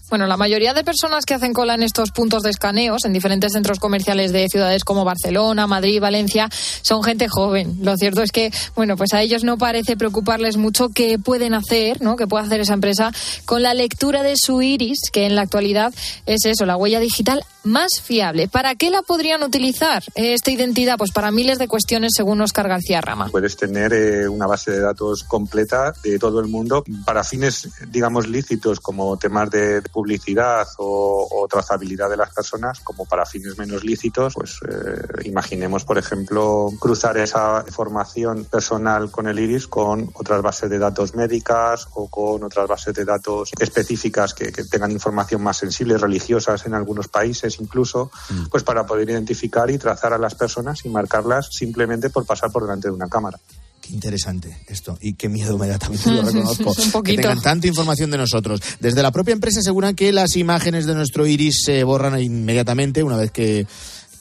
Bueno, 0.09 0.29
la 0.29 0.37
mayoría 0.37 0.73
de 0.73 0.85
personas 0.85 1.25
que 1.25 1.35
hacen 1.35 1.53
cola 1.53 1.75
en 1.75 1.83
estos 1.83 2.13
puntos 2.13 2.45
de 2.45 2.51
escaneos, 2.51 3.05
en 3.05 3.13
diferentes 3.13 3.53
centros 3.53 3.81
comerciales 3.81 4.33
de 4.33 4.49
ciudades 4.49 4.85
como 4.85 5.05
Barcelona, 5.05 5.67
Madrid, 5.67 6.01
Valencia, 6.01 6.49
son 6.83 7.03
gente 7.03 7.27
joven. 7.29 7.79
Lo 7.83 7.97
cierto 7.97 8.23
es 8.23 8.31
que, 8.31 8.53
bueno, 8.77 8.97
pues 8.97 9.13
a 9.15 9.23
ellos 9.23 9.43
no 9.43 9.59
parece 9.59 9.97
preocuparles 9.97 10.59
mucho 10.59 10.91
qué 10.91 11.19
pueden 11.19 11.55
hacer, 11.55 12.01
¿no? 12.03 12.15
Qué 12.15 12.29
puede 12.29 12.45
hacer 12.45 12.61
esa 12.61 12.75
empresa 12.75 13.11
con 13.47 13.63
la 13.63 13.75
lectura 13.75 14.23
de 14.23 14.35
su 14.37 14.63
iris, 14.63 15.11
que 15.13 15.27
en 15.27 15.35
la 15.35 15.43
actualidad 15.43 15.93
es 16.25 16.45
eso, 16.45 16.67
la 16.67 16.77
huella 16.77 17.01
digital 17.01 17.45
más 17.67 18.01
fiable. 18.03 18.49
¿Para 18.49 18.75
qué 18.75 18.91
la 18.91 19.03
podrían 19.03 19.43
utilizar 19.43 20.03
esta 20.15 20.51
identidad? 20.51 20.97
Pues 20.97 21.13
para 21.13 21.31
miles 21.31 21.59
de 21.59 21.69
cuestiones, 21.69 22.13
según 22.17 22.41
Oscar 22.41 22.69
García 22.69 23.01
Rama. 23.01 23.29
Puedes 23.31 23.57
tener 23.57 23.93
eh, 23.93 24.29
una 24.29 24.47
base 24.47 24.71
de 24.71 24.81
datos 24.81 25.25
completa 25.25 25.93
de 26.03 26.19
todo 26.19 26.41
el 26.41 26.47
mundo 26.47 26.85
para 27.05 27.25
fines, 27.25 27.69
digamos, 27.89 28.29
lícitos, 28.29 28.81
como 28.81 29.17
temas 29.19 29.51
de 29.51 29.83
publicidad 29.83 30.67
o, 30.79 31.29
o 31.31 31.49
trazabilidad 31.49 32.09
de 32.09 32.17
las 32.17 32.33
personas, 32.33 32.81
como 32.81 33.05
para 33.05 33.27
fines 33.27 33.59
menos 33.59 33.85
lícitos. 33.85 34.35
Pues 34.35 34.59
eh, 34.69 35.25
imaginemos, 35.25 35.85
por 35.85 35.99
ejemplo, 35.99 36.71
cruzar 36.79 37.19
esa 37.19 37.65
información 37.67 38.45
personal 38.45 39.11
con 39.11 39.27
el 39.27 39.39
iris 39.39 39.67
con 39.67 40.11
otras 40.15 40.43
bases 40.43 40.71
de 40.71 40.79
datos 40.79 41.15
médicas 41.15 41.89
o 41.95 42.09
con 42.09 42.45
otras 42.45 42.69
bases 42.69 42.95
de 42.95 43.05
datos 43.05 43.51
específicas 43.59 44.35
que, 44.35 44.53
que 44.53 44.65
tengan 44.65 44.91
información 44.91 45.43
más 45.43 45.57
sensible, 45.57 45.99
religiosas 45.99 46.67
en 46.67 46.75
algunos 46.75 47.09
países 47.09 47.56
incluso, 47.61 48.11
mm. 48.31 48.47
pues 48.47 48.63
para 48.63 48.87
poder 48.87 49.11
identificar 49.11 49.71
y 49.71 49.79
trazar 49.79 50.13
a 50.13 50.19
las 50.19 50.35
personas 50.35 50.85
y 50.85 50.89
marcarlas 50.89 51.49
simplemente 51.51 52.11
por 52.11 52.25
pasar 52.25 52.51
por 52.51 52.63
delante 52.63 52.89
de 52.89 52.95
una 52.95 53.09
cámara. 53.09 53.39
Qué 53.81 53.93
interesante 53.93 54.59
esto 54.67 54.99
y 55.01 55.15
qué 55.15 55.29
miedo 55.29 55.57
me 55.59 55.69
da 55.69 55.79
también, 55.79 56.17
lo 56.17 56.23
reconozco. 56.33 57.03
que 57.03 57.15
tengan 57.15 57.41
tanta 57.41 57.67
información 57.67 58.11
de 58.11 58.19
nosotros. 58.19 58.61
Desde 58.81 59.03
la 59.03 59.13
propia 59.13 59.33
empresa 59.33 59.61
aseguran 59.61 59.95
que 59.95 60.13
las 60.13 60.37
imágenes 60.37 60.87
de 60.87 60.95
nuestro 60.95 61.27
iris 61.27 61.63
se 61.65 61.85
borran 61.85 62.21
inmediatamente 62.21 63.03
una 63.03 63.17
vez 63.17 63.31
que 63.31 63.67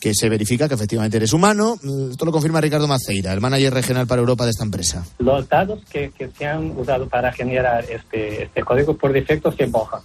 que 0.05 0.13
se 0.13 0.29
verifica 0.29 0.67
que 0.67 0.75
efectivamente 0.75 1.17
eres 1.17 1.33
humano. 1.33 1.79
Esto 2.11 2.25
lo 2.25 2.31
confirma 2.31 2.61
Ricardo 2.61 2.87
Maceira, 2.87 3.33
el 3.33 3.41
manager 3.41 3.73
regional 3.73 4.05
para 4.05 4.19
Europa 4.19 4.43
de 4.43 4.51
esta 4.51 4.63
empresa. 4.63 5.03
Los 5.17 5.49
datos 5.49 5.83
que, 5.89 6.11
que 6.11 6.29
se 6.29 6.45
han 6.45 6.77
usado 6.77 7.09
para 7.09 7.31
generar 7.31 7.83
este, 7.89 8.43
este 8.43 8.61
código 8.61 8.95
por 8.95 9.11
defecto 9.11 9.51
se 9.51 9.65
borran. 9.65 10.01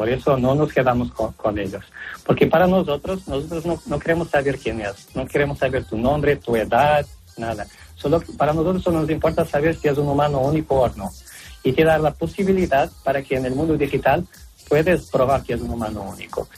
Por 0.00 0.08
eso 0.08 0.38
no 0.38 0.54
nos 0.54 0.72
quedamos 0.72 1.12
con, 1.12 1.58
ellos. 1.58 1.84
Porque 2.24 2.46
para 2.46 2.66
nosotros, 2.66 3.28
nosotros 3.28 3.66
no, 3.66 3.82
no, 3.84 3.98
queremos 3.98 4.30
saber 4.30 4.58
quién 4.58 4.80
es, 4.80 5.14
no 5.14 5.26
queremos 5.26 5.58
saber 5.58 5.84
tu 5.84 5.98
nombre, 5.98 6.36
tu 6.36 6.56
edad, 6.56 7.04
nada. 7.36 7.66
Solo 7.96 8.22
para 8.38 8.54
nosotros 8.54 8.82
solo 8.82 9.02
nos 9.02 9.10
importa 9.10 9.44
saber 9.44 9.76
si 9.76 9.88
es 9.88 9.98
un 9.98 10.08
humano 10.08 10.40
único 10.40 10.76
o 10.76 10.88
no. 10.96 11.10
Y 11.62 11.74
te 11.74 11.84
da 11.84 11.98
la 11.98 12.12
posibilidad 12.12 12.90
para 13.04 13.20
que 13.20 13.36
en 13.36 13.44
el 13.44 13.54
mundo 13.54 13.76
digital 13.76 14.26
puedes 14.70 15.04
probar 15.10 15.42
que 15.42 15.52
es 15.52 15.60
un 15.60 15.68
humano 15.68 16.00
único. 16.00 16.48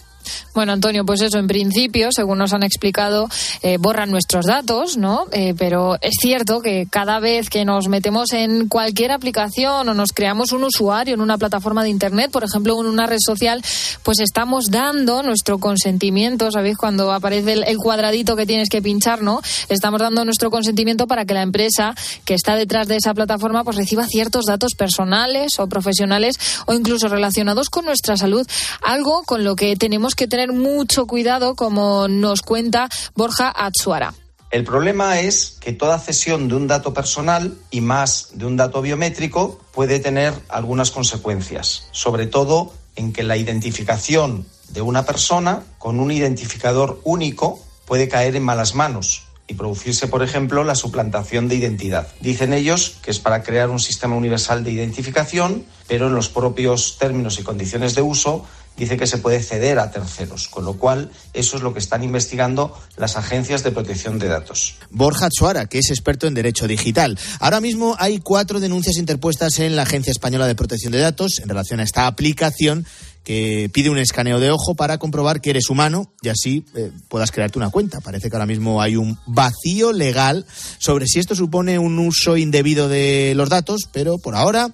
Bueno, 0.55 0.73
Antonio, 0.73 1.05
pues 1.05 1.21
eso, 1.21 1.39
en 1.39 1.47
principio, 1.47 2.11
según 2.13 2.39
nos 2.39 2.53
han 2.53 2.63
explicado, 2.63 3.29
eh, 3.63 3.79
borran 3.79 4.11
nuestros 4.11 4.47
datos, 4.47 4.97
¿no? 4.97 5.27
Eh, 5.33 5.55
pero 5.57 5.97
es 6.01 6.15
cierto 6.21 6.61
que 6.61 6.87
cada 6.91 7.21
vez 7.21 7.49
que 7.49 7.65
nos 7.65 7.89
metemos 7.89 8.33
en 8.33 8.69
cualquier 8.69 9.13
aplicación 9.13 9.89
o 9.89 9.95
nos 9.95 10.13
creamos 10.13 10.53
un 10.53 10.65
usuario 10.65 11.15
en 11.15 11.21
una 11.21 11.39
plataforma 11.39 11.83
de 11.83 11.91
Internet, 11.91 12.31
por 12.31 12.45
ejemplo, 12.45 12.79
en 12.81 12.87
una 12.87 13.07
red 13.07 13.19
social, 13.25 13.63
pues 14.03 14.21
estamos 14.21 14.67
dando 14.71 15.23
nuestro 15.23 15.59
consentimiento, 15.59 16.51
¿sabéis? 16.51 16.77
Cuando 16.77 17.13
aparece 17.13 17.53
el, 17.53 17.65
el 17.65 17.77
cuadradito 17.79 18.37
que 18.37 18.47
tienes 18.47 18.69
que 18.69 18.83
pinchar, 18.83 19.23
¿no? 19.23 19.41
Estamos 19.69 20.01
dando 20.01 20.25
nuestro 20.25 20.51
consentimiento 20.51 21.07
para 21.07 21.25
que 21.25 21.35
la 21.35 21.43
empresa 21.43 21.95
que 22.25 22.35
está 22.35 22.57
detrás 22.57 22.89
de 22.89 22.97
esa 22.97 23.15
plataforma 23.15 23.65
pues 23.65 23.77
reciba 23.77 24.07
ciertos 24.07 24.47
datos 24.47 24.75
personales 24.75 25.59
o 25.59 25.67
profesionales 25.67 26.39
o 26.67 26.75
incluso 26.75 27.09
relacionados 27.09 27.71
con 27.71 27.85
nuestra 27.85 28.17
salud, 28.17 28.47
algo 28.83 29.23
con 29.25 29.45
lo 29.45 29.57
que 29.57 29.77
tenemos 29.77 30.15
que 30.23 30.29
tener 30.29 30.53
mucho 30.53 31.09
cuidado, 31.09 31.57
como 31.57 32.07
nos 32.07 32.43
cuenta 32.43 32.89
Borja 33.17 33.53
Atsuara. 33.53 34.15
El 34.53 34.63
problema 34.63 35.19
es 35.19 35.57
que 35.59 35.73
toda 35.73 35.99
cesión 35.99 36.47
de 36.47 36.55
un 36.55 36.69
dato 36.69 36.95
personal 36.95 37.59
y 37.73 37.81
más 37.81 38.29
de 38.35 38.47
un 38.47 38.57
dato 38.57 38.83
biométrico 38.83 39.59
puede 39.73 39.99
tener 39.99 40.33
algunas 40.49 40.93
consecuencias, 40.93 41.89
sobre 41.91 42.29
todo 42.29 42.73
en 42.95 43.13
que 43.13 43.25
la 43.25 43.37
identificación 43.37 44.47
de 44.69 44.81
una 44.81 45.05
persona 45.05 45.65
con 45.79 45.99
un 45.99 46.13
identificador 46.13 47.01
único 47.03 47.59
puede 47.85 48.07
caer 48.07 48.37
en 48.37 48.45
malas 48.45 48.77
manos 48.77 49.25
y 49.49 49.55
producirse, 49.55 50.07
por 50.07 50.23
ejemplo, 50.23 50.63
la 50.63 50.77
suplantación 50.77 51.49
de 51.49 51.57
identidad. 51.57 52.07
Dicen 52.21 52.53
ellos 52.53 52.99
que 53.03 53.11
es 53.11 53.19
para 53.19 53.43
crear 53.43 53.71
un 53.71 53.81
sistema 53.81 54.15
universal 54.15 54.63
de 54.63 54.71
identificación, 54.71 55.65
pero 55.89 56.07
en 56.07 56.15
los 56.15 56.29
propios 56.29 56.97
términos 56.97 57.41
y 57.41 57.43
condiciones 57.43 57.97
de 57.97 58.03
uso 58.03 58.47
dice 58.77 58.97
que 58.97 59.07
se 59.07 59.19
puede 59.19 59.43
ceder 59.43 59.79
a 59.79 59.91
terceros, 59.91 60.49
con 60.49 60.65
lo 60.65 60.75
cual 60.75 61.11
eso 61.33 61.57
es 61.57 61.63
lo 61.63 61.73
que 61.73 61.79
están 61.79 62.03
investigando 62.03 62.77
las 62.97 63.17
agencias 63.17 63.63
de 63.63 63.73
protección 63.73 64.19
de 64.19 64.29
datos. 64.29 64.77
Borja 64.91 65.29
Chuara, 65.31 65.67
que 65.67 65.79
es 65.79 65.91
experto 65.91 66.27
en 66.27 66.35
derecho 66.35 66.67
digital. 66.67 67.19
Ahora 67.41 67.61
mismo 67.61 67.97
hay 67.99 68.19
cuatro 68.19 68.61
denuncias 68.61 68.97
interpuestas 68.97 69.59
en 69.59 69.77
la 69.77 69.83
Agencia 69.83 70.11
Española 70.11 70.47
de 70.47 70.55
Protección 70.55 70.93
de 70.93 71.01
Datos 71.01 71.41
en 71.43 71.49
relación 71.49 71.81
a 71.81 71.85
esta 71.85 72.07
aplicación 72.07 72.87
que 73.25 73.71
pide 73.73 73.91
un 73.91 73.99
escaneo 73.99 74.41
de 74.41 74.51
ojo 74.51 74.75
para 74.75 74.99
comprobar 74.99 75.41
que 75.41 75.51
eres 75.51 75.71
humano 75.71 76.13
y 76.23 76.29
así 76.29 76.65
eh, 76.75 76.91
puedas 77.09 77.31
crearte 77.31 77.59
una 77.59 77.71
cuenta. 77.71 78.01
Parece 78.01 78.29
que 78.29 78.37
ahora 78.37 78.47
mismo 78.47 78.83
hay 78.83 78.97
un 78.97 79.19
vacío 79.27 79.93
legal 79.93 80.45
sobre 80.79 81.07
si 81.07 81.21
esto 81.21 81.35
supone 81.35 81.79
un 81.79 81.99
uso 81.99 82.37
indebido 82.37 82.89
de 82.89 83.35
los 83.37 83.49
datos, 83.49 83.83
pero 83.93 84.19
por 84.19 84.35
ahora 84.35 84.73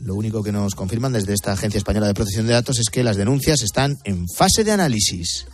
lo 0.00 0.14
único 0.14 0.42
que 0.42 0.52
nos 0.52 0.74
confirman 0.74 1.12
desde 1.12 1.34
esta 1.34 1.52
Agencia 1.52 1.78
Española 1.78 2.06
de 2.06 2.14
Protección 2.14 2.46
de 2.46 2.52
Datos 2.52 2.78
es 2.78 2.90
que 2.90 3.02
las 3.02 3.16
denuncias 3.16 3.62
están 3.62 3.98
en 4.04 4.28
fase 4.28 4.64
de 4.64 4.72
análisis. 4.72 5.46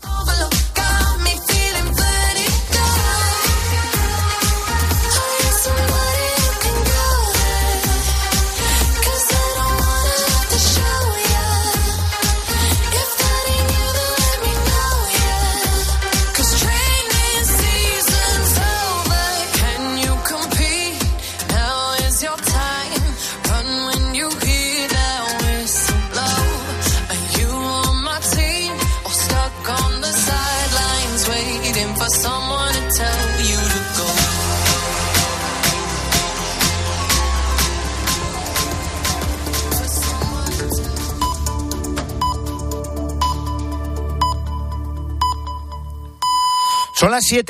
Son 47.04 47.10
las 47.10 47.24
7. 47.26 47.42